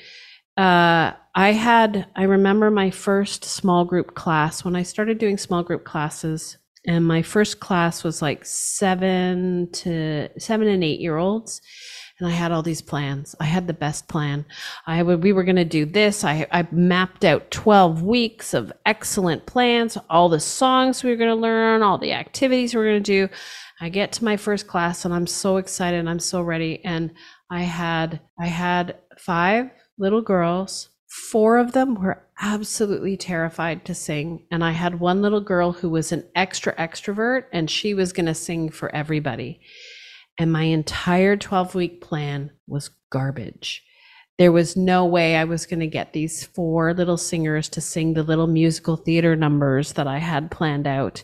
uh, 0.57 1.13
I 1.36 1.54
had, 1.54 2.08
I 2.16 2.24
remember 2.24 2.70
my 2.70 2.92
first 2.92 3.44
small 3.44 3.86
group 3.86 4.14
class 4.14 4.64
when 4.64 4.76
I 4.76 4.84
started 4.84 5.18
doing 5.18 5.38
small 5.38 5.64
group 5.64 5.84
classes. 5.84 6.58
And 6.86 7.06
my 7.06 7.22
first 7.24 7.60
class 7.60 8.04
was 8.04 8.22
like 8.22 8.46
seven 8.46 9.70
to 9.72 10.30
seven 10.38 10.68
and 10.68 10.84
eight 10.84 11.00
year 11.00 11.18
olds. 11.18 11.62
And 12.20 12.28
I 12.30 12.32
had 12.32 12.52
all 12.52 12.62
these 12.62 12.84
plans. 12.84 13.36
I 13.40 13.46
had 13.46 13.66
the 13.66 13.74
best 13.74 14.08
plan. 14.08 14.46
I 14.86 15.02
would, 15.02 15.24
we 15.24 15.34
were 15.34 15.44
going 15.44 15.56
to 15.56 15.66
do 15.66 15.86
this. 15.86 16.24
I, 16.24 16.46
I 16.52 16.68
mapped 16.72 17.26
out 17.26 17.50
12 17.50 18.04
weeks 18.04 18.54
of 18.54 18.72
excellent 18.86 19.48
plans, 19.48 19.98
all 20.12 20.30
the 20.30 20.40
songs 20.40 21.04
we 21.04 21.10
were 21.10 21.16
going 21.16 21.36
to 21.36 21.36
learn, 21.36 21.82
all 21.82 21.98
the 21.98 22.14
activities 22.14 22.76
we 22.76 22.80
were 22.80 22.90
going 22.92 23.04
to 23.04 23.28
do. 23.28 23.34
I 23.82 23.90
get 23.90 24.12
to 24.14 24.24
my 24.24 24.38
first 24.38 24.68
class 24.68 25.04
and 25.04 25.14
I'm 25.14 25.26
so 25.26 25.58
excited. 25.58 26.00
and 26.00 26.10
I'm 26.10 26.20
so 26.20 26.44
ready. 26.44 26.86
And 26.86 27.12
I 27.50 27.64
had, 27.64 28.22
I 28.40 28.46
had 28.46 29.00
five 29.18 29.72
little 29.98 30.22
girls 30.22 30.90
Four 31.14 31.59
of 31.59 31.74
them 31.74 31.93
were 31.93 32.24
absolutely 32.41 33.18
terrified 33.18 33.86
to 33.86 33.93
sing. 33.93 34.47
And 34.49 34.64
I 34.64 34.72
had 34.72 34.99
one 34.99 35.22
little 35.22 35.41
girl 35.41 35.72
who 35.72 35.88
was 35.88 36.11
an 36.11 36.28
extra 36.34 36.76
extrovert 36.76 37.43
and 37.53 37.70
she 37.70 37.93
was 37.93 38.14
going 38.14 38.26
to 38.26 38.34
sing 38.34 38.70
for 38.72 38.93
everybody. 38.95 39.61
And 40.39 40.51
my 40.51 40.64
entire 40.64 41.38
12 41.38 41.76
week 41.76 42.01
plan 42.01 42.49
was 42.66 42.89
garbage. 43.11 43.84
There 44.39 44.51
was 44.51 44.76
no 44.76 45.05
way 45.05 45.36
I 45.36 45.43
was 45.43 45.68
going 45.68 45.82
to 45.82 45.88
get 45.88 46.14
these 46.14 46.45
four 46.47 46.95
little 46.95 47.18
singers 47.18 47.70
to 47.70 47.82
sing 47.82 48.16
the 48.16 48.24
little 48.24 48.47
musical 48.47 48.95
theater 48.95 49.36
numbers 49.36 49.93
that 49.93 50.07
I 50.07 50.18
had 50.18 50.49
planned 50.49 50.88
out. 50.88 51.22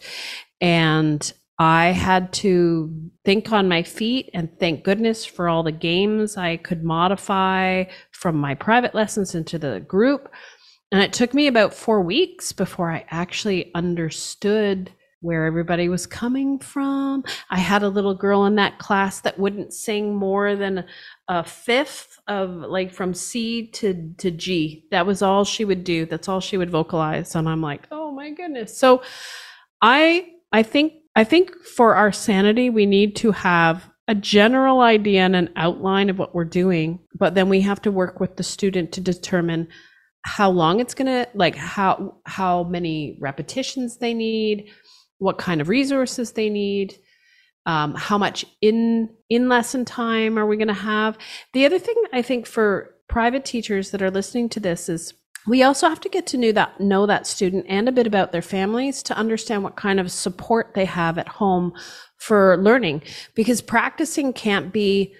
And 0.61 1.33
I 1.60 1.88
had 1.88 2.32
to 2.34 3.12
think 3.26 3.51
on 3.51 3.68
my 3.68 3.84
feet 3.84 4.30
and 4.34 4.49
thank 4.60 4.86
goodness 4.86 5.26
for 5.26 5.49
all 5.49 5.62
the 5.62 5.74
games 5.74 6.38
I 6.38 6.55
could 6.55 6.86
modify 6.86 7.84
from 8.12 8.38
my 8.38 8.55
private 8.55 8.95
lessons 8.95 9.36
into 9.36 9.60
the 9.60 9.82
group. 9.82 10.32
And 10.91 11.01
it 11.01 11.12
took 11.12 11.34
me 11.34 11.47
about 11.47 11.74
four 11.74 12.01
weeks 12.01 12.53
before 12.53 12.89
I 12.89 13.05
actually 13.10 13.72
understood 13.76 14.91
where 15.22 15.45
everybody 15.45 15.89
was 15.89 16.07
coming 16.07 16.60
from. 16.60 17.26
I 17.49 17.57
had 17.57 17.84
a 17.84 17.89
little 17.89 18.16
girl 18.16 18.45
in 18.45 18.55
that 18.55 18.80
class 18.80 19.20
that 19.22 19.38
wouldn't 19.38 19.74
sing 19.74 20.16
more 20.16 20.55
than 20.55 20.86
a 21.28 21.43
fifth 21.43 22.18
of 22.28 22.51
like 22.51 22.93
from 22.93 23.14
C 23.14 23.68
to 23.68 24.14
to 24.18 24.32
G. 24.32 24.86
That 24.91 25.05
was 25.05 25.22
all 25.22 25.43
she 25.43 25.66
would 25.66 25.84
do. 25.84 26.05
That's 26.05 26.30
all 26.30 26.39
she 26.39 26.55
would 26.55 26.70
vocalize 26.70 27.36
and 27.36 27.49
I'm 27.49 27.62
like, 27.62 27.86
"Oh 27.91 28.12
my 28.12 28.32
goodness." 28.32 28.78
So 28.78 29.03
I 29.82 30.30
I 30.53 30.64
think 30.64 30.93
I 31.16 31.24
think 31.24 31.51
for 31.64 31.95
our 31.95 32.12
sanity 32.12 32.70
we 32.70 32.86
need 32.86 33.16
to 33.18 33.32
have 33.32 33.89
a 34.07 34.16
general 34.16 34.82
idea 34.82 35.22
and 35.22 35.36
an 35.36 35.49
outline 35.55 36.10
of 36.10 36.18
what 36.18 36.34
we're 36.34 36.45
doing, 36.45 36.99
but 37.14 37.36
then 37.36 37.47
we 37.47 37.62
have 37.62 37.82
to 37.84 37.91
work 37.91 38.20
with 38.20 38.38
the 38.38 38.43
student 38.43 38.91
to 38.93 39.01
determine 39.01 39.68
how 40.24 40.49
long 40.49 40.80
it's 40.80 40.93
going 40.93 41.05
to 41.05 41.30
like 41.34 41.55
how 41.55 42.18
how 42.26 42.64
many 42.64 43.18
repetitions 43.22 43.97
they 43.97 44.14
need 44.14 44.70
what 45.20 45.38
kind 45.38 45.62
of 45.62 45.70
resources 45.70 46.32
they 46.32 46.49
need 46.49 46.97
um, 47.66 47.93
how 47.95 48.18
much 48.18 48.45
in 48.62 49.10
in 49.30 49.47
lesson 49.47 49.86
time 49.86 50.39
are 50.39 50.45
we 50.45 50.57
going 50.57 50.70
to 50.70 50.74
have? 50.74 51.18
The 51.53 51.66
other 51.66 51.80
thing 51.80 51.95
i 52.14 52.22
think 52.22 52.47
for 52.47 52.95
private 53.07 53.45
teachers 53.45 53.91
that 53.91 54.01
are 54.01 54.12
listening 54.12 54.49
to 54.49 54.60
this 54.60 54.89
is 54.89 55.14
we 55.49 55.63
also 55.63 55.89
have 55.89 55.99
to 56.01 56.09
get 56.09 56.27
to 56.27 56.37
know 56.37 56.51
that 56.51 56.79
know 56.79 57.05
that 57.05 57.27
student 57.27 57.65
and 57.67 57.89
a 57.89 57.91
bit 57.91 58.07
about 58.07 58.31
their 58.31 58.41
families 58.41 59.01
to 59.03 59.17
understand 59.17 59.63
what 59.63 59.75
kind 59.75 59.99
of 59.99 60.11
support 60.11 60.73
they 60.75 60.85
have 60.85 61.17
at 61.17 61.27
home 61.27 61.73
for 62.17 62.57
learning 62.57 63.01
because 63.35 63.61
practicing 63.61 64.31
can't 64.31 64.71
be 64.71 65.13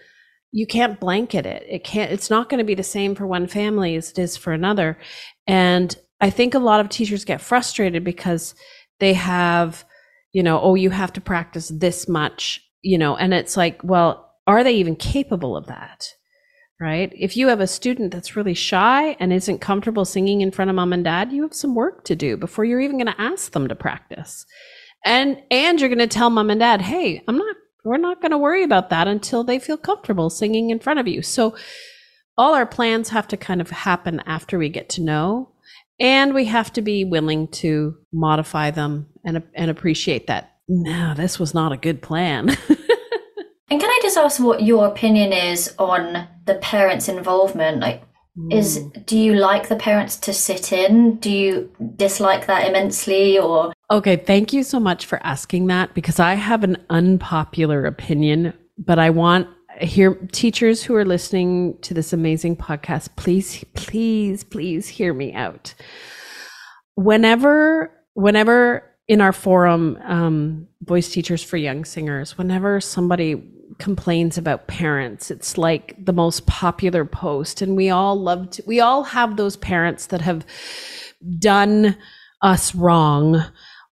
you 0.52 0.66
can't 0.66 1.00
blanket 1.00 1.46
it. 1.46 1.64
It 1.70 1.84
can't, 1.84 2.12
it's 2.12 2.30
not 2.30 2.50
going 2.50 2.58
to 2.58 2.64
be 2.64 2.76
the 2.76 2.84
same 2.84 3.16
for 3.16 3.28
one 3.28 3.48
family 3.48 3.96
as 3.96 4.12
it 4.12 4.20
is 4.20 4.36
for 4.36 4.52
another. 4.52 4.98
And 5.46 5.96
I 6.22 6.30
think 6.30 6.54
a 6.54 6.60
lot 6.60 6.80
of 6.80 6.90
teachers 6.90 7.26
get 7.26 7.42
frustrated 7.42 8.04
because 8.04 8.56
they 9.00 9.14
have, 9.14 9.86
you 10.34 10.44
know, 10.44 10.60
oh, 10.60 10.76
you 10.76 10.90
have 10.90 11.14
to 11.14 11.22
practice 11.22 11.70
this 11.70 12.08
much, 12.08 12.62
you 12.82 12.98
know, 12.98 13.16
and 13.16 13.34
it's 13.34 13.56
like, 13.56 13.80
well, 13.84 14.34
are 14.48 14.64
they 14.64 14.74
even 14.74 14.96
capable 14.96 15.56
of 15.56 15.68
that? 15.68 16.08
Right? 16.82 17.12
If 17.14 17.36
you 17.36 17.50
have 17.50 17.60
a 17.60 17.68
student 17.68 18.14
that's 18.14 18.38
really 18.38 18.54
shy 18.54 19.18
and 19.20 19.34
isn't 19.34 19.60
comfortable 19.60 20.06
singing 20.06 20.40
in 20.40 20.52
front 20.52 20.70
of 20.70 20.76
mom 20.76 20.94
and 20.94 21.04
dad, 21.04 21.34
you 21.34 21.42
have 21.42 21.54
some 21.54 21.76
work 21.76 22.06
to 22.06 22.16
do 22.16 22.38
before 22.38 22.64
you're 22.64 22.80
even 22.80 22.98
going 22.98 23.14
to 23.14 23.22
ask 23.22 23.52
them 23.52 23.68
to 23.68 23.76
practice. 23.76 24.46
And 25.06 25.42
and 25.52 25.80
you're 25.80 25.90
going 25.90 26.00
to 26.00 26.08
tell 26.08 26.30
mom 26.30 26.50
and 26.50 26.60
dad, 26.60 26.82
"Hey, 26.82 27.22
I'm 27.28 27.38
not 27.38 27.56
we're 27.84 27.98
not 27.98 28.22
going 28.22 28.32
to 28.32 28.38
worry 28.38 28.64
about 28.64 28.90
that 28.90 29.08
until 29.08 29.44
they 29.44 29.60
feel 29.60 29.78
comfortable 29.78 30.30
singing 30.30 30.70
in 30.70 30.80
front 30.80 31.00
of 31.00 31.08
you. 31.08 31.22
So 31.22 31.56
all 32.38 32.54
our 32.54 32.66
plans 32.66 33.10
have 33.10 33.28
to 33.30 33.38
kind 33.38 33.62
of 33.62 33.70
happen 33.70 34.22
after 34.26 34.58
we 34.58 34.70
get 34.70 34.90
to 34.90 35.02
know 35.02 35.50
and 36.00 36.34
we 36.34 36.46
have 36.46 36.72
to 36.74 36.82
be 36.82 37.04
willing 37.04 37.48
to 37.50 37.98
modify 38.14 38.72
them 38.72 39.08
and 39.26 39.44
and 39.54 39.70
appreciate 39.70 40.28
that 40.28 40.56
no 40.68 41.14
this 41.14 41.38
was 41.38 41.54
not 41.54 41.74
a 41.74 41.78
good 41.78 42.02
plan 42.02 42.56
and 43.70 43.80
can 43.80 43.90
i 43.90 44.00
just 44.02 44.18
ask 44.18 44.40
what 44.40 44.64
your 44.64 44.88
opinion 44.88 45.34
is 45.34 45.74
on 45.78 46.28
the 46.46 46.56
parents 46.56 47.08
involvement? 47.08 47.80
Like 47.80 48.04
is 48.52 48.80
mm. 48.80 49.06
do 49.06 49.18
you 49.18 49.36
like 49.36 49.68
the 49.68 49.76
parents 49.76 50.16
to 50.18 50.34
sit 50.34 50.72
in? 50.72 51.18
Do 51.18 51.30
you 51.30 51.72
dislike 51.96 52.48
that 52.48 52.68
immensely 52.68 53.38
or? 53.38 53.74
Okay 53.92 54.16
thank 54.16 54.54
you 54.54 54.64
so 54.64 54.80
much 54.80 55.06
for 55.06 55.20
asking 55.24 55.68
that 55.68 55.94
because 55.94 56.20
i 56.20 56.36
have 56.36 56.64
an 56.64 56.78
unpopular 56.90 57.86
opinion 57.86 58.54
but 58.78 59.00
i 59.00 59.10
want 59.10 59.48
hear 59.82 60.16
teachers 60.32 60.84
who 60.84 60.96
are 60.96 61.06
listening 61.06 61.78
to 61.82 61.94
this 61.94 62.14
amazing 62.14 62.56
podcast 62.56 63.10
please 63.16 63.64
please 63.74 64.44
please 64.44 64.88
hear 64.88 65.14
me 65.14 65.34
out. 65.34 65.74
Whenever 66.96 67.92
whenever 68.14 68.84
in 69.08 69.22
our 69.22 69.34
forum 69.34 69.98
um, 70.04 70.68
voice 70.84 71.10
teachers 71.10 71.44
for 71.44 71.58
young 71.58 71.84
singers 71.86 72.38
whenever 72.38 72.80
somebody 72.80 73.42
complains 73.78 74.38
about 74.38 74.68
parents. 74.68 75.30
It's 75.30 75.58
like 75.58 75.96
the 76.04 76.14
most 76.14 76.46
popular 76.48 77.06
post. 77.06 77.62
And 77.62 77.76
we 77.76 77.90
all 77.90 78.20
love 78.20 78.50
to, 78.52 78.64
we 78.66 78.80
all 78.80 79.04
have 79.04 79.38
those 79.38 79.58
parents 79.58 80.08
that 80.08 80.22
have 80.22 80.46
done 81.40 81.98
us 82.42 82.74
wrong 82.74 83.44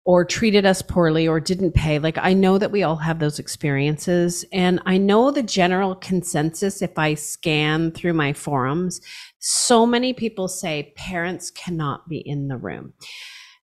or 0.06 0.24
treated 0.24 0.66
us 0.66 0.82
poorly 0.82 1.26
or 1.26 1.40
didn't 1.40 1.72
pay. 1.72 1.98
Like 1.98 2.18
I 2.18 2.34
know 2.34 2.58
that 2.58 2.70
we 2.70 2.82
all 2.82 2.96
have 2.96 3.18
those 3.18 3.38
experiences. 3.38 4.44
And 4.52 4.80
I 4.84 4.98
know 4.98 5.30
the 5.30 5.42
general 5.42 5.94
consensus, 5.94 6.82
if 6.82 6.98
I 6.98 7.14
scan 7.14 7.90
through 7.90 8.12
my 8.12 8.34
forums, 8.34 9.00
so 9.38 9.86
many 9.86 10.12
people 10.12 10.48
say 10.48 10.92
parents 10.96 11.50
cannot 11.50 12.08
be 12.08 12.18
in 12.18 12.48
the 12.48 12.58
room. 12.58 12.92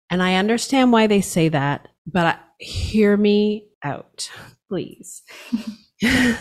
And 0.09 0.23
I 0.23 0.37
understand 0.37 0.93
why 0.93 1.07
they 1.07 1.21
say 1.21 1.51
that, 1.51 1.89
but 2.07 2.41
hear 2.59 3.17
me 3.17 3.69
out, 3.83 4.31
please. 4.69 5.23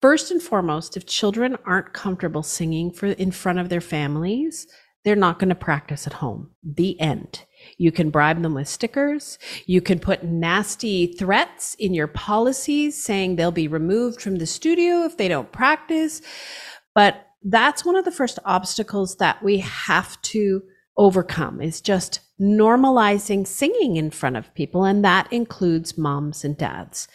First 0.00 0.30
and 0.30 0.40
foremost, 0.40 0.96
if 0.96 1.06
children 1.06 1.56
aren't 1.64 1.92
comfortable 1.92 2.42
singing 2.42 2.92
for 2.92 3.06
in 3.06 3.32
front 3.32 3.58
of 3.58 3.68
their 3.68 3.80
families, 3.80 4.66
they're 5.04 5.16
not 5.16 5.38
going 5.38 5.48
to 5.48 5.54
practice 5.54 6.06
at 6.06 6.12
home. 6.14 6.50
The 6.62 7.00
end. 7.00 7.44
You 7.78 7.90
can 7.90 8.10
bribe 8.10 8.42
them 8.42 8.54
with 8.54 8.68
stickers. 8.68 9.38
You 9.66 9.80
can 9.80 9.98
put 9.98 10.22
nasty 10.22 11.14
threats 11.14 11.74
in 11.74 11.94
your 11.94 12.06
policies 12.06 13.02
saying 13.02 13.36
they'll 13.36 13.50
be 13.50 13.68
removed 13.68 14.20
from 14.20 14.36
the 14.36 14.46
studio 14.46 15.04
if 15.04 15.16
they 15.16 15.28
don't 15.28 15.50
practice. 15.50 16.20
But 16.94 17.26
that's 17.42 17.84
one 17.84 17.96
of 17.96 18.04
the 18.04 18.12
first 18.12 18.38
obstacles 18.44 19.16
that 19.16 19.42
we 19.42 19.58
have 19.58 20.20
to 20.22 20.62
overcome 20.96 21.60
is 21.60 21.80
just 21.80 22.20
normalizing 22.40 23.46
singing 23.46 23.96
in 23.96 24.10
front 24.10 24.36
of 24.36 24.52
people. 24.54 24.84
And 24.84 25.04
that 25.04 25.32
includes 25.32 25.96
moms 25.96 26.44
and 26.44 26.56
dads. 26.56 27.08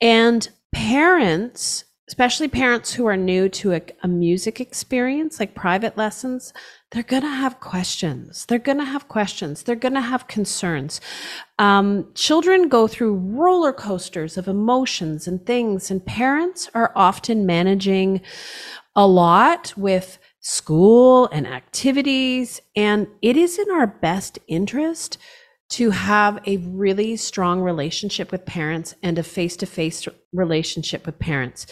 And 0.00 0.48
parents, 0.76 1.84
especially 2.06 2.48
parents 2.48 2.92
who 2.92 3.06
are 3.06 3.16
new 3.16 3.48
to 3.48 3.72
a, 3.72 3.80
a 4.02 4.08
music 4.08 4.60
experience, 4.60 5.40
like 5.40 5.54
private 5.54 5.96
lessons, 5.96 6.52
they're 6.90 7.02
going 7.02 7.22
to 7.22 7.28
have 7.28 7.60
questions. 7.60 8.44
They're 8.44 8.58
going 8.58 8.76
to 8.76 8.84
have 8.84 9.08
questions. 9.08 9.62
They're 9.62 9.74
going 9.74 9.94
to 9.94 10.02
have 10.02 10.28
concerns. 10.28 11.00
Um, 11.58 12.12
children 12.14 12.68
go 12.68 12.86
through 12.86 13.14
roller 13.14 13.72
coasters 13.72 14.36
of 14.36 14.48
emotions 14.48 15.26
and 15.26 15.46
things, 15.46 15.90
and 15.90 16.04
parents 16.04 16.68
are 16.74 16.92
often 16.94 17.46
managing 17.46 18.20
a 18.94 19.06
lot 19.06 19.72
with 19.78 20.18
school 20.40 21.26
and 21.32 21.46
activities. 21.46 22.60
And 22.76 23.08
it 23.22 23.38
is 23.38 23.58
in 23.58 23.70
our 23.70 23.86
best 23.86 24.38
interest 24.46 25.16
to 25.68 25.90
have 25.90 26.40
a 26.46 26.58
really 26.58 27.16
strong 27.16 27.60
relationship 27.60 28.30
with 28.30 28.46
parents 28.46 28.94
and 29.02 29.18
a 29.18 29.22
face 29.22 29.56
to 29.56 29.66
face 29.66 30.06
relationship 30.32 31.06
with 31.06 31.18
parents. 31.18 31.66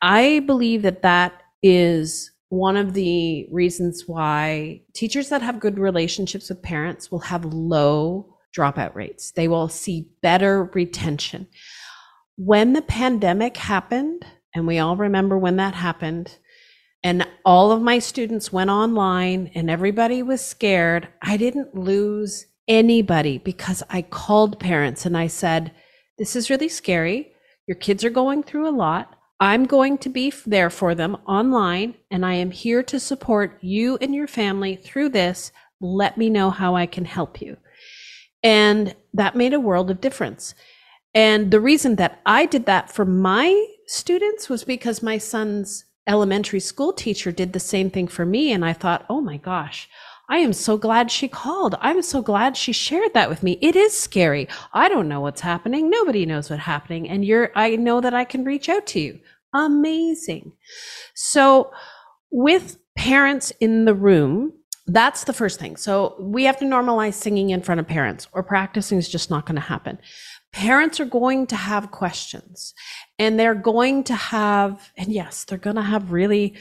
I 0.00 0.40
believe 0.40 0.82
that 0.82 1.02
that 1.02 1.42
is 1.62 2.30
one 2.48 2.76
of 2.76 2.94
the 2.94 3.46
reasons 3.50 4.04
why 4.06 4.80
teachers 4.94 5.28
that 5.28 5.42
have 5.42 5.60
good 5.60 5.78
relationships 5.78 6.48
with 6.48 6.62
parents 6.62 7.10
will 7.10 7.20
have 7.20 7.44
low 7.44 8.34
dropout 8.56 8.94
rates. 8.94 9.32
They 9.32 9.48
will 9.48 9.68
see 9.68 10.08
better 10.22 10.64
retention. 10.72 11.48
When 12.36 12.72
the 12.72 12.82
pandemic 12.82 13.56
happened, 13.56 14.24
and 14.54 14.66
we 14.66 14.78
all 14.78 14.96
remember 14.96 15.36
when 15.36 15.56
that 15.56 15.74
happened, 15.74 16.38
and 17.02 17.26
all 17.44 17.72
of 17.72 17.82
my 17.82 17.98
students 17.98 18.52
went 18.52 18.70
online 18.70 19.50
and 19.54 19.70
everybody 19.70 20.22
was 20.22 20.44
scared, 20.44 21.08
I 21.22 21.36
didn't 21.36 21.74
lose 21.74 22.46
anybody 22.68 23.38
because 23.38 23.82
I 23.90 24.02
called 24.02 24.60
parents 24.60 25.06
and 25.06 25.16
I 25.16 25.26
said, 25.26 25.72
This 26.18 26.36
is 26.36 26.50
really 26.50 26.68
scary. 26.68 27.32
Your 27.66 27.76
kids 27.76 28.04
are 28.04 28.10
going 28.10 28.42
through 28.42 28.68
a 28.68 28.70
lot. 28.70 29.16
I'm 29.38 29.66
going 29.66 29.98
to 29.98 30.08
be 30.08 30.32
there 30.46 30.70
for 30.70 30.94
them 30.94 31.16
online, 31.26 31.94
and 32.10 32.24
I 32.24 32.34
am 32.34 32.50
here 32.50 32.82
to 32.84 32.98
support 32.98 33.58
you 33.60 33.98
and 34.00 34.14
your 34.14 34.26
family 34.26 34.76
through 34.76 35.10
this. 35.10 35.52
Let 35.80 36.16
me 36.16 36.30
know 36.30 36.50
how 36.50 36.74
I 36.74 36.86
can 36.86 37.04
help 37.04 37.42
you. 37.42 37.58
And 38.42 38.94
that 39.12 39.36
made 39.36 39.52
a 39.52 39.60
world 39.60 39.90
of 39.90 40.00
difference. 40.00 40.54
And 41.14 41.50
the 41.50 41.60
reason 41.60 41.96
that 41.96 42.20
I 42.24 42.46
did 42.46 42.66
that 42.66 42.90
for 42.90 43.04
my 43.04 43.66
students 43.86 44.48
was 44.48 44.64
because 44.64 45.02
my 45.02 45.18
son's 45.18 45.84
elementary 46.06 46.60
school 46.60 46.92
teacher 46.92 47.32
did 47.32 47.52
the 47.52 47.60
same 47.60 47.90
thing 47.90 48.08
for 48.08 48.24
me. 48.24 48.52
And 48.52 48.64
I 48.64 48.72
thought, 48.72 49.04
oh 49.10 49.20
my 49.20 49.36
gosh, 49.36 49.88
I 50.28 50.38
am 50.38 50.52
so 50.52 50.76
glad 50.76 51.10
she 51.10 51.28
called. 51.28 51.76
I'm 51.80 52.02
so 52.02 52.20
glad 52.20 52.56
she 52.56 52.72
shared 52.72 53.14
that 53.14 53.28
with 53.28 53.42
me. 53.42 53.58
It 53.62 53.76
is 53.76 53.96
scary. 53.96 54.48
I 54.72 54.88
don't 54.88 55.08
know 55.08 55.20
what's 55.20 55.40
happening. 55.40 55.88
Nobody 55.88 56.26
knows 56.26 56.50
what's 56.50 56.62
happening. 56.62 57.08
And 57.08 57.24
you're, 57.24 57.52
I 57.54 57.76
know 57.76 58.00
that 58.00 58.14
I 58.14 58.24
can 58.24 58.44
reach 58.44 58.68
out 58.68 58.86
to 58.88 59.00
you. 59.00 59.20
Amazing. 59.54 60.52
So 61.14 61.70
with 62.30 62.78
parents 62.96 63.52
in 63.60 63.84
the 63.84 63.94
room, 63.94 64.52
that's 64.88 65.24
the 65.24 65.32
first 65.32 65.58
thing. 65.58 65.76
So 65.76 66.16
we 66.18 66.44
have 66.44 66.58
to 66.58 66.64
normalize 66.64 67.14
singing 67.14 67.50
in 67.50 67.62
front 67.62 67.80
of 67.80 67.86
parents 67.86 68.28
or 68.32 68.42
practicing 68.42 68.98
is 68.98 69.08
just 69.08 69.30
not 69.30 69.46
going 69.46 69.56
to 69.56 69.60
happen. 69.60 69.98
Parents 70.52 71.00
are 71.00 71.06
going 71.06 71.46
to 71.48 71.56
have 71.56 71.90
questions 71.90 72.72
and 73.18 73.38
they're 73.38 73.54
going 73.54 74.04
to 74.04 74.14
have, 74.14 74.92
and 74.96 75.12
yes, 75.12 75.44
they're 75.44 75.58
going 75.58 75.76
to 75.76 75.82
have 75.82 76.12
really 76.12 76.54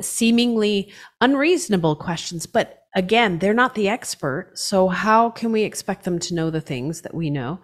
seemingly 0.00 0.92
unreasonable 1.20 1.96
questions, 1.96 2.46
but 2.46 2.84
again, 2.94 3.38
they're 3.38 3.54
not 3.54 3.74
the 3.74 3.88
expert. 3.88 4.52
So 4.54 4.88
how 4.88 5.30
can 5.30 5.52
we 5.52 5.62
expect 5.62 6.04
them 6.04 6.18
to 6.20 6.34
know 6.34 6.50
the 6.50 6.60
things 6.60 7.02
that 7.02 7.14
we 7.14 7.30
know? 7.30 7.60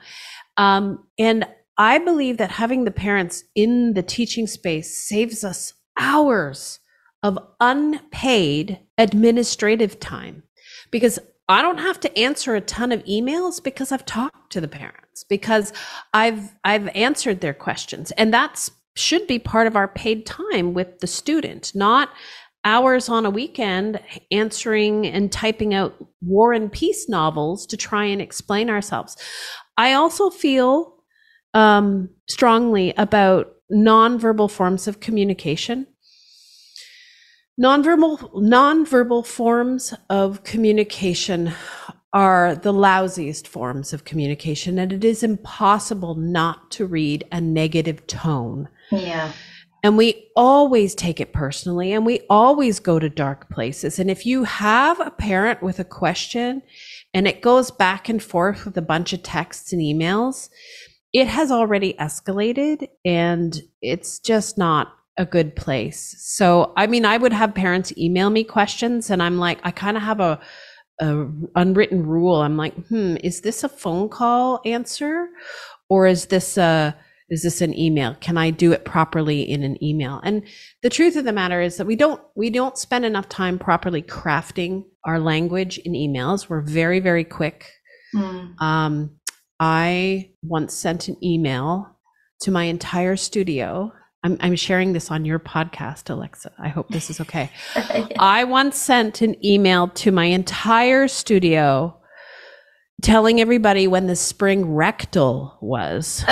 Um, 0.56 1.06
and 1.18 1.46
I 1.76 1.98
believe 1.98 2.38
that 2.38 2.52
having 2.52 2.84
the 2.84 2.90
parents 2.90 3.42
in 3.54 3.94
the 3.94 4.02
teaching 4.02 4.46
space 4.46 4.96
saves 4.96 5.42
us 5.42 5.74
hours 5.98 6.78
of 7.22 7.38
unpaid 7.58 8.80
administrative 8.98 9.98
time 9.98 10.44
because 10.90 11.18
I 11.48 11.62
don't 11.62 11.78
have 11.78 12.00
to 12.00 12.18
answer 12.18 12.54
a 12.54 12.60
ton 12.60 12.92
of 12.92 13.04
emails 13.04 13.62
because 13.62 13.92
I've 13.92 14.06
talked 14.06 14.52
to 14.52 14.60
the 14.60 14.68
parents 14.68 15.24
because 15.24 15.72
I've 16.12 16.54
I've 16.64 16.88
answered 16.88 17.40
their 17.40 17.54
questions 17.54 18.12
and 18.12 18.32
that's 18.32 18.70
should 18.96 19.26
be 19.26 19.38
part 19.38 19.66
of 19.66 19.76
our 19.76 19.88
paid 19.88 20.24
time 20.24 20.74
with 20.74 21.00
the 21.00 21.06
student 21.06 21.72
not 21.74 22.10
hours 22.64 23.08
on 23.08 23.26
a 23.26 23.30
weekend 23.30 24.00
answering 24.30 25.06
and 25.06 25.30
typing 25.30 25.74
out 25.74 25.94
war 26.22 26.52
and 26.52 26.72
peace 26.72 27.08
novels 27.08 27.66
to 27.66 27.76
try 27.76 28.04
and 28.04 28.22
explain 28.22 28.70
ourselves. 28.70 29.16
I 29.76 29.92
also 29.92 30.30
feel 30.30 30.94
um, 31.52 32.08
strongly 32.28 32.94
about 32.96 33.54
nonverbal 33.72 34.50
forms 34.50 34.88
of 34.88 35.00
communication. 35.00 35.86
Nonverbal, 37.60 38.32
nonverbal 38.34 39.24
forms 39.24 39.94
of 40.10 40.42
communication 40.42 41.52
are 42.12 42.54
the 42.54 42.72
lousiest 42.72 43.46
forms 43.46 43.92
of 43.92 44.04
communication, 44.04 44.78
and 44.78 44.92
it 44.92 45.04
is 45.04 45.22
impossible 45.22 46.14
not 46.14 46.70
to 46.72 46.86
read 46.86 47.24
a 47.30 47.40
negative 47.40 48.06
tone. 48.06 48.68
Yeah. 48.96 49.32
And 49.84 49.98
we 49.98 50.30
always 50.34 50.94
take 50.94 51.20
it 51.20 51.34
personally 51.34 51.92
and 51.92 52.06
we 52.06 52.22
always 52.30 52.80
go 52.80 52.98
to 52.98 53.10
dark 53.10 53.50
places. 53.50 53.98
And 53.98 54.10
if 54.10 54.24
you 54.24 54.44
have 54.44 54.98
a 54.98 55.10
parent 55.10 55.62
with 55.62 55.78
a 55.78 55.84
question 55.84 56.62
and 57.12 57.28
it 57.28 57.42
goes 57.42 57.70
back 57.70 58.08
and 58.08 58.22
forth 58.22 58.64
with 58.64 58.78
a 58.78 58.82
bunch 58.82 59.12
of 59.12 59.22
texts 59.22 59.74
and 59.74 59.82
emails, 59.82 60.48
it 61.12 61.26
has 61.26 61.50
already 61.50 61.92
escalated 62.00 62.88
and 63.04 63.60
it's 63.82 64.20
just 64.20 64.56
not 64.56 64.94
a 65.18 65.26
good 65.26 65.54
place. 65.54 66.16
So, 66.18 66.72
I 66.78 66.86
mean, 66.86 67.04
I 67.04 67.18
would 67.18 67.34
have 67.34 67.54
parents 67.54 67.92
email 67.98 68.30
me 68.30 68.42
questions 68.42 69.10
and 69.10 69.22
I'm 69.22 69.38
like, 69.38 69.60
I 69.64 69.70
kind 69.70 69.98
of 69.98 70.02
have 70.02 70.20
a, 70.20 70.40
a 71.00 71.26
unwritten 71.56 72.06
rule. 72.06 72.36
I'm 72.36 72.56
like, 72.56 72.74
hmm, 72.86 73.16
is 73.22 73.42
this 73.42 73.62
a 73.62 73.68
phone 73.68 74.08
call 74.08 74.62
answer 74.64 75.28
or 75.90 76.06
is 76.06 76.26
this 76.26 76.56
a, 76.56 76.96
is 77.30 77.42
this 77.42 77.60
an 77.60 77.76
email 77.78 78.14
can 78.20 78.36
i 78.36 78.50
do 78.50 78.72
it 78.72 78.84
properly 78.84 79.42
in 79.42 79.62
an 79.62 79.82
email 79.82 80.20
and 80.24 80.42
the 80.82 80.90
truth 80.90 81.16
of 81.16 81.24
the 81.24 81.32
matter 81.32 81.60
is 81.60 81.76
that 81.76 81.86
we 81.86 81.96
don't 81.96 82.20
we 82.34 82.50
don't 82.50 82.78
spend 82.78 83.04
enough 83.04 83.28
time 83.28 83.58
properly 83.58 84.02
crafting 84.02 84.84
our 85.04 85.18
language 85.18 85.78
in 85.78 85.92
emails 85.92 86.48
we're 86.48 86.60
very 86.60 87.00
very 87.00 87.24
quick 87.24 87.70
mm. 88.14 88.60
um, 88.60 89.10
i 89.60 90.30
once 90.42 90.74
sent 90.74 91.08
an 91.08 91.16
email 91.24 91.88
to 92.40 92.50
my 92.50 92.64
entire 92.64 93.16
studio 93.16 93.92
I'm, 94.24 94.38
I'm 94.40 94.56
sharing 94.56 94.94
this 94.94 95.10
on 95.10 95.26
your 95.26 95.38
podcast, 95.38 96.08
Alexa. 96.08 96.50
I 96.58 96.68
hope 96.68 96.88
this 96.88 97.10
is 97.10 97.20
okay. 97.20 97.50
I 98.18 98.44
once 98.44 98.78
sent 98.78 99.20
an 99.20 99.36
email 99.44 99.88
to 99.88 100.10
my 100.10 100.24
entire 100.24 101.08
studio 101.08 101.94
telling 103.04 103.38
everybody 103.38 103.86
when 103.86 104.06
the 104.06 104.16
spring 104.16 104.74
rectal 104.74 105.58
was. 105.60 106.24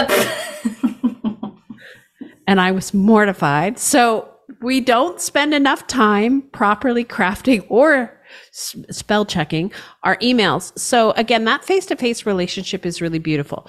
and 2.46 2.60
I 2.60 2.72
was 2.72 2.94
mortified. 2.94 3.78
So 3.78 4.32
we 4.62 4.80
don't 4.80 5.20
spend 5.20 5.52
enough 5.52 5.86
time 5.86 6.40
properly 6.50 7.04
crafting 7.04 7.66
or 7.68 8.18
spell 8.52 9.26
checking 9.26 9.70
our 10.02 10.16
emails. 10.16 10.76
So 10.78 11.10
again, 11.12 11.44
that 11.44 11.62
face 11.62 11.84
to 11.86 11.96
face 11.96 12.24
relationship 12.24 12.86
is 12.86 13.02
really 13.02 13.18
beautiful. 13.18 13.68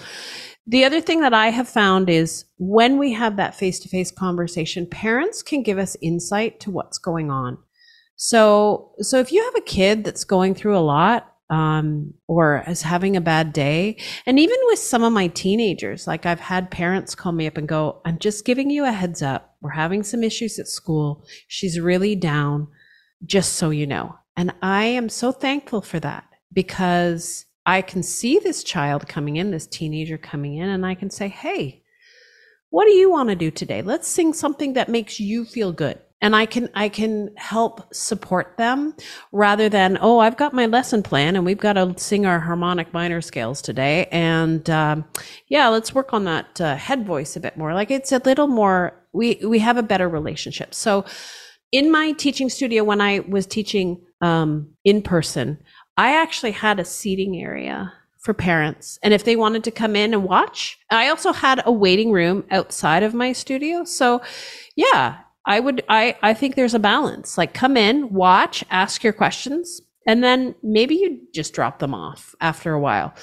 The 0.65 0.85
other 0.85 1.01
thing 1.01 1.19
that 1.21 1.33
I 1.33 1.49
have 1.49 1.67
found 1.67 2.09
is 2.09 2.45
when 2.57 2.97
we 2.97 3.11
have 3.11 3.35
that 3.35 3.53
face 3.53 3.81
to 3.81 3.89
face 3.89 4.11
conversation, 4.11 4.87
parents 4.87 5.43
can 5.43 5.61
give 5.61 5.77
us 5.77 5.97
insight 6.01 6.61
to 6.61 6.71
what's 6.71 6.99
going 6.99 7.29
on. 7.29 7.57
So, 8.15 8.93
so 8.99 9.19
if 9.19 9.33
you 9.33 9.43
have 9.43 9.55
a 9.57 9.61
kid 9.61 10.05
that's 10.05 10.23
going 10.23 10.55
through 10.55 10.77
a 10.77 10.79
lot, 10.79 11.32
um, 11.49 12.13
or 12.27 12.63
as 12.65 12.81
having 12.81 13.15
a 13.15 13.21
bad 13.21 13.53
day. 13.53 13.97
And 14.25 14.39
even 14.39 14.57
with 14.63 14.79
some 14.79 15.03
of 15.03 15.13
my 15.13 15.27
teenagers, 15.27 16.07
like 16.07 16.25
I've 16.25 16.39
had 16.39 16.71
parents 16.71 17.15
call 17.15 17.31
me 17.31 17.47
up 17.47 17.57
and 17.57 17.67
go, 17.67 18.01
I'm 18.05 18.17
just 18.19 18.45
giving 18.45 18.69
you 18.69 18.85
a 18.85 18.91
heads 18.91 19.21
up. 19.21 19.55
We're 19.61 19.71
having 19.71 20.03
some 20.03 20.23
issues 20.23 20.59
at 20.59 20.67
school. 20.67 21.25
She's 21.47 21.79
really 21.79 22.15
down, 22.15 22.67
just 23.25 23.53
so 23.53 23.69
you 23.69 23.85
know. 23.87 24.15
And 24.35 24.53
I 24.61 24.85
am 24.85 25.09
so 25.09 25.31
thankful 25.31 25.81
for 25.81 25.99
that 25.99 26.25
because 26.51 27.45
I 27.65 27.81
can 27.81 28.03
see 28.03 28.39
this 28.39 28.63
child 28.63 29.07
coming 29.07 29.37
in, 29.37 29.51
this 29.51 29.67
teenager 29.67 30.17
coming 30.17 30.57
in, 30.57 30.69
and 30.69 30.85
I 30.85 30.95
can 30.95 31.09
say, 31.09 31.27
Hey, 31.27 31.83
what 32.69 32.85
do 32.85 32.91
you 32.91 33.11
want 33.11 33.29
to 33.29 33.35
do 33.35 33.51
today? 33.51 33.81
Let's 33.83 34.07
sing 34.07 34.33
something 34.33 34.73
that 34.73 34.89
makes 34.89 35.19
you 35.19 35.45
feel 35.45 35.71
good 35.71 35.99
and 36.23 36.35
i 36.35 36.45
can 36.45 36.69
i 36.73 36.89
can 36.89 37.29
help 37.35 37.93
support 37.93 38.55
them 38.57 38.95
rather 39.31 39.69
than 39.69 39.97
oh 40.01 40.19
i've 40.19 40.37
got 40.37 40.53
my 40.53 40.65
lesson 40.65 41.03
plan 41.03 41.35
and 41.35 41.45
we've 41.45 41.59
got 41.59 41.73
to 41.73 41.93
sing 41.97 42.25
our 42.25 42.39
harmonic 42.39 42.91
minor 42.93 43.21
scales 43.21 43.61
today. 43.61 44.07
And 44.11 44.67
um, 44.69 45.05
yeah 45.49 45.67
let's 45.67 45.93
work 45.93 46.13
on 46.13 46.23
that 46.23 46.59
uh, 46.59 46.75
head 46.75 47.05
voice 47.05 47.35
a 47.35 47.39
bit 47.39 47.57
more. 47.57 47.73
Like 47.73 47.91
it's 47.91 48.11
a 48.11 48.21
little 48.25 48.47
more 48.47 48.93
we 49.11 49.39
we 49.43 49.59
have 49.59 49.77
a 49.77 49.83
better 49.83 50.09
relationship. 50.09 50.73
So 50.73 51.05
in 51.71 51.91
my 51.91 52.13
teaching 52.13 52.49
studio 52.49 52.83
when 52.83 53.01
i 53.01 53.19
was 53.27 53.45
teaching 53.45 54.01
um, 54.21 54.69
in 54.83 55.01
person 55.01 55.57
i 55.97 56.15
actually 56.15 56.51
had 56.51 56.79
a 56.79 56.85
seating 56.85 57.35
area 57.41 57.93
for 58.19 58.33
parents. 58.33 58.97
And 59.03 59.13
if 59.13 59.25
they 59.25 59.35
wanted 59.35 59.65
to 59.65 59.71
come 59.71 59.95
in 59.95 60.13
and 60.13 60.23
watch 60.23 60.77
i 60.89 61.09
also 61.09 61.33
had 61.33 61.61
a 61.65 61.71
waiting 61.71 62.11
room 62.11 62.45
outside 62.49 63.03
of 63.03 63.13
my 63.13 63.33
studio. 63.33 63.83
So 63.83 64.21
yeah 64.75 65.17
I 65.45 65.59
would 65.59 65.83
I 65.89 66.17
I 66.21 66.33
think 66.33 66.55
there's 66.55 66.73
a 66.73 66.79
balance. 66.79 67.37
Like 67.37 67.53
come 67.53 67.77
in, 67.77 68.13
watch, 68.13 68.63
ask 68.69 69.03
your 69.03 69.13
questions, 69.13 69.81
and 70.07 70.23
then 70.23 70.55
maybe 70.63 70.95
you 70.95 71.19
just 71.33 71.53
drop 71.53 71.79
them 71.79 71.93
off 71.93 72.35
after 72.41 72.73
a 72.73 72.79
while. 72.79 73.13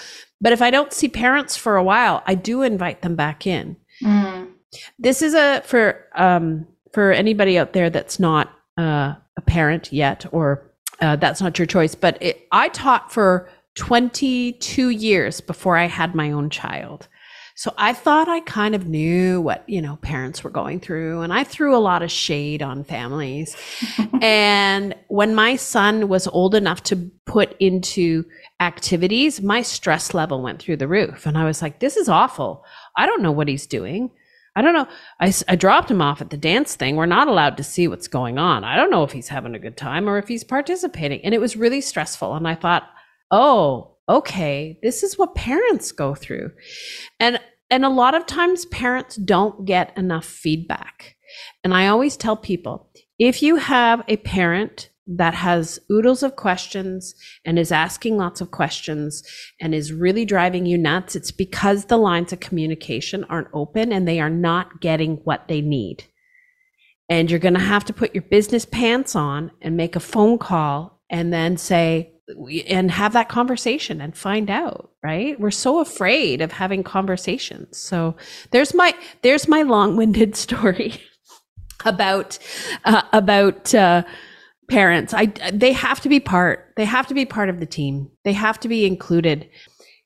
But 0.40 0.52
if 0.52 0.62
I 0.62 0.70
don't 0.70 0.92
see 0.92 1.08
parents 1.08 1.56
for 1.56 1.76
a 1.76 1.84
while, 1.84 2.22
I 2.26 2.34
do 2.34 2.62
invite 2.62 3.02
them 3.02 3.16
back 3.16 3.46
in. 3.46 3.76
Mm. 4.02 4.52
This 4.98 5.22
is 5.22 5.34
a 5.34 5.62
for 5.64 6.06
um 6.14 6.66
for 6.92 7.12
anybody 7.12 7.58
out 7.58 7.72
there 7.72 7.90
that's 7.90 8.18
not 8.18 8.50
uh, 8.76 9.14
a 9.36 9.40
parent 9.46 9.92
yet 9.92 10.26
or 10.32 10.70
uh, 11.00 11.16
that's 11.16 11.40
not 11.40 11.58
your 11.58 11.66
choice, 11.66 11.94
but 11.94 12.20
it, 12.22 12.46
I 12.52 12.68
taught 12.68 13.12
for 13.12 13.48
22 13.76 14.90
years 14.90 15.40
before 15.40 15.76
I 15.76 15.86
had 15.86 16.14
my 16.14 16.30
own 16.30 16.50
child. 16.50 17.08
So 17.60 17.74
I 17.76 17.92
thought 17.92 18.26
I 18.26 18.40
kind 18.40 18.74
of 18.74 18.88
knew 18.88 19.38
what, 19.42 19.68
you 19.68 19.82
know, 19.82 19.96
parents 19.96 20.42
were 20.42 20.48
going 20.48 20.80
through 20.80 21.20
and 21.20 21.30
I 21.30 21.44
threw 21.44 21.76
a 21.76 21.78
lot 21.78 22.02
of 22.02 22.10
shade 22.10 22.62
on 22.62 22.84
families. 22.84 23.54
and 24.22 24.94
when 25.08 25.34
my 25.34 25.56
son 25.56 26.08
was 26.08 26.26
old 26.26 26.54
enough 26.54 26.82
to 26.84 26.96
put 27.26 27.54
into 27.60 28.24
activities, 28.60 29.42
my 29.42 29.60
stress 29.60 30.14
level 30.14 30.40
went 30.40 30.62
through 30.62 30.78
the 30.78 30.88
roof 30.88 31.26
and 31.26 31.36
I 31.36 31.44
was 31.44 31.60
like, 31.60 31.80
this 31.80 31.98
is 31.98 32.08
awful. 32.08 32.64
I 32.96 33.04
don't 33.04 33.20
know 33.20 33.30
what 33.30 33.48
he's 33.48 33.66
doing. 33.66 34.10
I 34.56 34.62
don't 34.62 34.72
know. 34.72 34.88
I, 35.20 35.30
I 35.46 35.54
dropped 35.54 35.90
him 35.90 36.00
off 36.00 36.22
at 36.22 36.30
the 36.30 36.38
dance 36.38 36.76
thing. 36.76 36.96
We're 36.96 37.04
not 37.04 37.28
allowed 37.28 37.58
to 37.58 37.62
see 37.62 37.86
what's 37.88 38.08
going 38.08 38.38
on. 38.38 38.64
I 38.64 38.74
don't 38.74 38.90
know 38.90 39.04
if 39.04 39.12
he's 39.12 39.28
having 39.28 39.54
a 39.54 39.58
good 39.58 39.76
time 39.76 40.08
or 40.08 40.16
if 40.16 40.28
he's 40.28 40.44
participating. 40.44 41.20
And 41.26 41.34
it 41.34 41.42
was 41.42 41.58
really 41.58 41.82
stressful. 41.82 42.36
And 42.36 42.48
I 42.48 42.54
thought, 42.54 42.88
oh, 43.30 43.89
okay, 44.10 44.78
this 44.82 45.02
is 45.02 45.16
what 45.16 45.34
parents 45.34 45.92
go 45.92 46.14
through. 46.14 46.50
And 47.18 47.40
and 47.70 47.84
a 47.84 47.88
lot 47.88 48.14
of 48.14 48.26
times 48.26 48.66
parents 48.66 49.14
don't 49.14 49.64
get 49.64 49.96
enough 49.96 50.26
feedback. 50.26 51.14
And 51.62 51.72
I 51.72 51.86
always 51.86 52.16
tell 52.16 52.36
people, 52.36 52.90
if 53.16 53.42
you 53.42 53.56
have 53.56 54.02
a 54.08 54.16
parent 54.16 54.90
that 55.06 55.34
has 55.34 55.78
oodles 55.90 56.24
of 56.24 56.34
questions 56.34 57.14
and 57.44 57.60
is 57.60 57.70
asking 57.70 58.16
lots 58.16 58.40
of 58.40 58.50
questions 58.50 59.22
and 59.60 59.72
is 59.72 59.92
really 59.92 60.24
driving 60.24 60.66
you 60.66 60.76
nuts, 60.76 61.14
it's 61.14 61.30
because 61.30 61.84
the 61.84 61.96
lines 61.96 62.32
of 62.32 62.40
communication 62.40 63.24
aren't 63.24 63.48
open 63.52 63.92
and 63.92 64.08
they 64.08 64.18
are 64.18 64.30
not 64.30 64.80
getting 64.80 65.16
what 65.18 65.46
they 65.46 65.60
need. 65.60 66.04
And 67.08 67.30
you're 67.30 67.40
going 67.40 67.54
to 67.54 67.60
have 67.60 67.84
to 67.84 67.92
put 67.92 68.14
your 68.14 68.22
business 68.22 68.64
pants 68.64 69.14
on 69.14 69.52
and 69.62 69.76
make 69.76 69.94
a 69.94 70.00
phone 70.00 70.38
call 70.38 71.02
and 71.08 71.32
then 71.32 71.56
say, 71.56 72.14
and 72.68 72.90
have 72.90 73.12
that 73.12 73.28
conversation 73.28 74.00
and 74.00 74.16
find 74.16 74.50
out 74.50 74.90
right? 75.02 75.38
We're 75.40 75.50
so 75.50 75.80
afraid 75.80 76.40
of 76.40 76.52
having 76.52 76.82
conversations. 76.82 77.78
So 77.78 78.16
there's 78.50 78.74
my 78.74 78.94
there's 79.22 79.48
my 79.48 79.62
long-winded 79.62 80.36
story 80.46 81.00
about 81.84 82.38
uh, 82.84 83.02
about 83.12 83.74
uh, 83.74 84.02
parents. 84.68 85.14
I 85.14 85.26
they 85.52 85.72
have 85.72 86.00
to 86.00 86.08
be 86.08 86.20
part 86.20 86.72
they 86.76 86.84
have 86.84 87.06
to 87.08 87.14
be 87.14 87.24
part 87.24 87.48
of 87.48 87.60
the 87.60 87.66
team. 87.66 88.10
They 88.24 88.32
have 88.34 88.60
to 88.60 88.68
be 88.68 88.86
included. 88.86 89.48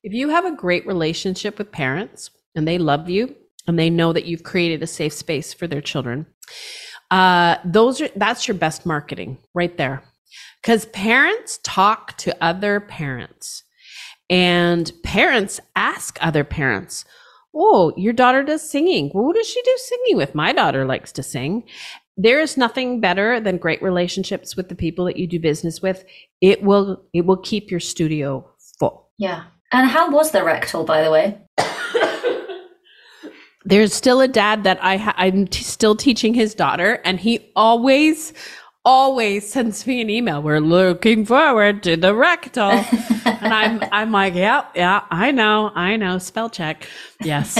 If 0.03 0.13
you 0.13 0.29
have 0.29 0.45
a 0.45 0.55
great 0.55 0.85
relationship 0.85 1.57
with 1.57 1.71
parents 1.71 2.29
and 2.55 2.67
they 2.67 2.77
love 2.77 3.09
you 3.09 3.35
and 3.67 3.79
they 3.79 3.89
know 3.89 4.13
that 4.13 4.25
you've 4.25 4.43
created 4.43 4.83
a 4.83 4.87
safe 4.87 5.13
space 5.13 5.53
for 5.53 5.67
their 5.67 5.81
children 5.81 6.27
uh, 7.11 7.57
those 7.65 8.01
are 8.01 8.09
that's 8.15 8.47
your 8.47 8.55
best 8.55 8.85
marketing 8.85 9.37
right 9.53 9.77
there 9.77 10.03
because 10.61 10.85
parents 10.87 11.59
talk 11.63 12.17
to 12.17 12.35
other 12.43 12.79
parents 12.79 13.63
and 14.29 14.91
parents 15.03 15.59
ask 15.75 16.17
other 16.21 16.43
parents, 16.43 17.05
Oh, 17.57 17.93
your 17.95 18.11
daughter 18.11 18.43
does 18.43 18.69
singing. 18.69 19.11
Well, 19.13 19.23
what 19.23 19.37
does 19.37 19.47
she 19.47 19.61
do 19.61 19.77
singing 19.77 20.17
with? 20.17 20.35
My 20.35 20.51
daughter 20.51 20.83
likes 20.83 21.13
to 21.13 21.23
sing. 21.23 21.63
There 22.17 22.41
is 22.41 22.57
nothing 22.57 22.99
better 22.99 23.39
than 23.39 23.57
great 23.57 23.81
relationships 23.81 24.57
with 24.57 24.67
the 24.67 24.75
people 24.75 25.05
that 25.05 25.15
you 25.15 25.25
do 25.25 25.39
business 25.39 25.81
with. 25.81 26.03
It 26.41 26.63
will 26.63 27.03
it 27.13 27.25
will 27.25 27.37
keep 27.37 27.71
your 27.71 27.79
studio 27.79 28.49
full. 28.77 29.09
Yeah. 29.17 29.43
And 29.71 29.89
how 29.89 30.11
was 30.11 30.31
the 30.31 30.43
rectal, 30.43 30.83
by 30.83 31.01
the 31.01 31.11
way? 31.11 31.39
There's 33.65 33.93
still 33.93 34.21
a 34.21 34.27
dad 34.27 34.63
that 34.65 34.77
I 34.83 34.97
ha- 34.97 35.15
I'm 35.17 35.47
t- 35.47 35.63
still 35.63 35.95
teaching 35.95 36.35
his 36.35 36.53
daughter, 36.53 37.01
and 37.03 37.19
he 37.19 37.51
always 37.55 38.31
always 38.85 39.51
sends 39.51 39.85
me 39.87 39.99
an 39.99 40.09
email. 40.09 40.41
We're 40.41 40.59
looking 40.59 41.25
forward 41.25 41.83
to 41.83 41.97
the 41.97 42.13
rectal. 42.13 42.69
and 43.25 43.53
I'm 43.53 43.83
I'm 43.91 44.11
like, 44.11 44.35
yeah, 44.35 44.65
yeah, 44.75 45.01
I 45.09 45.31
know, 45.31 45.71
I 45.75 45.97
know. 45.97 46.19
Spell 46.19 46.49
check. 46.49 46.87
Yes. 47.21 47.55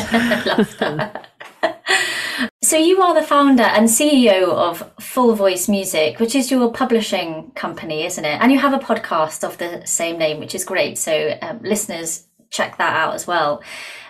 so 2.63 2.77
you 2.77 3.01
are 3.01 3.13
the 3.13 3.23
founder 3.23 3.63
and 3.63 3.87
CEO 3.87 4.49
of 4.49 4.91
Full 4.99 5.33
Voice 5.35 5.67
Music, 5.67 6.19
which 6.19 6.35
is 6.35 6.51
your 6.51 6.71
publishing 6.71 7.51
company, 7.55 8.05
isn't 8.05 8.23
it? 8.23 8.39
And 8.41 8.51
you 8.51 8.59
have 8.59 8.73
a 8.73 8.79
podcast 8.79 9.43
of 9.43 9.57
the 9.57 9.83
same 9.85 10.17
name, 10.17 10.39
which 10.39 10.53
is 10.55 10.63
great. 10.63 10.97
So 10.97 11.37
um, 11.41 11.59
listeners 11.63 12.27
check 12.51 12.77
that 12.77 12.95
out 12.95 13.15
as 13.15 13.25
well. 13.27 13.63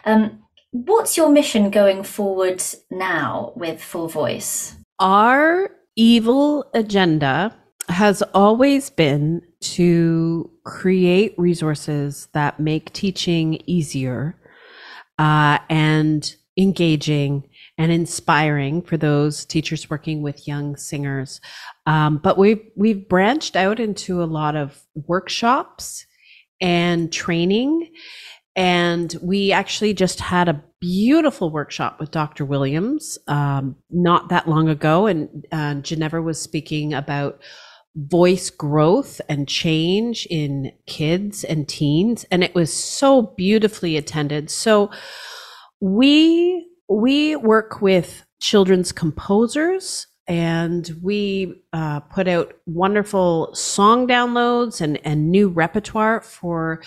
Um, 0.03 0.43
what's 0.71 1.17
your 1.17 1.29
mission 1.29 1.69
going 1.71 2.03
forward 2.03 2.61
now 2.91 3.53
with 3.55 3.81
Full 3.81 4.09
Voice? 4.09 4.75
Our 4.99 5.71
evil 5.95 6.69
agenda 6.73 7.55
has 7.87 8.21
always 8.33 8.89
been 8.89 9.41
to 9.61 10.49
create 10.63 11.33
resources 11.37 12.27
that 12.33 12.59
make 12.59 12.91
teaching 12.93 13.61
easier 13.67 14.35
uh, 15.19 15.59
and 15.69 16.35
engaging 16.57 17.47
and 17.77 17.91
inspiring 17.91 18.81
for 18.81 18.97
those 18.97 19.45
teachers 19.45 19.89
working 19.89 20.21
with 20.21 20.47
young 20.47 20.75
singers. 20.77 21.41
Um, 21.85 22.17
but 22.17 22.37
we've 22.37 22.61
we've 22.75 23.07
branched 23.07 23.55
out 23.55 23.79
into 23.79 24.23
a 24.23 24.25
lot 24.25 24.55
of 24.55 24.81
workshops 25.07 26.05
and 26.61 27.11
training. 27.11 27.91
And 28.55 29.13
we 29.21 29.51
actually 29.51 29.93
just 29.93 30.21
had 30.21 30.47
a 30.47 30.63
beautiful 30.85 31.49
workshop 31.49 31.99
with 31.99 32.11
Dr. 32.11 32.45
Williams 32.45 33.17
um, 33.27 33.75
not 33.89 34.29
that 34.29 34.47
long 34.47 34.69
ago. 34.69 35.07
And 35.07 35.47
uh, 35.51 35.75
Jenevora 35.81 36.23
was 36.23 36.39
speaking 36.39 36.93
about 36.93 37.41
voice 37.95 38.51
growth 38.51 39.19
and 39.27 39.47
change 39.47 40.27
in 40.29 40.71
kids 40.85 41.43
and 41.43 41.67
teens. 41.67 42.23
And 42.29 42.43
it 42.43 42.53
was 42.53 42.71
so 42.71 43.33
beautifully 43.35 43.97
attended. 43.97 44.51
So 44.51 44.91
we, 45.81 46.69
we 46.87 47.35
work 47.35 47.81
with 47.81 48.23
children's 48.39 48.91
composers 48.91 50.05
and 50.27 50.91
we 51.01 51.63
uh, 51.73 52.01
put 52.01 52.27
out 52.27 52.53
wonderful 52.67 53.55
song 53.55 54.07
downloads 54.07 54.81
and, 54.81 54.99
and 55.03 55.31
new 55.31 55.49
repertoire 55.49 56.21
for 56.21 56.83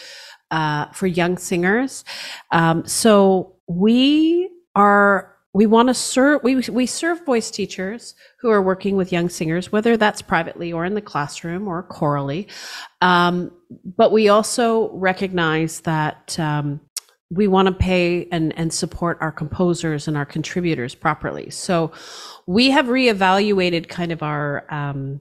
uh, 0.51 0.86
for 0.92 1.07
young 1.07 1.36
singers. 1.36 2.05
Um, 2.53 2.86
so 2.86 3.57
we 3.68 4.50
are 4.74 5.34
we 5.54 5.66
want 5.66 5.88
to 5.88 5.94
serve 5.94 6.42
we, 6.42 6.56
we 6.68 6.86
serve 6.86 7.24
voice 7.24 7.50
teachers 7.50 8.14
who 8.40 8.50
are 8.50 8.62
working 8.62 8.96
with 8.96 9.12
young 9.12 9.28
singers 9.28 9.72
whether 9.72 9.96
that's 9.96 10.22
privately 10.22 10.72
or 10.72 10.84
in 10.84 10.94
the 10.94 11.02
classroom 11.02 11.68
or 11.68 11.82
chorally. 11.82 12.48
Um, 13.00 13.52
but 13.84 14.12
we 14.12 14.28
also 14.28 14.90
recognize 14.92 15.80
that 15.80 16.38
um, 16.38 16.80
we 17.30 17.46
want 17.46 17.68
to 17.68 17.74
pay 17.74 18.26
and, 18.32 18.56
and 18.58 18.72
support 18.72 19.18
our 19.20 19.32
composers 19.32 20.08
and 20.08 20.16
our 20.16 20.24
contributors 20.24 20.94
properly. 20.94 21.50
So 21.50 21.92
we 22.46 22.70
have 22.70 22.86
reevaluated 22.86 23.88
kind 23.88 24.12
of 24.12 24.22
our 24.22 24.64
um, 24.72 25.20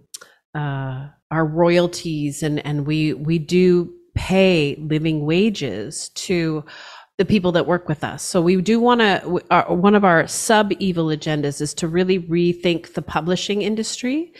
uh, 0.55 1.07
our 1.29 1.45
royalties 1.45 2.43
and 2.43 2.65
and 2.65 2.85
we 2.85 3.13
we 3.13 3.39
do 3.39 3.93
pay 4.15 4.75
living 4.79 5.25
wages 5.25 6.09
to 6.09 6.63
the 7.18 7.26
people 7.26 7.51
that 7.51 7.65
work 7.65 7.89
with 7.89 8.03
us. 8.03 8.22
So 8.22 8.41
we 8.41 8.61
do 8.61 8.80
want 8.80 9.01
to, 9.01 9.20
one 9.70 9.95
of 9.95 10.03
our 10.03 10.28
sub 10.28 10.72
evil 10.78 11.07
agendas 11.07 11.61
is 11.61 11.74
to 11.76 11.88
really 11.88 12.20
rethink 12.20 12.93
the 12.93 13.01
publishing 13.01 13.63
industry 13.63 14.34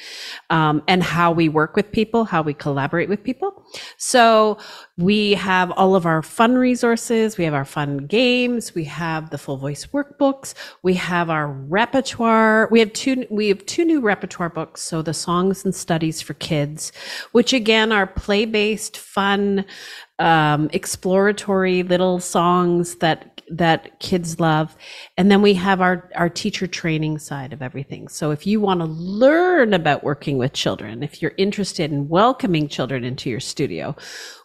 um, 0.52 0.84
and 0.88 1.02
how 1.02 1.32
we 1.32 1.50
work 1.50 1.76
with 1.76 1.92
people, 1.92 2.26
how 2.26 2.44
we 2.44 2.54
collaborate 2.54 3.10
with 3.10 3.24
people. 3.24 3.66
So 3.98 4.60
we 4.98 5.34
have 5.34 5.70
all 5.72 5.96
of 5.96 6.08
our 6.08 6.24
fun 6.24 6.56
resources. 6.56 7.38
We 7.38 7.44
have 7.44 7.54
our 7.54 7.66
fun 7.66 7.98
games. 8.08 8.74
We 8.74 8.84
have 8.86 9.30
the 9.30 9.38
full 9.38 9.58
voice 9.58 9.86
workbooks. 9.88 10.56
We 10.82 10.96
have 10.96 11.30
our 11.30 11.48
repertoire. 11.48 12.68
We 12.72 12.80
have 12.80 12.92
two, 12.94 13.28
we 13.30 13.48
have 13.50 13.64
two 13.68 13.86
new 13.86 14.02
repertoire 14.02 14.50
books. 14.50 14.82
So 14.82 15.04
the 15.04 15.14
songs 15.14 15.64
and 15.64 15.76
studies 15.76 16.22
for 16.22 16.34
kids, 16.36 16.92
which 17.32 17.54
again 17.54 17.92
are 17.92 18.08
play 18.08 18.46
based, 18.46 18.98
fun, 18.98 19.66
um, 20.20 20.70
exploratory 20.74 21.84
little 21.84 22.20
songs 22.20 22.96
that 22.96 23.38
that 23.50 23.98
kids 24.00 24.42
love 24.42 24.76
and 25.16 25.32
then 25.32 25.42
we 25.42 25.54
have 25.54 25.80
our 25.80 26.10
our 26.16 26.28
teacher 26.28 26.68
training 26.68 27.18
side 27.18 27.54
of 27.54 27.62
everything 27.62 28.10
so 28.10 28.32
if 28.32 28.46
you 28.46 28.60
want 28.60 28.82
to 28.82 28.86
learn 28.86 29.74
about 29.74 30.04
working 30.04 30.38
with 30.38 30.52
children 30.52 31.02
if 31.02 31.22
you're 31.22 31.34
interested 31.38 31.90
in 31.90 32.10
welcoming 32.10 32.68
children 32.68 33.06
into 33.06 33.30
your 33.30 33.40
studio 33.40 33.96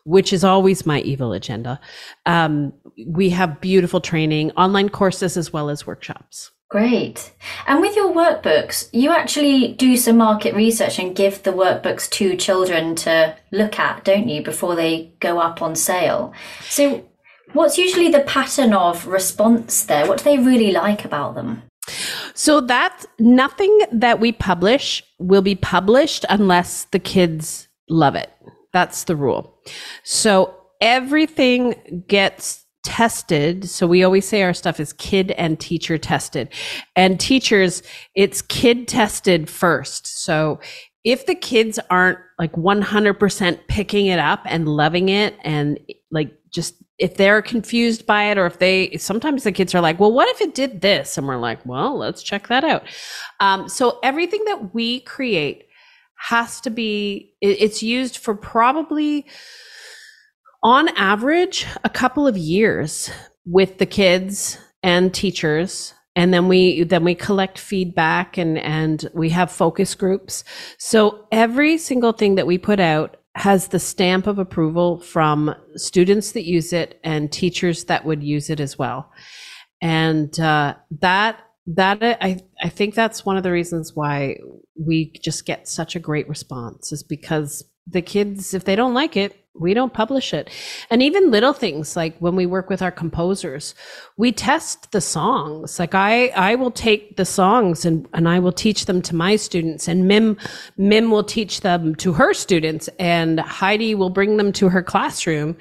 which 0.05 0.32
is 0.32 0.44
always 0.44 0.86
my 0.86 1.00
evil 1.00 1.32
agenda 1.32 1.80
um, 2.26 2.72
we 3.07 3.30
have 3.30 3.61
beautiful 3.61 4.00
training 4.00 4.50
online 4.53 4.88
courses 4.88 5.36
as 5.36 5.53
well 5.53 5.68
as 5.70 5.86
workshops 5.86 6.50
Great. 6.72 7.34
And 7.66 7.82
with 7.82 7.94
your 7.96 8.14
workbooks, 8.14 8.88
you 8.94 9.11
actually 9.11 9.74
do 9.74 9.94
some 9.94 10.16
market 10.16 10.55
research 10.55 10.98
and 10.98 11.14
give 11.14 11.42
the 11.42 11.50
workbooks 11.50 12.09
to 12.12 12.34
children 12.34 12.94
to 12.94 13.36
look 13.50 13.78
at, 13.78 14.05
don't 14.05 14.26
you, 14.26 14.42
before 14.42 14.74
they 14.74 15.12
go 15.20 15.38
up 15.38 15.61
on 15.61 15.76
sale? 15.76 16.32
So, 16.70 17.07
what's 17.53 17.76
usually 17.76 18.11
the 18.11 18.20
pattern 18.20 18.72
of 18.72 19.07
response 19.07 19.84
there? 19.84 20.07
What 20.07 20.16
do 20.16 20.24
they 20.24 20.38
really 20.38 20.72
like 20.72 21.05
about 21.05 21.34
them? 21.34 21.62
So, 22.32 22.62
that's 22.62 23.07
nothing 23.18 23.80
that 23.92 24.18
we 24.18 24.32
publish 24.32 25.05
will 25.18 25.42
be 25.42 25.55
published 25.55 26.24
unless 26.30 26.84
the 26.84 26.98
kids 26.98 27.68
love 27.90 28.14
it. 28.14 28.30
That's 28.72 29.05
the 29.05 29.14
rule. 29.14 29.51
So, 30.04 30.56
everything 30.80 32.04
gets 32.08 32.62
tested. 32.82 33.68
So 33.68 33.86
we 33.86 34.02
always 34.02 34.26
say 34.26 34.42
our 34.42 34.52
stuff 34.52 34.80
is 34.80 34.92
kid 34.92 35.30
and 35.32 35.58
teacher 35.58 35.98
tested. 35.98 36.48
And 36.96 37.18
teachers, 37.18 37.82
it's 38.14 38.42
kid 38.42 38.88
tested 38.88 39.48
first. 39.48 40.24
So 40.24 40.58
if 41.04 41.26
the 41.26 41.34
kids 41.34 41.78
aren't 41.90 42.18
like 42.38 42.52
100% 42.52 43.66
picking 43.68 44.06
it 44.06 44.18
up 44.18 44.42
and 44.44 44.68
loving 44.68 45.08
it 45.08 45.36
and 45.42 45.78
like 46.10 46.32
just 46.50 46.74
if 46.98 47.16
they're 47.16 47.42
confused 47.42 48.06
by 48.06 48.24
it 48.24 48.38
or 48.38 48.46
if 48.46 48.58
they 48.58 48.96
sometimes 48.98 49.42
the 49.42 49.50
kids 49.50 49.74
are 49.74 49.80
like 49.80 49.98
well 49.98 50.12
what 50.12 50.28
if 50.28 50.40
it 50.40 50.54
did 50.54 50.82
this 50.82 51.16
and 51.16 51.26
we're 51.26 51.38
like 51.38 51.64
well 51.64 51.96
let's 51.96 52.22
check 52.22 52.48
that 52.48 52.62
out 52.62 52.84
um, 53.40 53.68
so 53.68 53.98
everything 54.02 54.44
that 54.44 54.74
we 54.74 55.00
create 55.00 55.64
has 56.29 56.61
to 56.61 56.70
be 56.70 57.35
it's 57.41 57.83
used 57.83 58.16
for 58.16 58.35
probably 58.35 59.27
on 60.62 60.89
average, 60.97 61.66
a 61.83 61.91
couple 61.91 62.27
of 62.27 62.37
years 62.39 63.11
with 63.45 63.79
the 63.79 63.87
kids 63.87 64.59
and 64.83 65.12
teachers. 65.12 65.95
And 66.14 66.33
then 66.33 66.47
we 66.47 66.85
then 66.85 67.05
we 67.05 67.14
collect 67.14 67.59
feedback 67.59 68.39
and 68.39 68.59
and 68.59 69.09
we 69.14 69.31
have 69.31 69.51
focus 69.51 69.95
groups. 69.95 70.45
So 70.79 71.27
every 71.33 71.79
single 71.79 72.12
thing 72.12 72.37
that 72.37 72.47
we 72.47 72.59
put 72.59 72.79
out 72.79 73.16
has 73.35 73.68
the 73.68 73.79
stamp 73.79 74.27
of 74.27 74.39
approval 74.39 75.01
from 75.01 75.55
students 75.75 76.33
that 76.33 76.45
use 76.45 76.73
it 76.73 77.01
and 77.03 77.33
teachers 77.33 77.85
that 77.85 78.05
would 78.05 78.23
use 78.23 78.51
it 78.51 78.61
as 78.61 78.79
well. 78.79 79.11
And 79.81 80.39
uh, 80.39 80.75
that 81.01 81.41
that 81.66 82.02
uh, 82.02 82.16
I, 82.20 82.40
I 82.62 82.68
think 82.68 82.94
that's 82.94 83.24
one 83.24 83.36
of 83.36 83.42
the 83.42 83.52
reasons 83.52 83.94
why 83.94 84.38
we 84.78 85.12
just 85.22 85.46
get 85.46 85.68
such 85.68 85.96
a 85.96 86.00
great 86.00 86.28
response 86.28 86.92
is 86.92 87.02
because 87.02 87.64
the 87.86 88.02
kids 88.02 88.54
if 88.54 88.64
they 88.64 88.76
don't 88.76 88.94
like 88.94 89.16
it 89.16 89.41
we 89.55 89.74
don't 89.74 89.92
publish 89.92 90.32
it. 90.32 90.48
And 90.90 91.03
even 91.03 91.30
little 91.30 91.53
things 91.53 91.94
like 91.94 92.16
when 92.18 92.34
we 92.34 92.46
work 92.46 92.70
with 92.70 92.80
our 92.80 92.90
composers 92.90 93.74
we 94.16 94.32
test 94.32 94.92
the 94.92 95.00
songs. 95.00 95.78
Like 95.78 95.94
i 95.94 96.28
i 96.28 96.55
will 96.55 96.70
take 96.70 97.16
the 97.16 97.24
songs 97.24 97.84
and 97.84 98.09
and 98.14 98.28
i 98.28 98.38
will 98.38 98.53
teach 98.53 98.86
them 98.86 99.03
to 99.03 99.14
my 99.14 99.36
students 99.36 99.88
and 99.88 100.07
mim 100.07 100.38
mim 100.76 101.11
will 101.11 101.24
teach 101.24 101.61
them 101.61 101.94
to 101.96 102.12
her 102.12 102.32
students 102.32 102.88
and 102.98 103.40
heidi 103.40 103.94
will 103.94 104.11
bring 104.11 104.36
them 104.36 104.53
to 104.53 104.68
her 104.68 104.82
classroom. 104.82 105.57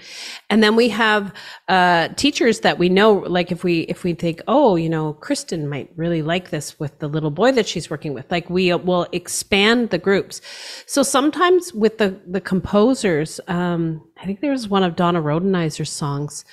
And 0.50 0.64
then 0.64 0.76
we 0.76 0.90
have 0.90 1.34
uh, 1.68 2.10
teachers 2.24 2.62
that 2.62 2.78
we 2.78 2.88
know 2.90 3.14
like 3.38 3.52
if 3.52 3.64
we 3.64 3.82
if 3.94 4.04
we 4.04 4.14
think 4.14 4.42
oh 4.48 4.76
you 4.76 4.90
know 4.90 5.14
kristen 5.14 5.68
might 5.68 5.90
really 5.96 6.22
like 6.22 6.50
this 6.50 6.80
with 6.80 6.94
the 7.00 7.08
little 7.08 7.32
boy 7.32 7.52
that 7.54 7.68
she's 7.68 7.90
working 7.90 8.14
with 8.14 8.30
like 8.32 8.50
we 8.50 8.74
will 8.74 9.08
expand 9.12 9.90
the 9.90 9.98
groups. 9.98 10.42
So 10.86 11.04
sometimes 11.04 11.74
with 11.74 11.98
the 11.98 12.10
the 12.36 12.42
composers 12.42 13.40
um 13.48 13.81
i 14.18 14.26
think 14.26 14.40
there 14.42 14.52
was 14.52 14.68
one 14.68 14.84
of 14.84 14.96
donna 14.96 15.22
rodenizer's 15.22 15.92
songs 15.92 16.46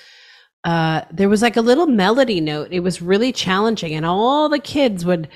uh 0.63 1.01
there 1.11 1.29
was 1.29 1.41
like 1.41 1.57
a 1.57 1.61
little 1.61 1.87
melody 1.87 2.41
note 2.41 2.69
it 2.71 2.81
was 2.81 3.01
really 3.01 3.31
challenging 3.31 3.93
and 3.93 4.05
all 4.05 4.49
the 4.49 4.59
kids 4.59 5.05
would 5.05 5.27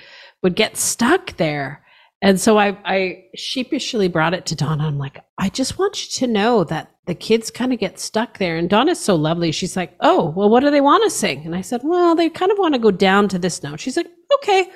would 0.41 0.55
get 0.55 0.77
stuck 0.77 1.37
there 1.37 1.83
and 2.23 2.39
so 2.39 2.57
I, 2.57 2.77
I 2.85 3.25
sheepishly 3.35 4.07
brought 4.07 4.33
it 4.33 4.45
to 4.45 4.55
Donna. 4.55 4.87
I'm 4.87 4.97
like, 4.97 5.21
I 5.37 5.49
just 5.49 5.77
want 5.77 6.01
you 6.05 6.25
to 6.25 6.31
know 6.31 6.63
that 6.63 6.89
the 7.05 7.15
kids 7.15 7.51
kind 7.51 7.73
of 7.73 7.79
get 7.79 7.99
stuck 7.99 8.37
there. 8.37 8.55
And 8.55 8.69
Donna's 8.69 9.01
so 9.01 9.15
lovely. 9.15 9.51
She's 9.51 9.75
like, 9.75 9.93
Oh, 9.99 10.29
well, 10.29 10.49
what 10.49 10.61
do 10.61 10.71
they 10.71 10.79
want 10.79 11.03
to 11.03 11.09
sing? 11.09 11.45
And 11.45 11.53
I 11.53 11.59
said, 11.59 11.81
Well, 11.83 12.15
they 12.15 12.29
kind 12.29 12.49
of 12.49 12.57
want 12.57 12.75
to 12.75 12.79
go 12.79 12.91
down 12.91 13.27
to 13.27 13.37
this 13.37 13.61
note. 13.61 13.81
She's 13.81 13.97
like, 13.97 14.07
Okay. 14.35 14.69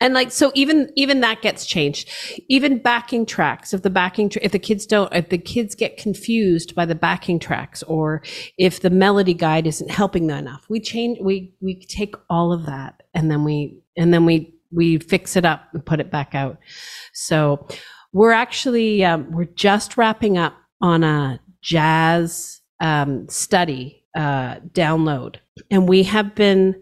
And 0.00 0.14
like, 0.14 0.30
so 0.30 0.52
even, 0.54 0.90
even 0.96 1.20
that 1.20 1.42
gets 1.42 1.66
changed. 1.66 2.08
Even 2.48 2.78
backing 2.78 3.26
tracks, 3.26 3.74
if 3.74 3.82
the 3.82 3.90
backing, 3.90 4.30
if 4.40 4.52
the 4.52 4.58
kids 4.58 4.86
don't, 4.86 5.12
if 5.12 5.28
the 5.28 5.38
kids 5.38 5.74
get 5.74 5.96
confused 5.96 6.74
by 6.74 6.86
the 6.86 6.94
backing 6.94 7.38
tracks 7.38 7.82
or 7.82 8.22
if 8.56 8.80
the 8.80 8.90
melody 8.90 9.34
guide 9.34 9.66
isn't 9.66 9.90
helping 9.90 10.28
them 10.28 10.38
enough, 10.38 10.64
we 10.68 10.80
change, 10.80 11.18
we, 11.20 11.52
we 11.60 11.84
take 11.86 12.14
all 12.30 12.52
of 12.52 12.66
that 12.66 13.02
and 13.12 13.30
then 13.30 13.42
we, 13.44 13.80
and 13.96 14.14
then 14.14 14.24
we 14.24 14.54
we 14.70 14.98
fix 14.98 15.36
it 15.36 15.44
up 15.44 15.62
and 15.72 15.84
put 15.84 16.00
it 16.00 16.10
back 16.10 16.34
out. 16.34 16.58
So 17.12 17.66
we're 18.12 18.32
actually 18.32 19.04
um, 19.04 19.30
we're 19.30 19.44
just 19.44 19.96
wrapping 19.96 20.38
up 20.38 20.54
on 20.80 21.04
a 21.04 21.40
jazz 21.62 22.60
um, 22.80 23.28
study 23.28 24.04
uh, 24.16 24.56
download, 24.72 25.36
and 25.70 25.88
we 25.88 26.02
have 26.04 26.34
been, 26.34 26.80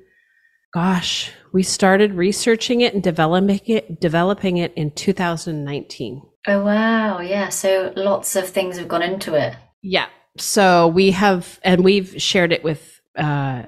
gosh, 0.76 1.32
we 1.52 1.62
started 1.62 2.12
researching 2.12 2.82
it 2.82 2.92
and 2.92 3.02
developing 3.02 3.60
it 3.64 3.98
developing 3.98 4.58
it 4.58 4.74
in 4.74 4.90
2019. 4.90 6.20
Oh 6.48 6.62
wow, 6.62 7.20
yeah. 7.20 7.48
So 7.48 7.94
lots 7.96 8.36
of 8.36 8.46
things 8.46 8.76
have 8.76 8.86
gone 8.86 9.02
into 9.02 9.34
it. 9.34 9.56
Yeah. 9.80 10.08
So 10.36 10.88
we 10.88 11.12
have, 11.12 11.58
and 11.62 11.82
we've 11.82 12.20
shared 12.20 12.52
it 12.52 12.62
with 12.62 13.00
uh, 13.16 13.62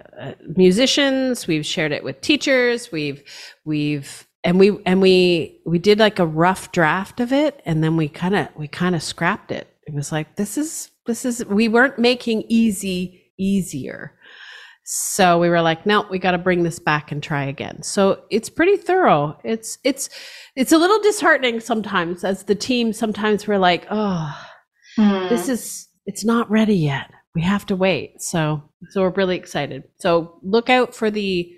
musicians. 0.54 1.46
We've 1.46 1.64
shared 1.64 1.92
it 1.92 2.04
with 2.04 2.20
teachers. 2.20 2.92
We've 2.92 3.22
we've 3.64 4.28
and 4.44 4.58
we 4.58 4.78
and 4.84 5.00
we 5.00 5.62
we 5.64 5.78
did 5.78 5.98
like 5.98 6.18
a 6.18 6.26
rough 6.26 6.72
draft 6.72 7.20
of 7.20 7.32
it, 7.32 7.62
and 7.64 7.82
then 7.82 7.96
we 7.96 8.10
kind 8.10 8.36
of 8.36 8.48
we 8.54 8.68
kind 8.68 8.94
of 8.94 9.02
scrapped 9.02 9.50
it. 9.50 9.66
It 9.86 9.94
was 9.94 10.12
like 10.12 10.36
this 10.36 10.58
is 10.58 10.90
this 11.06 11.24
is 11.24 11.42
we 11.46 11.68
weren't 11.68 11.98
making 11.98 12.44
easy 12.50 13.32
easier. 13.38 14.17
So 14.90 15.38
we 15.38 15.50
were 15.50 15.60
like, 15.60 15.84
no, 15.84 16.06
we 16.10 16.18
got 16.18 16.30
to 16.30 16.38
bring 16.38 16.62
this 16.62 16.78
back 16.78 17.12
and 17.12 17.22
try 17.22 17.44
again. 17.44 17.82
So 17.82 18.22
it's 18.30 18.48
pretty 18.48 18.76
thorough. 18.76 19.38
It's 19.44 19.78
it's 19.84 20.08
it's 20.56 20.72
a 20.72 20.78
little 20.78 20.98
disheartening 21.00 21.60
sometimes 21.60 22.24
as 22.24 22.44
the 22.44 22.54
team. 22.54 22.92
Sometimes 22.92 23.46
we're 23.46 23.58
like, 23.58 23.86
oh, 23.90 24.34
mm. 24.98 25.28
this 25.28 25.48
is 25.48 25.88
it's 26.06 26.24
not 26.24 26.50
ready 26.50 26.76
yet 26.76 27.10
we 27.38 27.42
have 27.42 27.66
to 27.66 27.76
wait. 27.76 28.20
So 28.20 28.62
so 28.90 29.02
we're 29.02 29.10
really 29.10 29.36
excited. 29.36 29.84
So 30.00 30.40
look 30.42 30.68
out 30.68 30.92
for 30.92 31.08
the 31.08 31.48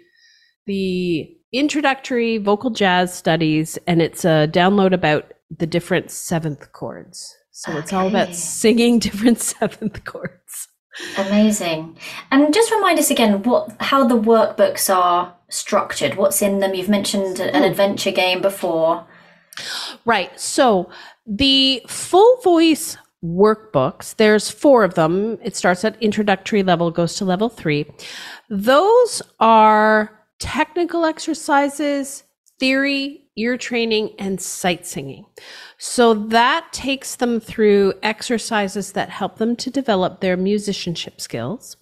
the 0.67 1.37
introductory 1.53 2.37
vocal 2.37 2.69
jazz 2.71 3.15
studies 3.15 3.79
and 3.87 4.03
it's 4.03 4.27
a 4.27 4.47
download 4.53 4.93
about 4.93 5.33
the 5.51 5.67
different 5.67 6.11
seventh 6.11 6.73
chords. 6.73 7.35
So 7.53 7.73
okay. 7.73 7.81
it's 7.81 7.93
all 7.95 8.09
about 8.09 8.35
singing 8.35 8.99
different 9.07 9.41
seventh 9.41 10.05
chords. 10.05 10.69
Amazing. 11.17 11.97
And 12.31 12.53
just 12.53 12.73
remind 12.73 12.99
us 12.99 13.11
again 13.11 13.43
what 13.43 13.71
how 13.81 14.07
the 14.07 14.17
workbooks 14.17 14.95
are 14.95 15.35
structured. 15.49 16.17
What's 16.17 16.43
in 16.43 16.61
them? 16.61 16.75
You've 16.75 16.89
mentioned 16.89 17.41
an 17.41 17.63
hmm. 17.63 17.71
adventure 17.71 18.11
game 18.11 18.43
before. 18.43 19.07
Right. 20.05 20.39
So 20.39 20.91
the 21.27 21.83
full 21.87 22.41
voice 22.43 22.97
workbooks. 23.25 24.17
There's 24.17 24.51
four 24.51 24.85
of 24.85 24.95
them. 24.95 25.39
It 25.43 25.57
starts 25.57 25.85
at 25.85 26.03
introductory 26.03 26.63
level, 26.63 26.91
goes 26.91 27.17
to 27.17 27.25
level 27.25 27.49
three. 27.49 27.87
Those 28.49 29.23
are 29.39 30.11
technical 30.39 31.05
exercises, 31.05 32.25
theory, 32.59 33.20
ear 33.37 33.57
training, 33.57 34.15
and 34.19 34.41
sight 34.41 34.87
singing. 34.87 35.25
So 35.79 36.15
that 36.15 36.73
takes 36.73 37.17
them 37.17 37.41
through 37.41 37.95
exercises 38.03 38.93
that 38.93 39.09
help 39.09 39.37
them 39.37 39.57
to 39.57 39.71
develop 39.71 40.21
their 40.21 40.37
musicianship 40.37 41.21
skills. 41.21 41.77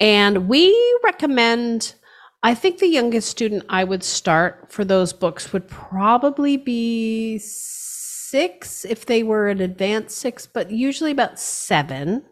And 0.00 0.48
we 0.48 0.74
recommend, 1.04 1.94
I 2.42 2.54
think 2.54 2.78
the 2.78 2.86
youngest 2.86 3.28
student 3.28 3.64
I 3.68 3.84
would 3.84 4.04
start 4.04 4.70
for 4.70 4.84
those 4.84 5.12
books 5.12 5.52
would 5.52 5.68
probably 5.68 6.56
be 6.56 7.38
six 7.38 8.84
if 8.84 9.06
they 9.06 9.22
were 9.22 9.48
an 9.48 9.60
advanced 9.60 10.18
six, 10.18 10.46
but 10.46 10.70
usually 10.70 11.10
about 11.10 11.40
seven. 11.40 12.24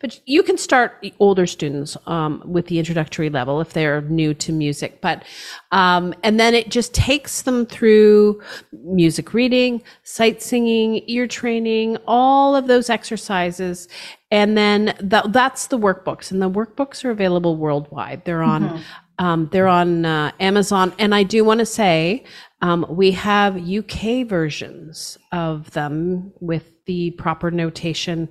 But 0.00 0.20
you 0.26 0.42
can 0.42 0.56
start 0.58 1.04
older 1.18 1.46
students 1.46 1.96
um, 2.06 2.42
with 2.44 2.66
the 2.66 2.78
introductory 2.78 3.30
level 3.30 3.60
if 3.60 3.72
they're 3.72 4.00
new 4.02 4.34
to 4.34 4.52
music. 4.52 5.00
But 5.00 5.24
um, 5.72 6.14
and 6.22 6.38
then 6.38 6.54
it 6.54 6.68
just 6.68 6.94
takes 6.94 7.42
them 7.42 7.66
through 7.66 8.40
music 8.72 9.34
reading, 9.34 9.82
sight 10.02 10.42
singing, 10.42 11.02
ear 11.06 11.26
training, 11.26 11.98
all 12.06 12.56
of 12.56 12.66
those 12.66 12.90
exercises, 12.90 13.88
and 14.30 14.56
then 14.56 14.94
that, 15.00 15.32
that's 15.32 15.66
the 15.66 15.78
workbooks. 15.78 16.30
And 16.30 16.40
the 16.40 16.50
workbooks 16.50 17.04
are 17.04 17.10
available 17.10 17.56
worldwide. 17.56 18.24
They're 18.24 18.42
on. 18.42 18.62
Mm-hmm. 18.62 18.82
Um, 19.18 19.50
they're 19.52 19.68
on 19.68 20.06
uh, 20.06 20.32
Amazon. 20.40 20.94
And 20.98 21.14
I 21.14 21.24
do 21.24 21.44
want 21.44 21.60
to 21.60 21.66
say 21.66 22.24
um, 22.62 22.86
we 22.88 23.10
have 23.10 23.56
UK 23.56 24.26
versions 24.26 25.18
of 25.30 25.70
them 25.72 26.32
with 26.40 26.72
the 26.86 27.10
proper 27.12 27.50
notation 27.50 28.30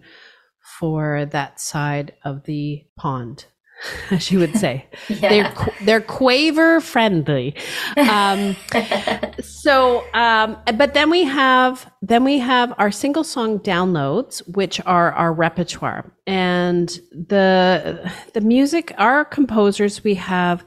for 0.80 1.26
that 1.26 1.60
side 1.60 2.14
of 2.24 2.44
the 2.44 2.84
pond, 2.98 3.46
as 4.12 4.32
you 4.32 4.40
would 4.40 4.56
say. 4.56 4.86
yeah. 5.10 5.30
They're 5.30 5.76
they're 5.82 6.02
quaver 6.02 6.82
friendly. 6.82 7.56
Um, 7.98 8.56
so, 9.42 10.04
um, 10.14 10.58
but 10.76 10.94
then 10.94 11.10
we 11.10 11.24
have 11.24 11.92
then 12.02 12.24
we 12.24 12.40
have 12.40 12.74
our 12.78 12.92
single 12.92 13.24
song 13.24 13.60
downloads, 13.60 14.40
which 14.56 14.80
are 14.86 15.12
our 15.14 15.34
repertoire, 15.34 16.12
and 16.28 16.90
the 17.12 18.12
the 18.34 18.42
music. 18.42 18.94
Our 18.98 19.26
composers 19.26 20.04
we 20.04 20.16
have 20.16 20.64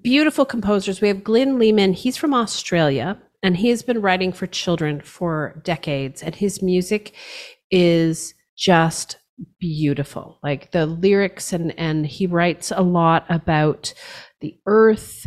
beautiful 0.00 0.44
composers. 0.44 1.00
We 1.00 1.08
have 1.08 1.24
Glenn 1.24 1.58
Lehman. 1.58 1.92
He's 1.92 2.16
from 2.16 2.34
Australia 2.34 3.18
and 3.44 3.58
he 3.58 3.68
has 3.68 3.82
been 3.82 4.00
writing 4.00 4.32
for 4.32 4.46
children 4.46 5.02
for 5.02 5.60
decades. 5.64 6.22
And 6.22 6.34
his 6.34 6.62
music 6.62 7.14
is 7.70 8.34
just 8.56 9.18
beautiful. 9.58 10.38
Like 10.42 10.70
the 10.70 10.86
lyrics 10.86 11.52
and 11.52 11.78
and 11.78 12.06
he 12.06 12.26
writes 12.26 12.70
a 12.70 12.82
lot 12.82 13.26
about 13.28 13.92
the 14.40 14.58
earth 14.66 15.26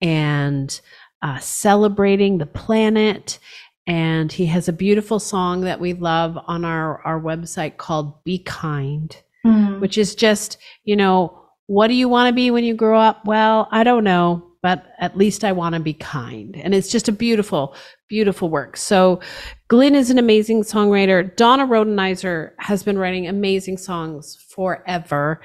and 0.00 0.80
uh, 1.22 1.38
celebrating 1.38 2.38
the 2.38 2.46
planet. 2.46 3.38
And 3.86 4.30
he 4.30 4.46
has 4.46 4.68
a 4.68 4.72
beautiful 4.72 5.18
song 5.18 5.62
that 5.62 5.80
we 5.80 5.94
love 5.94 6.38
on 6.46 6.64
our, 6.64 7.00
our 7.06 7.20
website 7.20 7.78
called 7.78 8.22
Be 8.22 8.38
Kind, 8.38 9.16
mm. 9.46 9.80
which 9.80 9.96
is 9.96 10.14
just, 10.14 10.58
you 10.84 10.94
know, 10.94 11.42
what 11.66 11.88
do 11.88 11.94
you 11.94 12.08
want 12.08 12.28
to 12.28 12.34
be 12.34 12.50
when 12.50 12.64
you 12.64 12.74
grow 12.74 13.00
up? 13.00 13.24
Well, 13.24 13.66
I 13.70 13.84
don't 13.84 14.04
know, 14.04 14.47
but 14.68 14.92
at 14.98 15.16
least 15.16 15.44
I 15.44 15.52
want 15.52 15.76
to 15.76 15.80
be 15.80 15.94
kind. 15.94 16.54
And 16.54 16.74
it's 16.74 16.90
just 16.90 17.08
a 17.08 17.12
beautiful, 17.12 17.74
beautiful 18.06 18.50
work. 18.50 18.76
So 18.76 19.18
Glenn 19.68 19.94
is 19.94 20.10
an 20.10 20.18
amazing 20.18 20.62
songwriter. 20.62 21.34
Donna 21.36 21.66
Rodenizer 21.66 22.50
has 22.58 22.82
been 22.82 22.98
writing 22.98 23.26
amazing 23.26 23.78
songs 23.78 24.36
forever. 24.50 25.40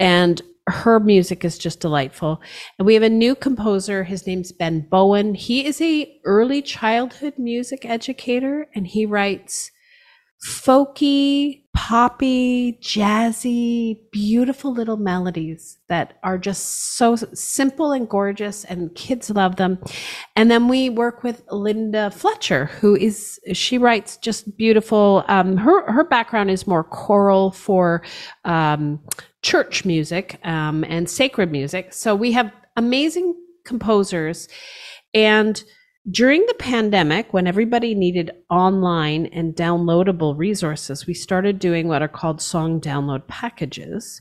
And 0.00 0.42
her 0.66 0.98
music 0.98 1.44
is 1.44 1.56
just 1.56 1.78
delightful. 1.78 2.42
And 2.76 2.84
we 2.84 2.94
have 2.94 3.04
a 3.04 3.08
new 3.08 3.36
composer. 3.36 4.02
His 4.02 4.26
name's 4.26 4.50
Ben 4.50 4.80
Bowen. 4.80 5.36
He 5.36 5.64
is 5.64 5.80
a 5.80 6.12
early 6.24 6.60
childhood 6.60 7.34
music 7.38 7.84
educator 7.84 8.66
and 8.74 8.88
he 8.88 9.06
writes 9.06 9.70
folky, 10.42 11.62
poppy, 11.74 12.78
jazzy, 12.80 13.98
beautiful 14.12 14.72
little 14.72 14.96
melodies 14.96 15.78
that 15.88 16.18
are 16.22 16.38
just 16.38 16.96
so 16.96 17.16
simple 17.16 17.92
and 17.92 18.08
gorgeous 18.08 18.64
and 18.64 18.94
kids 18.94 19.28
love 19.30 19.56
them. 19.56 19.78
And 20.36 20.50
then 20.50 20.68
we 20.68 20.88
work 20.88 21.22
with 21.22 21.42
Linda 21.50 22.10
Fletcher, 22.10 22.66
who 22.66 22.96
is, 22.96 23.40
she 23.52 23.76
writes 23.76 24.16
just 24.18 24.56
beautiful, 24.56 25.24
um, 25.28 25.56
her, 25.56 25.90
her 25.90 26.04
background 26.04 26.50
is 26.50 26.66
more 26.66 26.84
choral 26.84 27.50
for, 27.50 28.02
um, 28.44 29.00
church 29.42 29.84
music, 29.84 30.38
um, 30.44 30.84
and 30.84 31.10
sacred 31.10 31.50
music. 31.50 31.92
So 31.92 32.14
we 32.14 32.32
have 32.32 32.52
amazing 32.76 33.34
composers 33.64 34.48
and 35.12 35.62
during 36.10 36.44
the 36.46 36.54
pandemic, 36.54 37.32
when 37.32 37.46
everybody 37.46 37.94
needed 37.94 38.30
online 38.50 39.26
and 39.26 39.54
downloadable 39.54 40.36
resources, 40.36 41.06
we 41.06 41.14
started 41.14 41.58
doing 41.58 41.88
what 41.88 42.02
are 42.02 42.08
called 42.08 42.42
song 42.42 42.80
download 42.80 43.26
packages. 43.26 44.20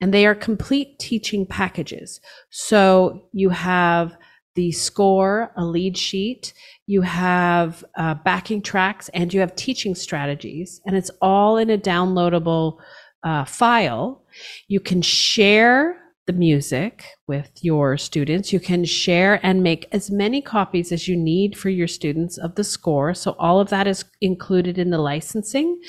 And 0.00 0.12
they 0.12 0.26
are 0.26 0.34
complete 0.34 0.98
teaching 0.98 1.46
packages. 1.46 2.20
So 2.50 3.28
you 3.32 3.50
have 3.50 4.16
the 4.56 4.72
score, 4.72 5.52
a 5.56 5.64
lead 5.64 5.96
sheet, 5.96 6.52
you 6.86 7.02
have 7.02 7.84
uh, 7.96 8.14
backing 8.14 8.60
tracks, 8.60 9.08
and 9.14 9.32
you 9.32 9.40
have 9.40 9.54
teaching 9.56 9.94
strategies. 9.94 10.80
And 10.84 10.96
it's 10.96 11.10
all 11.22 11.56
in 11.56 11.70
a 11.70 11.78
downloadable 11.78 12.78
uh, 13.22 13.44
file. 13.44 14.24
You 14.68 14.80
can 14.80 15.00
share 15.00 15.96
the 16.26 16.32
music 16.32 17.04
with 17.26 17.50
your 17.62 17.96
students. 17.96 18.52
You 18.52 18.60
can 18.60 18.84
share 18.84 19.40
and 19.42 19.62
make 19.62 19.86
as 19.92 20.10
many 20.10 20.42
copies 20.42 20.92
as 20.92 21.08
you 21.08 21.16
need 21.16 21.56
for 21.56 21.70
your 21.70 21.88
students 21.88 22.36
of 22.36 22.54
the 22.54 22.64
score. 22.64 23.14
So 23.14 23.34
all 23.38 23.60
of 23.60 23.70
that 23.70 23.86
is 23.86 24.04
included 24.20 24.76
in 24.76 24.90
the 24.90 24.98
licensing. 24.98 25.80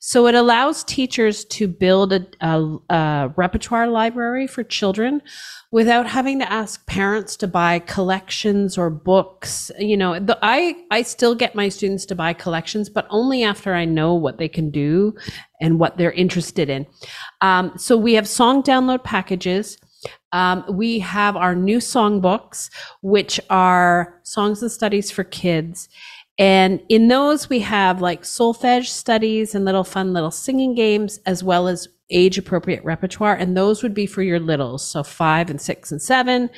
So 0.00 0.26
it 0.26 0.34
allows 0.34 0.84
teachers 0.84 1.46
to 1.46 1.66
build 1.66 2.12
a, 2.12 2.26
a, 2.40 2.78
a 2.90 3.32
repertoire 3.36 3.86
library 3.86 4.46
for 4.46 4.62
children 4.62 5.22
without 5.70 6.06
having 6.06 6.38
to 6.40 6.52
ask 6.52 6.86
parents 6.86 7.36
to 7.36 7.48
buy 7.48 7.78
collections 7.78 8.76
or 8.76 8.90
books. 8.90 9.70
You 9.78 9.96
know, 9.96 10.20
the, 10.20 10.38
I, 10.42 10.76
I 10.90 11.00
still 11.00 11.34
get 11.34 11.54
my 11.54 11.70
students 11.70 12.04
to 12.06 12.14
buy 12.14 12.34
collections, 12.34 12.90
but 12.90 13.06
only 13.08 13.42
after 13.42 13.72
I 13.72 13.86
know 13.86 14.12
what 14.12 14.36
they 14.36 14.48
can 14.48 14.70
do 14.70 15.14
and 15.62 15.80
what 15.80 15.96
they're 15.96 16.12
interested 16.12 16.68
in. 16.68 16.86
Um, 17.40 17.72
so 17.78 17.96
we 17.96 18.12
have 18.14 18.28
song 18.28 18.62
download 18.62 19.04
packages. 19.04 19.78
Um, 20.32 20.64
we 20.68 20.98
have 21.00 21.36
our 21.36 21.54
new 21.54 21.78
songbooks, 21.78 22.70
which 23.02 23.38
are 23.50 24.20
songs 24.22 24.62
and 24.62 24.72
studies 24.72 25.10
for 25.10 25.24
kids. 25.24 25.88
And 26.38 26.80
in 26.88 27.08
those, 27.08 27.48
we 27.48 27.60
have 27.60 28.00
like 28.00 28.22
solfege 28.22 28.86
studies 28.86 29.54
and 29.54 29.64
little 29.64 29.84
fun 29.84 30.12
little 30.12 30.30
singing 30.30 30.74
games, 30.74 31.20
as 31.26 31.44
well 31.44 31.68
as 31.68 31.88
age 32.10 32.38
appropriate 32.38 32.84
repertoire. 32.84 33.34
And 33.34 33.56
those 33.56 33.82
would 33.82 33.94
be 33.94 34.06
for 34.06 34.22
your 34.22 34.40
littles. 34.40 34.86
So 34.86 35.02
five 35.02 35.50
and 35.50 35.60
six 35.60 35.92
and 35.92 36.00
seven. 36.00 36.50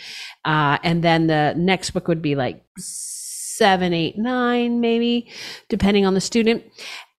Uh, 0.45 0.79
and 0.83 1.03
then 1.03 1.27
the 1.27 1.55
next 1.57 1.91
book 1.91 2.09
would 2.09 2.22
be 2.22 2.35
like 2.35 2.64
seven, 2.79 3.93
eight, 3.93 4.16
nine, 4.18 4.81
maybe, 4.81 5.31
depending 5.68 6.07
on 6.07 6.14
the 6.14 6.20
student. 6.20 6.64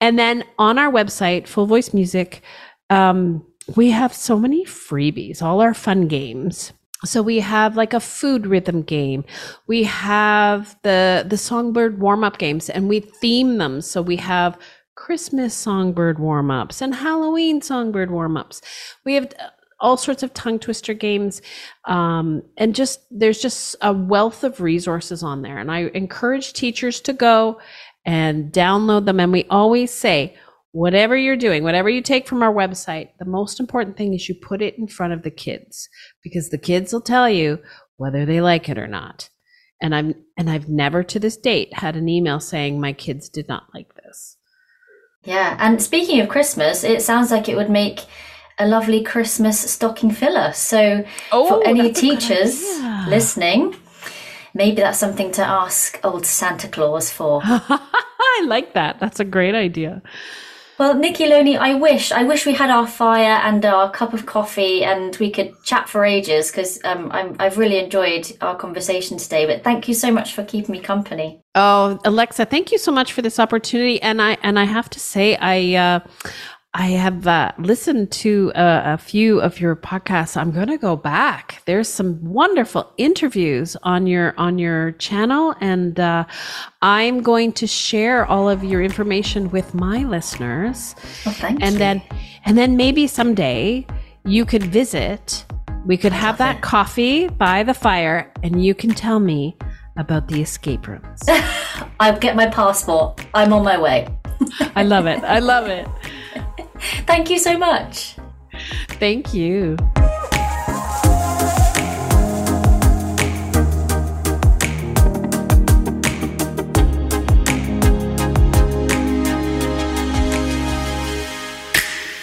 And 0.02 0.20
then 0.20 0.44
on 0.60 0.78
our 0.78 0.92
website, 0.92 1.48
Full 1.48 1.66
Voice 1.66 1.94
Music, 1.94 2.42
um, 2.90 3.46
we 3.76 3.92
have 3.92 4.14
so 4.14 4.38
many 4.38 4.66
freebies, 4.66 5.42
all 5.42 5.62
our 5.62 5.74
fun 5.74 6.08
games. 6.08 6.74
So 7.04 7.22
we 7.22 7.40
have 7.40 7.76
like 7.76 7.94
a 7.94 8.00
food 8.00 8.48
rhythm 8.48 8.82
game. 8.82 9.26
We 9.68 9.84
have 9.84 10.76
the 10.84 11.26
the 11.28 11.38
songbird 11.38 12.00
warm 12.00 12.24
up 12.24 12.38
games 12.38 12.70
and 12.70 12.88
we 12.88 13.00
theme 13.00 13.58
them. 13.58 13.82
So 13.82 14.02
we 14.02 14.18
have 14.18 14.58
Christmas 14.96 15.54
songbird 15.54 16.20
warm 16.20 16.50
ups 16.50 16.82
and 16.82 16.96
Halloween 16.96 17.62
songbird 17.62 18.12
warm 18.12 18.38
ups. 18.38 18.62
We 19.04 19.16
have 19.16 19.34
uh, 19.40 19.50
all 19.80 19.98
sorts 19.98 20.24
of 20.24 20.34
tongue 20.34 20.58
twister 20.58 20.94
games. 20.94 21.42
Um, 21.84 22.44
and 22.58 22.74
just 22.74 23.02
there's 23.12 23.42
just 23.42 23.76
a 23.82 23.94
wealth 23.94 24.44
of 24.44 24.62
resources 24.62 25.22
on 25.22 25.42
there. 25.42 25.58
And 25.58 25.70
I 25.70 25.92
encourage 25.94 26.54
teachers 26.54 27.02
to 27.02 27.14
go 27.14 27.60
and 28.06 28.52
download 28.54 29.06
them. 29.06 29.20
And 29.20 29.32
we 29.32 29.46
always 29.50 29.92
say, 29.92 30.36
whatever 30.76 31.16
you're 31.16 31.38
doing, 31.38 31.64
whatever 31.64 31.88
you 31.88 32.02
take 32.02 32.28
from 32.28 32.44
our 32.44 32.54
website, 32.54 33.08
the 33.18 33.24
most 33.24 33.62
important 33.62 33.96
thing 33.96 34.14
is 34.14 34.28
you 34.28 34.36
put 34.36 34.62
it 34.62 34.78
in 34.78 34.90
front 34.90 35.14
of 35.14 35.24
the 35.24 35.32
kids 35.32 35.88
because 36.22 36.50
the 36.50 36.58
kids 36.58 36.92
will 36.92 37.00
tell 37.00 37.30
you 37.30 37.60
whether 37.96 38.26
they 38.26 38.42
like 38.42 38.68
it 38.68 38.78
or 38.78 38.86
not. 38.86 39.30
And 39.82 39.96
I'm 39.96 40.16
and 40.38 40.50
I've 40.50 40.68
never 40.68 41.02
to 41.02 41.18
this 41.18 41.38
date 41.38 41.74
had 41.74 41.96
an 41.96 42.10
email 42.10 42.42
saying 42.42 42.82
my 42.82 42.92
kids 42.92 43.30
did 43.30 43.48
not 43.48 43.64
like 43.74 43.88
this. 44.04 44.36
Yeah, 45.24 45.56
and 45.62 45.82
speaking 45.82 46.20
of 46.20 46.28
Christmas, 46.28 46.84
it 46.84 47.02
sounds 47.02 47.32
like 47.32 47.48
it 47.48 47.56
would 47.56 47.70
make 47.70 48.02
a 48.60 48.68
lovely 48.68 49.02
Christmas 49.02 49.58
stocking 49.72 50.12
filler. 50.12 50.52
So 50.52 51.06
oh, 51.32 51.48
for 51.48 51.66
any 51.66 51.94
teachers 51.94 52.62
listening, 53.08 53.78
maybe 54.54 54.82
that's 54.82 55.00
something 55.00 55.32
to 55.34 55.42
ask 55.42 56.02
old 56.04 56.26
Santa 56.26 56.68
Claus 56.68 57.10
for. 57.12 57.42
I 57.46 58.46
like 58.46 58.74
that. 58.74 59.00
That's 59.00 59.22
a 59.22 59.26
great 59.26 59.56
idea. 59.56 60.02
Well, 60.78 60.94
Nikki 60.94 61.26
Loney, 61.28 61.56
I 61.56 61.74
wish 61.74 62.12
I 62.12 62.24
wish 62.24 62.46
we 62.46 62.54
had 62.54 62.70
our 62.70 62.86
fire 62.86 63.40
and 63.44 63.64
our 63.66 63.90
cup 63.90 64.14
of 64.14 64.26
coffee 64.26 64.84
and 64.84 65.16
we 65.18 65.32
could 65.32 65.54
chat 65.64 65.88
for 65.88 66.04
ages 66.04 66.52
because 66.52 66.84
um, 66.84 67.12
i 67.14 67.44
have 67.44 67.58
really 67.58 67.78
enjoyed 67.78 68.30
our 68.42 68.58
conversation 68.58 69.18
today. 69.18 69.46
But 69.46 69.64
thank 69.64 69.88
you 69.88 69.94
so 69.94 70.12
much 70.12 70.34
for 70.34 70.44
keeping 70.44 70.74
me 70.74 70.82
company. 70.82 71.40
Oh, 71.56 71.98
Alexa, 72.04 72.46
thank 72.46 72.74
you 72.74 72.78
so 72.78 72.92
much 72.92 73.14
for 73.14 73.22
this 73.22 73.40
opportunity. 73.40 74.02
And 74.02 74.22
I 74.22 74.38
and 74.44 74.60
I 74.60 74.66
have 74.66 74.90
to 74.90 75.00
say, 75.00 75.38
I 75.38 75.76
uh, 75.76 76.00
I 76.78 76.88
have 76.88 77.26
uh, 77.26 77.54
listened 77.58 78.12
to 78.12 78.52
a, 78.54 78.96
a, 78.96 78.98
few 78.98 79.40
of 79.40 79.62
your 79.62 79.78
podcasts. 79.78 80.36
I'm 80.36 80.52
going 80.52 80.68
to 80.68 80.78
go 80.78 80.98
back. 80.98 81.62
There's 81.64 81.88
some 81.88 82.22
wonderful 82.22 82.92
interviews 82.98 83.78
on 83.84 84.08
your 84.08 84.34
on 84.38 84.60
your 84.60 84.92
channel, 84.92 85.56
and 85.62 85.98
uh, 85.98 86.26
I'm 86.82 87.22
going 87.22 87.54
to 87.54 87.66
share 87.66 88.26
all 88.26 88.50
of 88.50 88.62
your 88.62 88.84
information 88.84 89.50
with 89.52 89.74
my 89.74 90.04
listeners. 90.04 90.96
Oh, 91.26 91.32
thank 91.32 91.64
and 91.64 91.74
you. 91.74 91.80
then 91.80 92.02
and 92.44 92.58
then 92.58 92.76
maybe 92.76 93.08
someday 93.08 93.88
you 94.26 94.44
could 94.44 94.64
visit. 94.64 95.46
We 95.86 95.96
could 95.96 96.12
have 96.12 96.38
that 96.40 96.62
coffee 96.62 97.30
by 97.30 97.64
the 97.64 97.74
fire, 97.74 98.30
and 98.44 98.66
you 98.66 98.76
can 98.76 98.90
tell 98.90 99.22
me 99.22 99.56
about 99.96 100.28
the 100.28 100.42
escape 100.42 100.90
rooms. 100.90 101.22
I'll 102.02 102.20
get 102.20 102.36
my 102.36 102.48
passport. 102.48 103.26
I'm 103.34 103.54
on 103.54 103.64
my 103.64 103.80
way. 103.80 104.10
I 104.76 104.84
love 104.84 105.06
it. 105.06 105.24
I 105.24 105.40
love 105.40 105.68
it. 105.70 105.88
Thank 107.08 107.30
you 107.30 107.40
so 107.40 107.58
much. 107.58 108.16
Thank 109.00 109.34
you. 109.34 109.78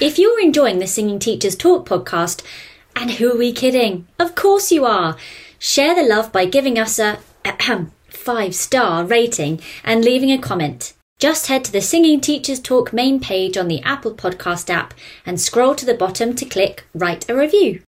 If 0.00 0.18
you're 0.18 0.40
enjoying 0.40 0.80
the 0.80 0.88
Singing 0.88 1.20
Teachers 1.20 1.54
Talk 1.54 1.88
podcast, 1.88 2.42
and 2.96 3.12
who 3.12 3.32
are 3.32 3.38
we 3.38 3.52
kidding? 3.52 4.08
Of 4.18 4.34
course 4.34 4.72
you 4.72 4.84
are. 4.84 5.16
Share 5.58 5.94
the 5.94 6.02
love 6.02 6.32
by 6.32 6.44
giving 6.44 6.78
us 6.78 6.98
a 6.98 7.20
five 8.08 8.54
star 8.54 9.04
rating 9.04 9.60
and 9.84 10.04
leaving 10.04 10.32
a 10.32 10.38
comment. 10.38 10.92
Just 11.22 11.46
head 11.46 11.62
to 11.66 11.70
the 11.70 11.80
Singing 11.80 12.20
Teachers 12.20 12.58
Talk 12.58 12.92
main 12.92 13.20
page 13.20 13.56
on 13.56 13.68
the 13.68 13.80
Apple 13.82 14.12
Podcast 14.12 14.68
app 14.68 14.92
and 15.24 15.40
scroll 15.40 15.76
to 15.76 15.86
the 15.86 15.94
bottom 15.94 16.34
to 16.34 16.44
click 16.44 16.84
Write 16.94 17.30
a 17.30 17.36
Review. 17.36 17.80